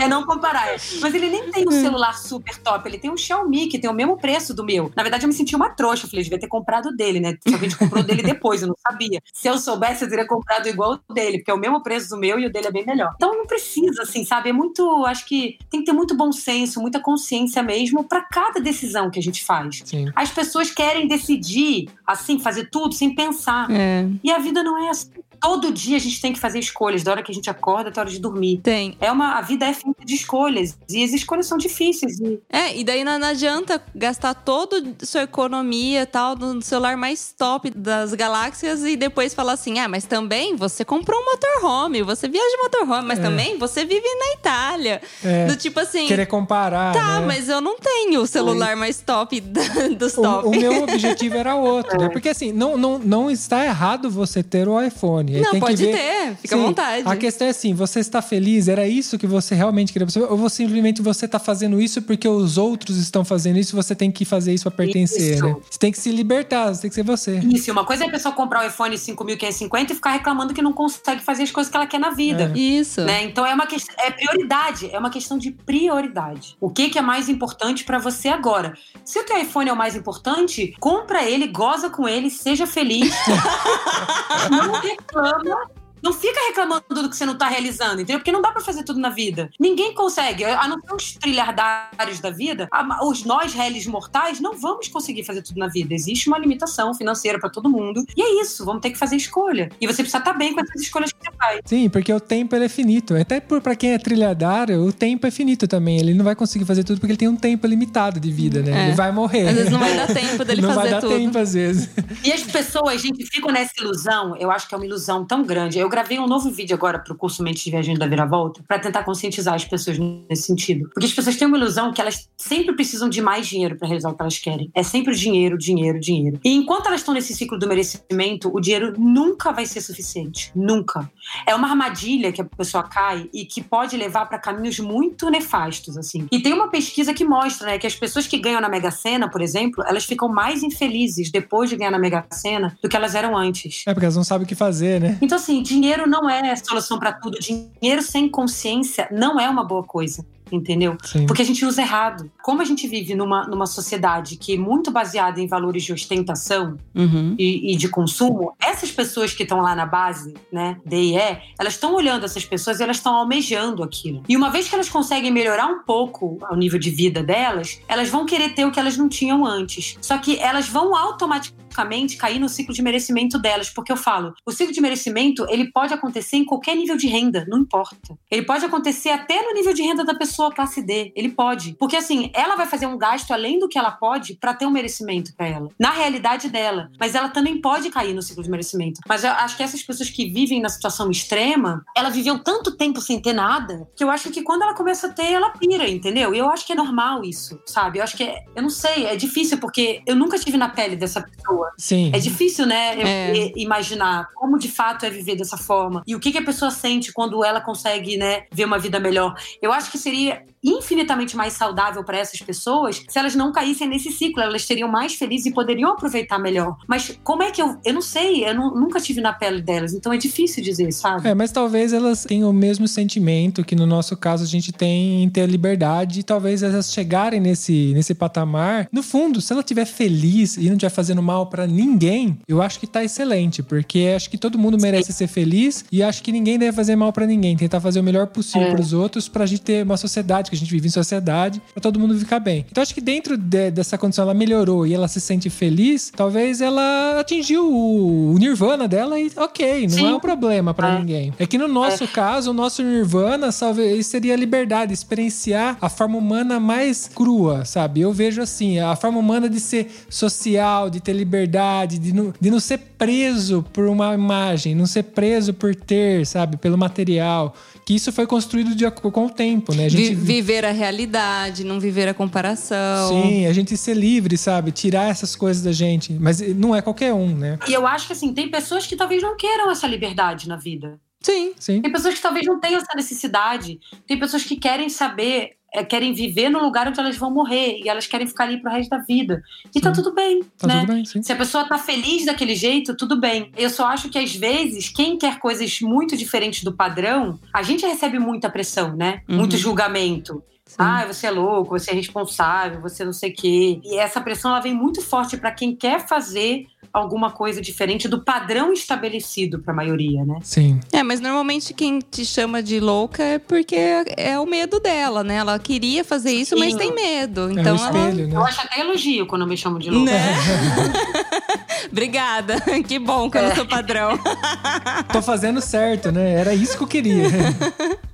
É 0.00 0.08
não 0.08 0.24
comparar. 0.24 0.66
Mas 1.00 1.14
ele 1.14 1.28
nem 1.28 1.50
tem 1.50 1.66
um 1.66 1.70
celular 1.70 2.16
super 2.18 2.56
top. 2.58 2.88
Ele 2.88 2.98
tem 2.98 3.10
um 3.10 3.16
Xiaomi, 3.16 3.68
que 3.68 3.78
tem 3.78 3.88
o 3.90 3.94
mesmo 3.94 4.16
preço 4.18 4.54
do 4.54 4.64
meu. 4.64 4.92
Na 4.94 5.02
verdade, 5.02 5.24
eu 5.24 5.28
me 5.28 5.34
senti 5.34 5.56
uma 5.56 5.70
trouxa. 5.70 6.06
Eu 6.06 6.10
falei, 6.10 6.20
eu 6.20 6.24
devia 6.24 6.40
ter 6.40 6.48
comprado 6.48 6.90
o 6.90 6.96
dele, 6.96 7.20
né? 7.20 7.36
Só 7.46 7.56
que 7.58 7.64
a 7.64 7.68
gente 7.68 7.76
comprou 7.76 8.02
o 8.02 8.06
dele 8.06 8.22
depois, 8.22 8.62
eu 8.62 8.68
não 8.68 8.76
sabia. 8.86 9.20
Se 9.32 9.48
eu 9.48 9.58
soubesse, 9.58 10.04
eu 10.04 10.08
teria 10.08 10.26
comprado 10.26 10.68
igual 10.68 11.00
o 11.08 11.14
dele, 11.14 11.38
porque 11.38 11.50
é 11.50 11.54
o 11.54 11.58
mesmo 11.58 11.82
preço 11.82 12.08
do 12.10 12.16
meu 12.16 12.38
e 12.38 12.46
o 12.46 12.52
dele 12.52 12.66
é 12.66 12.72
bem 12.72 12.84
melhor. 12.84 13.12
Então 13.16 13.36
não 13.36 13.46
precisa, 13.46 14.02
assim, 14.02 14.24
sabe? 14.24 14.50
É 14.50 14.52
muito. 14.52 15.04
Acho 15.06 15.26
que 15.26 15.58
tem 15.70 15.80
que 15.80 15.86
ter 15.86 15.92
muito 15.92 16.14
bom 16.14 16.32
senso, 16.32 16.80
muita 16.90 17.00
consciência 17.00 17.62
mesmo 17.62 18.02
pra 18.02 18.20
cada 18.22 18.60
decisão 18.60 19.10
que 19.10 19.18
a 19.18 19.22
gente 19.22 19.44
faz. 19.44 19.82
Sim. 19.84 20.10
As 20.16 20.30
pessoas 20.30 20.70
querem 20.72 21.06
decidir, 21.06 21.88
assim, 22.04 22.40
fazer 22.40 22.68
tudo 22.70 22.92
sem 22.94 23.14
pensar. 23.14 23.70
É, 23.70 24.06
E 24.24 24.30
a 24.32 24.38
vida 24.38 24.62
não 24.62 24.76
é 24.76 24.90
assim. 24.90 25.10
Todo 25.40 25.72
dia 25.72 25.96
a 25.96 26.00
gente 26.00 26.20
tem 26.20 26.32
que 26.32 26.38
fazer 26.38 26.58
escolhas, 26.58 27.02
da 27.02 27.12
hora 27.12 27.22
que 27.22 27.32
a 27.32 27.34
gente 27.34 27.48
acorda 27.48 27.88
até 27.88 28.00
a 28.00 28.02
hora 28.02 28.10
de 28.10 28.18
dormir. 28.18 28.60
tem. 28.62 28.96
É 29.00 29.10
uma, 29.10 29.38
a 29.38 29.40
vida 29.40 29.66
é 29.66 29.72
feita 29.72 30.04
de 30.04 30.14
escolhas. 30.14 30.76
E 30.88 31.02
as 31.02 31.12
escolhas 31.12 31.46
são 31.46 31.56
difíceis. 31.56 32.18
E 32.20 32.40
É, 32.50 32.76
e 32.76 32.84
daí 32.84 33.04
não, 33.04 33.18
não 33.18 33.28
adianta 33.28 33.82
gastar 33.94 34.34
toda 34.34 34.76
a 35.02 35.06
sua 35.06 35.22
economia 35.22 36.02
e 36.02 36.06
tal 36.06 36.36
no 36.36 36.60
celular 36.62 36.96
mais 36.96 37.34
top 37.36 37.70
das 37.70 38.14
galáxias 38.14 38.84
e 38.84 38.96
depois 38.96 39.34
falar 39.34 39.52
assim: 39.52 39.78
ah, 39.78 39.88
mas 39.88 40.04
também 40.04 40.56
você 40.56 40.84
comprou 40.84 41.20
um 41.20 41.24
motorhome, 41.24 42.02
você 42.02 42.28
viaja 42.28 42.48
de 42.48 42.62
motorhome, 42.62 43.06
mas 43.08 43.18
É. 43.18 43.22
também 43.22 43.58
você 43.58 43.84
vive 43.84 44.06
na 44.06 44.34
Itália. 44.38 45.00
É. 45.24 45.46
Do 45.46 45.56
tipo 45.56 45.80
assim. 45.80 46.06
Querer 46.06 46.26
comparar. 46.26 46.92
Tá, 46.92 47.20
né? 47.20 47.26
mas 47.26 47.48
eu 47.48 47.60
não 47.60 47.78
tenho 47.78 48.20
o 48.20 48.26
celular 48.26 48.76
mais 48.76 49.00
top 49.00 49.40
dos 49.96 50.12
top. 50.14 50.46
O, 50.46 50.50
o 50.50 50.56
meu 50.56 50.82
objetivo 50.82 51.36
era 51.36 51.54
outro, 51.54 51.98
né? 51.98 52.08
Porque 52.08 52.28
assim, 52.28 52.52
não, 52.52 52.76
não, 52.76 52.98
não 52.98 53.30
está 53.30 53.64
errado 53.64 54.10
você 54.10 54.42
ter 54.42 54.68
o 54.68 54.80
iPhone. 54.80 55.29
Aí 55.36 55.40
Não, 55.42 55.50
tem 55.52 55.60
pode 55.60 55.76
que 55.76 55.90
ver... 55.90 55.96
ter, 55.98 56.36
fica 56.36 56.54
à 56.54 56.58
Sim, 56.58 56.64
vontade. 56.64 57.02
A 57.06 57.16
questão 57.16 57.46
é 57.46 57.50
assim, 57.50 57.74
você 57.74 58.00
está 58.00 58.20
feliz? 58.22 58.68
Era 58.68 58.86
isso 58.86 59.18
que 59.18 59.26
você 59.26 59.54
realmente 59.54 59.92
queria? 59.92 60.06
Ou 60.28 60.36
você- 60.36 60.60
simplesmente 60.60 61.00
você 61.00 61.24
está 61.24 61.38
fazendo 61.38 61.80
isso 61.80 62.02
porque 62.02 62.28
os 62.28 62.58
outros 62.58 62.96
estão 62.98 63.24
fazendo 63.24 63.58
isso 63.58 63.74
e 63.74 63.76
você 63.76 63.94
tem 63.94 64.10
que 64.10 64.24
fazer 64.24 64.52
isso 64.52 64.64
para 64.64 64.72
pertencer, 64.84 65.34
Isso. 65.36 65.44
né? 65.44 65.56
Você 65.70 65.78
tem 65.78 65.90
que 65.90 65.98
se 65.98 66.10
libertar, 66.10 66.74
você 66.74 66.82
tem 66.82 66.90
que 66.90 66.94
ser 66.94 67.02
você. 67.02 67.38
Isso, 67.38 67.70
uma 67.72 67.84
coisa 67.84 68.04
é 68.04 68.06
a 68.06 68.10
pessoa 68.10 68.34
comprar 68.34 68.62
o 68.62 68.66
iPhone 68.66 68.94
5.550 68.96 69.90
e 69.90 69.94
ficar 69.94 70.10
reclamando 70.10 70.52
que 70.52 70.60
não 70.60 70.72
consegue 70.72 71.22
fazer 71.22 71.44
as 71.44 71.50
coisas 71.50 71.70
que 71.70 71.76
ela 71.76 71.86
quer 71.86 71.98
na 71.98 72.10
vida. 72.10 72.52
Isso. 72.54 73.00
Né? 73.02 73.24
Então 73.24 73.46
é 73.46 73.54
uma 73.54 73.66
questão, 73.66 73.94
é 73.98 74.10
prioridade, 74.10 74.90
é 74.92 74.98
uma 74.98 75.10
questão 75.10 75.38
de 75.38 75.50
prioridade. 75.50 76.56
O 76.60 76.68
que, 76.70 76.90
que 76.90 76.98
é 76.98 77.02
mais 77.02 77.28
importante 77.28 77.84
pra 77.84 77.98
você 77.98 78.28
agora? 78.28 78.74
Se 79.04 79.18
o 79.18 79.24
teu 79.24 79.38
iPhone 79.38 79.70
é 79.70 79.72
o 79.72 79.76
mais 79.76 79.96
importante, 79.96 80.74
compra 80.78 81.24
ele, 81.24 81.46
goza 81.46 81.88
com 81.88 82.08
ele, 82.08 82.30
seja 82.30 82.66
feliz. 82.66 83.14
não 84.50 84.72
reclama. 84.80 85.19
reclama 85.22 85.79
Não 86.02 86.12
fica 86.12 86.38
reclamando 86.48 86.84
do 86.88 87.08
que 87.10 87.16
você 87.16 87.26
não 87.26 87.36
tá 87.36 87.48
realizando, 87.48 87.94
entendeu? 88.00 88.18
Porque 88.18 88.32
não 88.32 88.42
dá 88.42 88.50
pra 88.52 88.60
fazer 88.62 88.82
tudo 88.84 88.98
na 89.00 89.10
vida. 89.10 89.50
Ninguém 89.58 89.94
consegue, 89.94 90.44
a 90.44 90.66
não 90.68 90.80
ser 90.80 90.94
os 90.94 91.12
trilhardários 91.14 92.20
da 92.20 92.30
vida, 92.30 92.68
a- 92.70 93.04
os 93.06 93.24
nós 93.24 93.52
réis 93.52 93.86
mortais 93.86 94.40
não 94.40 94.56
vamos 94.58 94.88
conseguir 94.88 95.24
fazer 95.24 95.42
tudo 95.42 95.58
na 95.58 95.68
vida. 95.68 95.94
Existe 95.94 96.28
uma 96.28 96.38
limitação 96.38 96.94
financeira 96.94 97.38
pra 97.38 97.48
todo 97.50 97.68
mundo. 97.68 98.04
E 98.16 98.22
é 98.22 98.40
isso, 98.42 98.64
vamos 98.64 98.80
ter 98.82 98.90
que 98.90 98.98
fazer 98.98 99.16
escolha. 99.16 99.70
E 99.80 99.86
você 99.86 100.02
precisa 100.02 100.18
estar 100.18 100.32
bem 100.34 100.54
com 100.54 100.60
essas 100.60 100.80
escolhas 100.82 101.12
que 101.12 101.18
você 101.24 101.36
faz. 101.36 101.60
Sim, 101.64 101.88
porque 101.88 102.12
o 102.12 102.20
tempo 102.20 102.54
ele 102.54 102.64
é 102.64 102.68
finito. 102.68 103.14
Até 103.16 103.40
pra 103.40 103.74
quem 103.76 103.92
é 103.92 103.98
trilhadário, 103.98 104.82
o 104.84 104.92
tempo 104.92 105.26
é 105.26 105.30
finito 105.30 105.66
também. 105.66 105.98
Ele 105.98 106.14
não 106.14 106.24
vai 106.24 106.34
conseguir 106.34 106.64
fazer 106.64 106.84
tudo 106.84 106.98
porque 107.00 107.12
ele 107.12 107.18
tem 107.18 107.28
um 107.28 107.36
tempo 107.36 107.66
limitado 107.66 108.18
de 108.20 108.30
vida, 108.30 108.62
né? 108.62 108.70
É. 108.70 108.86
Ele 108.88 108.96
vai 108.96 109.12
morrer. 109.12 109.48
Às 109.48 109.54
vezes 109.54 109.70
não 109.72 109.78
vai 109.78 109.94
dar 109.96 110.06
tempo 110.06 110.44
dele 110.44 110.60
não 110.62 110.68
fazer 110.74 110.80
vai 110.80 110.90
dar 110.90 111.00
tudo. 111.00 111.16
tempo, 111.16 111.38
às 111.38 111.52
vezes. 111.54 111.88
E 112.24 112.32
as 112.32 112.42
pessoas, 112.42 113.00
gente, 113.00 113.24
ficam 113.26 113.50
nessa 113.52 113.72
ilusão. 113.78 114.36
Eu 114.36 114.50
acho 114.50 114.68
que 114.68 114.74
é 114.74 114.78
uma 114.78 114.86
ilusão 114.86 115.24
tão 115.24 115.42
grande. 115.44 115.78
Eu 115.78 115.88
gravei 115.90 116.18
um 116.18 116.26
novo 116.26 116.50
vídeo 116.50 116.74
agora 116.74 116.98
pro 116.98 117.14
curso 117.14 117.42
Mentes 117.42 117.70
Viajando 117.70 117.98
da 117.98 118.06
Viravolta 118.06 118.62
pra 118.66 118.78
tentar 118.78 119.04
conscientizar 119.04 119.54
as 119.54 119.64
pessoas 119.64 119.98
nesse 119.98 120.44
sentido. 120.44 120.88
Porque 120.94 121.06
as 121.06 121.12
pessoas 121.12 121.36
têm 121.36 121.46
uma 121.46 121.58
ilusão 121.58 121.92
que 121.92 122.00
elas 122.00 122.28
sempre 122.36 122.74
precisam 122.74 123.08
de 123.08 123.20
mais 123.20 123.46
dinheiro 123.46 123.76
pra 123.76 123.86
realizar 123.86 124.10
o 124.10 124.14
que 124.14 124.22
elas 124.22 124.38
querem. 124.38 124.70
É 124.74 124.82
sempre 124.82 125.12
o 125.12 125.16
dinheiro, 125.16 125.58
dinheiro, 125.58 126.00
dinheiro. 126.00 126.40
E 126.42 126.54
enquanto 126.54 126.86
elas 126.86 127.00
estão 127.00 127.12
nesse 127.12 127.34
ciclo 127.34 127.58
do 127.58 127.68
merecimento, 127.68 128.50
o 128.54 128.60
dinheiro 128.60 128.94
nunca 128.98 129.52
vai 129.52 129.66
ser 129.66 129.80
suficiente. 129.80 130.50
Nunca. 130.54 131.10
É 131.46 131.54
uma 131.54 131.68
armadilha 131.68 132.32
que 132.32 132.40
a 132.40 132.44
pessoa 132.44 132.84
cai 132.84 133.28
e 133.34 133.44
que 133.44 133.60
pode 133.60 133.96
levar 133.96 134.26
pra 134.26 134.38
caminhos 134.38 134.78
muito 134.78 135.28
nefastos, 135.28 135.98
assim. 135.98 136.26
E 136.30 136.40
tem 136.40 136.52
uma 136.52 136.68
pesquisa 136.68 137.12
que 137.12 137.24
mostra, 137.24 137.66
né, 137.66 137.78
que 137.78 137.86
as 137.86 137.94
pessoas 137.94 138.26
que 138.26 138.38
ganham 138.38 138.60
na 138.60 138.68
Mega 138.68 138.90
Sena, 138.90 139.28
por 139.28 139.42
exemplo, 139.42 139.84
elas 139.86 140.04
ficam 140.04 140.28
mais 140.28 140.62
infelizes 140.62 141.30
depois 141.30 141.68
de 141.68 141.76
ganhar 141.76 141.90
na 141.90 141.98
Mega 141.98 142.24
Sena 142.30 142.78
do 142.82 142.88
que 142.88 142.96
elas 142.96 143.14
eram 143.14 143.36
antes. 143.36 143.82
É 143.86 143.92
porque 143.92 144.06
elas 144.06 144.16
não 144.16 144.24
sabem 144.24 144.44
o 144.44 144.48
que 144.48 144.54
fazer, 144.54 145.00
né? 145.00 145.18
Então, 145.20 145.36
assim, 145.36 145.62
dinheiro 145.62 145.79
não 146.06 146.28
é 146.28 146.54
solução 146.56 146.98
pra 146.98 147.12
tudo. 147.12 147.38
Dinheiro 147.38 148.02
sem 148.02 148.28
consciência 148.28 149.08
não 149.10 149.38
é 149.40 149.48
uma 149.48 149.64
boa 149.64 149.82
coisa. 149.82 150.24
Entendeu? 150.52 150.96
Sim. 151.04 151.26
Porque 151.26 151.42
a 151.42 151.44
gente 151.44 151.64
usa 151.64 151.80
errado. 151.80 152.28
Como 152.42 152.60
a 152.60 152.64
gente 152.64 152.88
vive 152.88 153.14
numa, 153.14 153.46
numa 153.46 153.66
sociedade 153.66 154.36
que 154.36 154.54
é 154.54 154.58
muito 154.58 154.90
baseada 154.90 155.40
em 155.40 155.46
valores 155.46 155.84
de 155.84 155.92
ostentação 155.92 156.76
Uhum. 156.92 157.36
e, 157.38 157.72
e 157.72 157.76
de 157.76 157.88
consumo, 157.88 158.52
essas 158.60 158.90
pessoas 158.90 159.32
que 159.32 159.44
estão 159.44 159.60
lá 159.60 159.76
na 159.76 159.86
base, 159.86 160.34
né, 160.50 160.76
D 160.84 160.96
e 160.96 161.16
E, 161.16 161.38
elas 161.58 161.74
estão 161.74 161.94
olhando 161.94 162.24
essas 162.24 162.44
pessoas 162.44 162.80
e 162.80 162.82
elas 162.82 162.96
estão 162.96 163.14
almejando 163.14 163.82
aquilo. 163.82 164.22
E 164.28 164.36
uma 164.36 164.50
vez 164.50 164.68
que 164.68 164.74
elas 164.74 164.88
conseguem 164.88 165.30
melhorar 165.30 165.66
um 165.68 165.84
pouco 165.84 166.38
o 166.50 166.56
nível 166.56 166.80
de 166.80 166.90
vida 166.90 167.22
delas, 167.22 167.80
elas 167.86 168.08
vão 168.08 168.26
querer 168.26 168.52
ter 168.52 168.64
o 168.64 168.72
que 168.72 168.80
elas 168.80 168.96
não 168.96 169.08
tinham 169.08 169.46
antes. 169.46 169.96
Só 170.00 170.18
que 170.18 170.36
elas 170.38 170.68
vão 170.68 170.96
automaticamente 170.96 171.69
cair 172.16 172.38
no 172.38 172.48
ciclo 172.48 172.74
de 172.74 172.82
merecimento 172.82 173.38
delas, 173.38 173.70
porque 173.70 173.92
eu 173.92 173.96
falo, 173.96 174.34
o 174.44 174.52
ciclo 174.52 174.72
de 174.72 174.80
merecimento, 174.80 175.46
ele 175.48 175.70
pode 175.70 175.94
acontecer 175.94 176.36
em 176.36 176.44
qualquer 176.44 176.76
nível 176.76 176.96
de 176.96 177.06
renda, 177.06 177.44
não 177.48 177.58
importa. 177.58 178.16
Ele 178.30 178.42
pode 178.42 178.64
acontecer 178.64 179.10
até 179.10 179.42
no 179.42 179.54
nível 179.54 179.72
de 179.72 179.82
renda 179.82 180.04
da 180.04 180.14
pessoa 180.14 180.52
classe 180.52 180.82
D, 180.82 181.12
ele 181.14 181.30
pode. 181.30 181.76
Porque 181.78 181.96
assim, 181.96 182.30
ela 182.34 182.56
vai 182.56 182.66
fazer 182.66 182.86
um 182.86 182.98
gasto 182.98 183.32
além 183.32 183.58
do 183.58 183.68
que 183.68 183.78
ela 183.78 183.90
pode 183.90 184.34
pra 184.34 184.54
ter 184.54 184.66
um 184.66 184.70
merecimento 184.70 185.34
pra 185.36 185.46
ela, 185.46 185.68
na 185.78 185.90
realidade 185.90 186.48
dela. 186.48 186.90
Mas 186.98 187.14
ela 187.14 187.28
também 187.28 187.60
pode 187.60 187.90
cair 187.90 188.14
no 188.14 188.22
ciclo 188.22 188.42
de 188.42 188.50
merecimento. 188.50 189.00
Mas 189.08 189.24
eu 189.24 189.30
acho 189.30 189.56
que 189.56 189.62
essas 189.62 189.82
pessoas 189.82 190.10
que 190.10 190.26
vivem 190.30 190.60
na 190.60 190.68
situação 190.68 191.10
extrema, 191.10 191.84
ela 191.96 192.10
viveu 192.10 192.38
tanto 192.38 192.76
tempo 192.76 193.00
sem 193.00 193.20
ter 193.20 193.32
nada, 193.32 193.88
que 193.96 194.04
eu 194.04 194.10
acho 194.10 194.30
que 194.30 194.42
quando 194.42 194.62
ela 194.62 194.74
começa 194.74 195.06
a 195.06 195.12
ter, 195.12 195.32
ela 195.32 195.50
pira, 195.50 195.88
entendeu? 195.88 196.34
E 196.34 196.38
eu 196.38 196.50
acho 196.50 196.66
que 196.66 196.72
é 196.72 196.76
normal 196.76 197.24
isso, 197.24 197.60
sabe? 197.66 197.98
Eu 197.98 198.04
acho 198.04 198.16
que 198.16 198.24
é, 198.24 198.44
eu 198.54 198.62
não 198.62 198.70
sei, 198.70 199.06
é 199.06 199.16
difícil 199.16 199.58
porque 199.58 200.02
eu 200.06 200.16
nunca 200.16 200.38
tive 200.38 200.56
na 200.56 200.68
pele 200.68 200.96
dessa 200.96 201.22
pessoa. 201.22 201.59
Sim. 201.76 202.10
É 202.14 202.18
difícil, 202.18 202.66
né, 202.66 203.00
É. 203.00 203.52
imaginar 203.56 204.28
como 204.34 204.58
de 204.58 204.68
fato 204.68 205.04
é 205.06 205.10
viver 205.10 205.36
dessa 205.36 205.56
forma 205.56 206.02
e 206.06 206.14
o 206.14 206.20
que, 206.20 206.32
que 206.32 206.38
a 206.38 206.44
pessoa 206.44 206.70
sente 206.70 207.12
quando 207.12 207.44
ela 207.44 207.60
consegue, 207.60 208.16
né, 208.16 208.44
ver 208.52 208.64
uma 208.64 208.78
vida 208.78 208.98
melhor. 209.00 209.34
Eu 209.60 209.72
acho 209.72 209.90
que 209.90 209.98
seria 209.98 210.44
infinitamente 210.62 211.36
mais 211.36 211.52
saudável 211.54 212.04
para 212.04 212.18
essas 212.18 212.40
pessoas 212.40 213.02
se 213.08 213.18
elas 213.18 213.34
não 213.34 213.52
caíssem 213.52 213.88
nesse 213.88 214.10
ciclo, 214.12 214.42
elas 214.42 214.64
seriam 214.64 214.88
mais 214.88 215.14
felizes 215.14 215.46
e 215.46 215.50
poderiam 215.52 215.90
aproveitar 215.92 216.38
melhor. 216.38 216.76
Mas 216.86 217.18
como 217.24 217.42
é 217.42 217.50
que 217.50 217.60
eu, 217.62 217.76
eu 217.84 217.94
não 217.94 218.02
sei, 218.02 218.44
eu 218.48 218.54
nu- 218.54 218.74
nunca 218.74 219.00
tive 219.00 219.20
na 219.20 219.32
pele 219.32 219.62
delas, 219.62 219.94
então 219.94 220.12
é 220.12 220.16
difícil 220.18 220.62
dizer, 220.62 220.90
sabe? 220.92 221.28
É, 221.28 221.34
mas 221.34 221.50
talvez 221.52 221.92
elas 221.92 222.24
tenham 222.24 222.50
o 222.50 222.52
mesmo 222.52 222.86
sentimento 222.86 223.64
que 223.64 223.74
no 223.74 223.86
nosso 223.86 224.16
caso 224.16 224.44
a 224.44 224.46
gente 224.46 224.72
tem 224.72 225.22
em 225.22 225.28
ter 225.30 225.46
liberdade 225.48 226.20
e 226.20 226.22
talvez 226.22 226.62
elas 226.62 226.92
chegarem 226.92 227.40
nesse, 227.40 227.92
nesse 227.94 228.14
patamar. 228.14 228.88
No 228.92 229.02
fundo, 229.02 229.40
se 229.40 229.52
ela 229.52 229.60
estiver 229.62 229.84
feliz 229.86 230.56
e 230.56 230.64
não 230.66 230.72
estiver 230.74 230.90
fazendo 230.90 231.22
mal 231.22 231.46
pra 231.46 231.66
ninguém, 231.66 232.38
eu 232.46 232.60
acho 232.62 232.78
que 232.78 232.86
tá 232.86 233.02
excelente, 233.02 233.62
porque 233.62 234.12
acho 234.14 234.28
que 234.30 234.38
todo 234.38 234.58
mundo 234.58 234.76
merece 234.80 235.12
ser 235.12 235.26
feliz 235.26 235.84
e 235.90 236.02
acho 236.02 236.22
que 236.22 236.32
ninguém 236.32 236.58
deve 236.58 236.72
fazer 236.76 236.96
mal 236.96 237.12
pra 237.12 237.26
ninguém, 237.26 237.56
tentar 237.56 237.80
fazer 237.80 238.00
o 238.00 238.02
melhor 238.02 238.26
possível 238.26 238.68
É. 238.68 238.70
pros 238.74 238.92
outros 238.92 239.28
pra 239.28 239.46
gente 239.46 239.62
ter 239.62 239.84
uma 239.84 239.96
sociedade 239.96 240.49
que 240.50 240.56
a 240.56 240.58
gente 240.58 240.70
vive 240.70 240.86
em 240.88 240.90
sociedade, 240.90 241.62
pra 241.72 241.80
todo 241.80 241.98
mundo 241.98 242.14
ficar 242.18 242.38
bem. 242.40 242.66
Então 242.70 242.82
acho 242.82 242.92
que 242.94 243.00
dentro 243.00 243.36
de- 243.36 243.70
dessa 243.70 243.96
condição 243.96 244.24
ela 244.24 244.34
melhorou 244.34 244.86
e 244.86 244.92
ela 244.92 245.08
se 245.08 245.20
sente 245.20 245.48
feliz, 245.48 246.12
talvez 246.14 246.60
ela 246.60 247.18
atingiu 247.20 247.64
o, 247.72 248.34
o 248.34 248.38
nirvana 248.38 248.86
dela 248.88 249.18
e 249.18 249.30
ok, 249.36 249.82
não 249.82 249.88
Sim. 249.90 250.10
é 250.10 250.14
um 250.14 250.20
problema 250.20 250.74
pra 250.74 250.94
É. 250.94 250.98
ninguém. 250.98 251.32
É 251.38 251.46
que 251.46 251.56
no 251.56 251.68
nosso 251.68 252.06
caso, 252.08 252.50
o 252.50 252.54
nosso 252.54 252.82
nirvana 252.82 253.50
talvez 253.52 254.06
seria 254.06 254.34
a 254.34 254.36
liberdade, 254.36 254.92
experienciar 254.92 255.76
a 255.80 255.88
forma 255.88 256.18
humana 256.18 256.58
mais 256.60 257.08
crua, 257.08 257.64
sabe? 257.64 258.00
Eu 258.00 258.12
vejo 258.12 258.42
assim, 258.42 258.78
a 258.78 258.96
forma 258.96 259.18
humana 259.18 259.48
de 259.48 259.60
ser 259.60 259.88
social, 260.08 260.90
de 260.90 261.00
ter 261.00 261.12
liberdade, 261.12 261.98
de 261.98 262.12
não, 262.12 262.32
de 262.40 262.50
não 262.50 262.58
ser 262.60 262.78
preso 262.98 263.64
por 263.72 263.86
uma 263.86 264.12
imagem, 264.14 264.74
não 264.74 264.86
ser 264.86 265.04
preso 265.04 265.54
por 265.54 265.74
ter, 265.74 266.26
sabe? 266.26 266.56
Pelo 266.56 266.76
material. 266.76 267.54
Que 267.90 267.96
isso 267.96 268.12
foi 268.12 268.24
construído 268.24 268.72
de, 268.72 268.86
acordo 268.86 269.10
com 269.10 269.26
o 269.26 269.30
tempo, 269.30 269.74
né? 269.74 269.86
A 269.86 269.88
gente 269.88 270.14
viver 270.14 270.64
a 270.64 270.70
realidade, 270.70 271.64
não 271.64 271.80
viver 271.80 272.06
a 272.06 272.14
comparação. 272.14 273.08
Sim, 273.08 273.46
a 273.46 273.52
gente 273.52 273.76
ser 273.76 273.94
livre, 273.94 274.38
sabe? 274.38 274.70
Tirar 274.70 275.10
essas 275.10 275.34
coisas 275.34 275.60
da 275.60 275.72
gente. 275.72 276.12
Mas 276.12 276.40
não 276.54 276.72
é 276.72 276.80
qualquer 276.80 277.12
um, 277.12 277.34
né? 277.34 277.58
E 277.66 277.72
eu 277.72 277.84
acho 277.84 278.06
que 278.06 278.12
assim, 278.12 278.32
tem 278.32 278.48
pessoas 278.48 278.86
que 278.86 278.94
talvez 278.94 279.20
não 279.20 279.36
queiram 279.36 279.68
essa 279.72 279.88
liberdade 279.88 280.48
na 280.48 280.54
vida. 280.54 281.00
Sim. 281.20 281.52
Sim. 281.58 281.82
Tem 281.82 281.90
pessoas 281.90 282.14
que 282.14 282.22
talvez 282.22 282.46
não 282.46 282.60
tenham 282.60 282.78
essa 282.78 282.94
necessidade. 282.94 283.80
Tem 284.06 284.16
pessoas 284.16 284.44
que 284.44 284.54
querem 284.54 284.88
saber, 284.88 285.56
é, 285.72 285.84
querem 285.84 286.12
viver 286.12 286.48
no 286.48 286.60
lugar 286.60 286.88
onde 286.88 286.98
elas 286.98 287.16
vão 287.16 287.30
morrer 287.30 287.80
e 287.84 287.88
elas 287.88 288.06
querem 288.06 288.26
ficar 288.26 288.44
ali 288.44 288.60
pro 288.60 288.70
resto 288.70 288.90
da 288.90 288.98
vida. 288.98 289.42
E 289.74 289.80
tá 289.80 289.94
Sim. 289.94 290.02
tudo 290.02 290.14
bem, 290.14 290.42
Tá 290.58 290.66
né? 290.66 290.80
tudo 290.80 290.92
bem. 290.94 291.04
Se 291.04 291.32
a 291.32 291.36
pessoa 291.36 291.64
tá 291.64 291.78
feliz 291.78 292.24
daquele 292.26 292.54
jeito, 292.54 292.96
tudo 292.96 293.16
bem. 293.20 293.50
Eu 293.56 293.70
só 293.70 293.86
acho 293.86 294.08
que 294.08 294.18
às 294.18 294.34
vezes, 294.34 294.88
quem 294.88 295.16
quer 295.18 295.38
coisas 295.38 295.80
muito 295.80 296.16
diferentes 296.16 296.62
do 296.64 296.72
padrão, 296.72 297.38
a 297.52 297.62
gente 297.62 297.84
recebe 297.86 298.18
muita 298.18 298.48
pressão, 298.50 298.96
né? 298.96 299.22
Uhum. 299.28 299.36
Muito 299.36 299.56
julgamento. 299.56 300.42
Sim. 300.66 300.76
Ah, 300.78 301.04
você 301.04 301.26
é 301.26 301.30
louco, 301.32 301.70
você 301.76 301.90
é 301.90 301.94
responsável, 301.94 302.80
você 302.80 303.04
não 303.04 303.12
sei 303.12 303.30
o 303.30 303.34
quê. 303.34 303.80
E 303.82 303.96
essa 303.96 304.20
pressão 304.20 304.52
ela 304.52 304.60
vem 304.60 304.72
muito 304.72 305.02
forte 305.02 305.36
pra 305.36 305.50
quem 305.50 305.74
quer 305.74 306.06
fazer 306.06 306.66
alguma 306.92 307.30
coisa 307.30 307.60
diferente 307.60 308.08
do 308.08 308.20
padrão 308.24 308.72
estabelecido 308.72 309.60
pra 309.60 309.72
maioria, 309.72 310.24
né? 310.24 310.38
Sim. 310.42 310.80
É, 310.92 311.02
mas 311.02 311.20
normalmente 311.20 311.72
quem 311.72 312.00
te 312.00 312.24
chama 312.24 312.62
de 312.62 312.80
louca 312.80 313.22
é 313.22 313.38
porque 313.38 313.76
é 314.16 314.38
o 314.38 314.46
medo 314.46 314.80
dela, 314.80 315.22
né? 315.22 315.36
Ela 315.36 315.58
queria 315.58 316.02
fazer 316.04 316.32
isso, 316.32 316.56
mas 316.58 316.72
Sim. 316.72 316.78
tem 316.78 316.94
medo. 316.94 317.48
É 317.48 317.52
Então 317.52 317.76
o 317.76 317.78
ela. 317.78 317.86
espelho, 317.86 318.20
Eu 318.24 318.28
né? 318.40 318.46
acho 318.48 318.60
até 318.60 318.80
elogio 318.80 319.26
quando 319.26 319.46
me 319.46 319.56
chamam 319.56 319.78
de 319.78 319.90
louca. 319.90 320.10
Né? 320.10 320.20
Obrigada. 321.90 322.60
Que 322.86 322.98
bom 322.98 323.30
que 323.30 323.38
eu 323.38 323.42
não 323.42 323.54
sou 323.54 323.66
padrão. 323.66 324.18
Tô 325.12 325.20
fazendo 325.22 325.60
certo, 325.60 326.10
né? 326.10 326.32
Era 326.32 326.54
isso 326.54 326.76
que 326.76 326.82
eu 326.82 326.86
queria. 326.88 327.24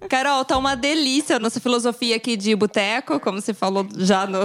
Carol, 0.08 0.44
tá 0.44 0.56
uma 0.58 0.74
delícia 0.74 1.36
a 1.36 1.38
nossa 1.38 1.60
filosofia 1.60 2.16
aqui 2.16 2.36
de 2.36 2.54
boteco, 2.54 3.18
como 3.20 3.40
você 3.40 3.54
falou 3.54 3.86
já 3.96 4.26
no, 4.26 4.38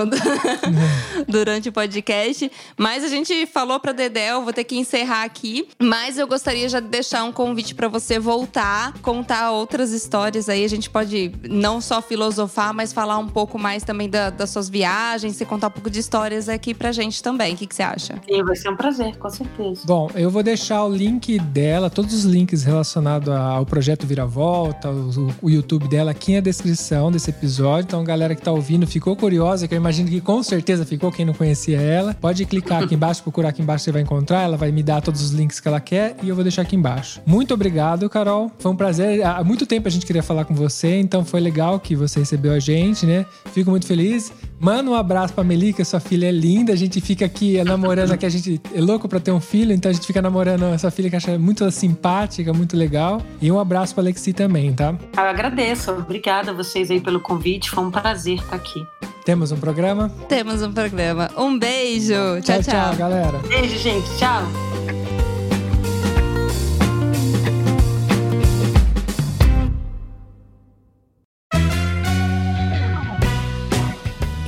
durante 1.27 1.69
o 1.69 1.71
podcast. 1.71 2.49
Mas 2.77 3.03
a 3.03 3.07
gente 3.07 3.45
falou 3.47 3.79
pra 3.79 3.91
Dedé, 3.91 4.20
vou 4.43 4.53
ter 4.53 4.63
que 4.63 4.77
encerrar 4.77 5.23
aqui. 5.23 5.67
Mas 5.81 6.17
eu 6.17 6.27
gostaria 6.27 6.67
já 6.69 6.79
de 6.79 6.87
deixar 6.87 7.23
um 7.23 7.31
convite 7.31 7.75
para 7.75 7.87
você 7.87 8.19
voltar, 8.19 8.93
contar 9.01 9.51
outras 9.51 9.91
histórias 9.91 10.49
aí. 10.49 10.63
A 10.63 10.69
gente 10.69 10.89
pode 10.89 11.31
não 11.49 11.81
só 11.81 12.01
filosofar, 12.01 12.73
mas 12.73 12.93
falar 12.93 13.17
um 13.17 13.27
pouco 13.27 13.57
mais 13.57 13.83
também 13.83 14.09
da, 14.09 14.29
das 14.29 14.49
suas 14.49 14.69
viagens, 14.69 15.35
você 15.35 15.45
contar 15.45 15.67
um 15.67 15.71
pouco 15.71 15.89
de 15.89 15.99
histórias 15.99 16.47
aqui 16.47 16.73
pra 16.73 16.91
gente 16.91 17.21
também. 17.21 17.53
O 17.53 17.57
que, 17.57 17.67
que 17.67 17.75
você 17.75 17.83
acha? 17.83 18.15
Sim, 18.29 18.43
vai 18.43 18.55
ser 18.55 18.69
um 18.69 18.75
prazer, 18.75 19.17
com 19.17 19.29
certeza. 19.29 19.81
Bom, 19.85 20.09
eu 20.15 20.29
vou 20.29 20.43
deixar 20.43 20.83
o 20.83 20.89
link 20.93 21.39
dela, 21.39 21.89
todos 21.89 22.13
os 22.13 22.23
links 22.23 22.63
relacionados 22.63 23.29
ao 23.29 23.65
projeto 23.65 24.05
Viravolta, 24.05 24.89
o, 24.89 25.33
o 25.41 25.49
YouTube 25.49 25.87
dela 25.87 26.11
aqui 26.11 26.35
na 26.35 26.41
descrição 26.41 27.11
desse 27.11 27.29
episódio. 27.29 27.87
Então, 27.87 28.03
galera 28.03 28.35
que 28.35 28.41
tá 28.41 28.51
ouvindo, 28.51 28.85
ficou 28.85 29.15
curiosa, 29.15 29.67
que 29.67 29.73
eu 29.73 29.77
imagino 29.77 30.09
que 30.09 30.21
com 30.21 30.41
certeza 30.43 30.85
ficou 30.85 31.11
quem 31.11 31.25
não 31.25 31.33
conhecia 31.33 31.81
ela. 31.81 32.13
Pode 32.13 32.45
clicar 32.45 32.83
aqui 32.83 32.95
embaixo, 32.95 33.23
procurar 33.23 33.49
aqui 33.49 33.61
embaixo, 33.61 33.85
você 33.85 33.91
vai 33.91 34.01
encontrar. 34.01 34.10
Ela 34.43 34.57
vai 34.57 34.71
me 34.71 34.83
dar 34.83 35.01
todos 35.01 35.21
os 35.21 35.31
links 35.31 35.59
que 35.59 35.67
ela 35.67 35.79
quer 35.79 36.15
e 36.21 36.29
eu 36.29 36.35
vou 36.35 36.43
deixar 36.43 36.63
aqui 36.63 36.75
embaixo. 36.75 37.21
Muito 37.25 37.53
obrigado, 37.53 38.09
Carol. 38.09 38.51
Foi 38.59 38.71
um 38.71 38.75
prazer. 38.75 39.23
Há 39.25 39.43
muito 39.43 39.65
tempo 39.65 39.87
a 39.87 39.91
gente 39.91 40.05
queria 40.05 40.23
falar 40.23 40.45
com 40.45 40.53
você, 40.53 40.99
então 40.99 41.23
foi 41.23 41.39
legal 41.39 41.79
que 41.79 41.95
você 41.95 42.19
recebeu 42.19 42.51
a 42.51 42.59
gente, 42.59 43.05
né? 43.05 43.25
Fico 43.53 43.69
muito 43.69 43.85
feliz. 43.85 44.31
Manda 44.59 44.89
um 44.89 44.93
abraço 44.93 45.33
pra 45.33 45.43
Meli, 45.43 45.73
que 45.73 45.83
sua 45.83 45.99
filha 45.99 46.27
é 46.27 46.31
linda. 46.31 46.73
A 46.73 46.75
gente 46.75 46.99
fica 47.01 47.25
aqui 47.25 47.63
namorando 47.63 48.11
aqui, 48.11 48.25
a 48.25 48.29
gente 48.29 48.61
é 48.73 48.81
louco 48.81 49.07
pra 49.07 49.19
ter 49.19 49.31
um 49.31 49.39
filho, 49.39 49.73
então 49.73 49.89
a 49.89 49.93
gente 49.93 50.05
fica 50.05 50.21
namorando 50.21 50.63
essa 50.65 50.91
filha 50.91 51.09
que 51.09 51.15
acha 51.15 51.37
muito 51.39 51.69
simpática, 51.71 52.53
muito 52.53 52.75
legal. 52.77 53.21
E 53.41 53.51
um 53.51 53.59
abraço 53.59 53.93
pra 53.93 54.03
Alexi 54.03 54.33
também, 54.33 54.73
tá? 54.73 54.95
Eu 55.17 55.23
agradeço. 55.23 55.91
Obrigada 55.91 56.51
a 56.51 56.53
vocês 56.53 56.91
aí 56.91 57.01
pelo 57.01 57.19
convite. 57.19 57.69
Foi 57.69 57.83
um 57.83 57.91
prazer 57.91 58.39
estar 58.39 58.55
aqui. 58.55 58.85
Temos 59.23 59.51
um 59.51 59.57
programa? 59.57 60.09
Temos 60.27 60.61
um 60.63 60.73
programa. 60.73 61.29
Um 61.37 61.57
beijo. 61.57 62.13
Tchau, 62.41 62.41
tchau. 62.41 62.63
Tchau, 62.63 62.63
tchau 62.63 62.95
galera. 62.97 63.37
Beijo, 63.47 63.77
gente. 63.77 64.07
Tchau. 64.17 64.43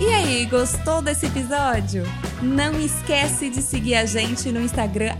E 0.01 0.05
aí, 0.07 0.45
gostou 0.47 1.01
desse 1.01 1.28
episódio? 1.28 2.03
Não 2.41 2.80
esquece 2.80 3.49
de 3.51 3.61
seguir 3.61 3.95
a 3.95 4.05
gente 4.05 4.51
no 4.51 4.59
Instagram 4.59 5.15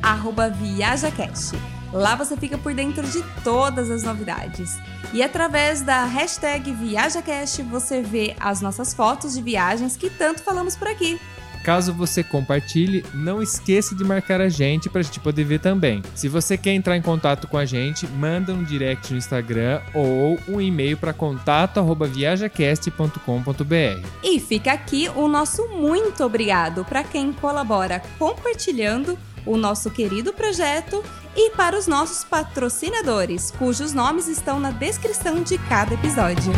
@viajacast. 0.60 1.56
Lá 1.94 2.16
você 2.16 2.36
fica 2.36 2.58
por 2.58 2.74
dentro 2.74 3.08
de 3.08 3.24
todas 3.44 3.92
as 3.92 4.02
novidades. 4.02 4.80
E 5.14 5.22
através 5.22 5.82
da 5.82 6.06
hashtag 6.06 6.74
ViajaCast 6.74 7.62
você 7.62 8.02
vê 8.02 8.36
as 8.40 8.62
nossas 8.62 8.96
fotos 8.96 9.36
de 9.36 9.44
viagens 9.44 9.96
que 9.96 10.10
tanto 10.10 10.42
falamos 10.42 10.76
por 10.76 10.88
aqui. 10.88 11.22
Caso 11.64 11.94
você 11.94 12.24
compartilhe, 12.24 13.06
não 13.14 13.42
esqueça 13.42 13.96
de 13.96 14.04
marcar 14.04 14.42
a 14.42 14.50
gente 14.50 14.90
para 14.90 15.00
a 15.00 15.04
gente 15.04 15.22
poder 15.22 15.46
ver 15.46 15.62
também. 15.62 16.04
Se 16.14 16.28
você 16.28 16.58
quer 16.58 16.74
entrar 16.74 16.98
em 16.98 17.02
contato 17.02 17.48
com 17.48 17.58
a 17.58 17.66
gente, 17.66 18.06
manda 18.06 18.54
um 18.54 18.66
direct 18.66 19.14
no 19.14 19.18
Instagram 19.18 19.80
ou 19.94 20.38
um 20.50 20.60
e-mail 20.60 20.98
para 20.98 21.14
contato@viajacast.com.br. 21.14 24.08
E 24.22 24.42
fica 24.42 24.74
aqui 24.74 25.10
o 25.16 25.30
nosso 25.30 25.66
muito 25.70 26.26
obrigado 26.26 26.84
para 26.84 27.02
quem 27.02 27.32
colabora 27.32 28.02
compartilhando 28.20 29.18
o 29.46 29.56
nosso 29.56 29.90
querido 29.90 30.34
projeto 30.34 31.02
e 31.36 31.52
para 31.52 31.78
os 31.78 31.88
nossos 31.88 32.24
patrocinadores, 32.24 33.52
cujos 33.52 33.94
nomes 33.94 34.28
estão 34.28 34.60
na 34.60 34.72
descrição 34.72 35.42
de 35.42 35.58
cada 35.58 35.94
episódio. 35.94 36.54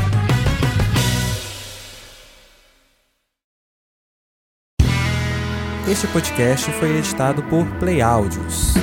Este 5.88 6.07
podcast 6.07 6.71
foi 6.73 6.97
editado 6.97 7.43
por 7.43 7.65
Play 7.78 8.01
Áudios. 8.01 8.73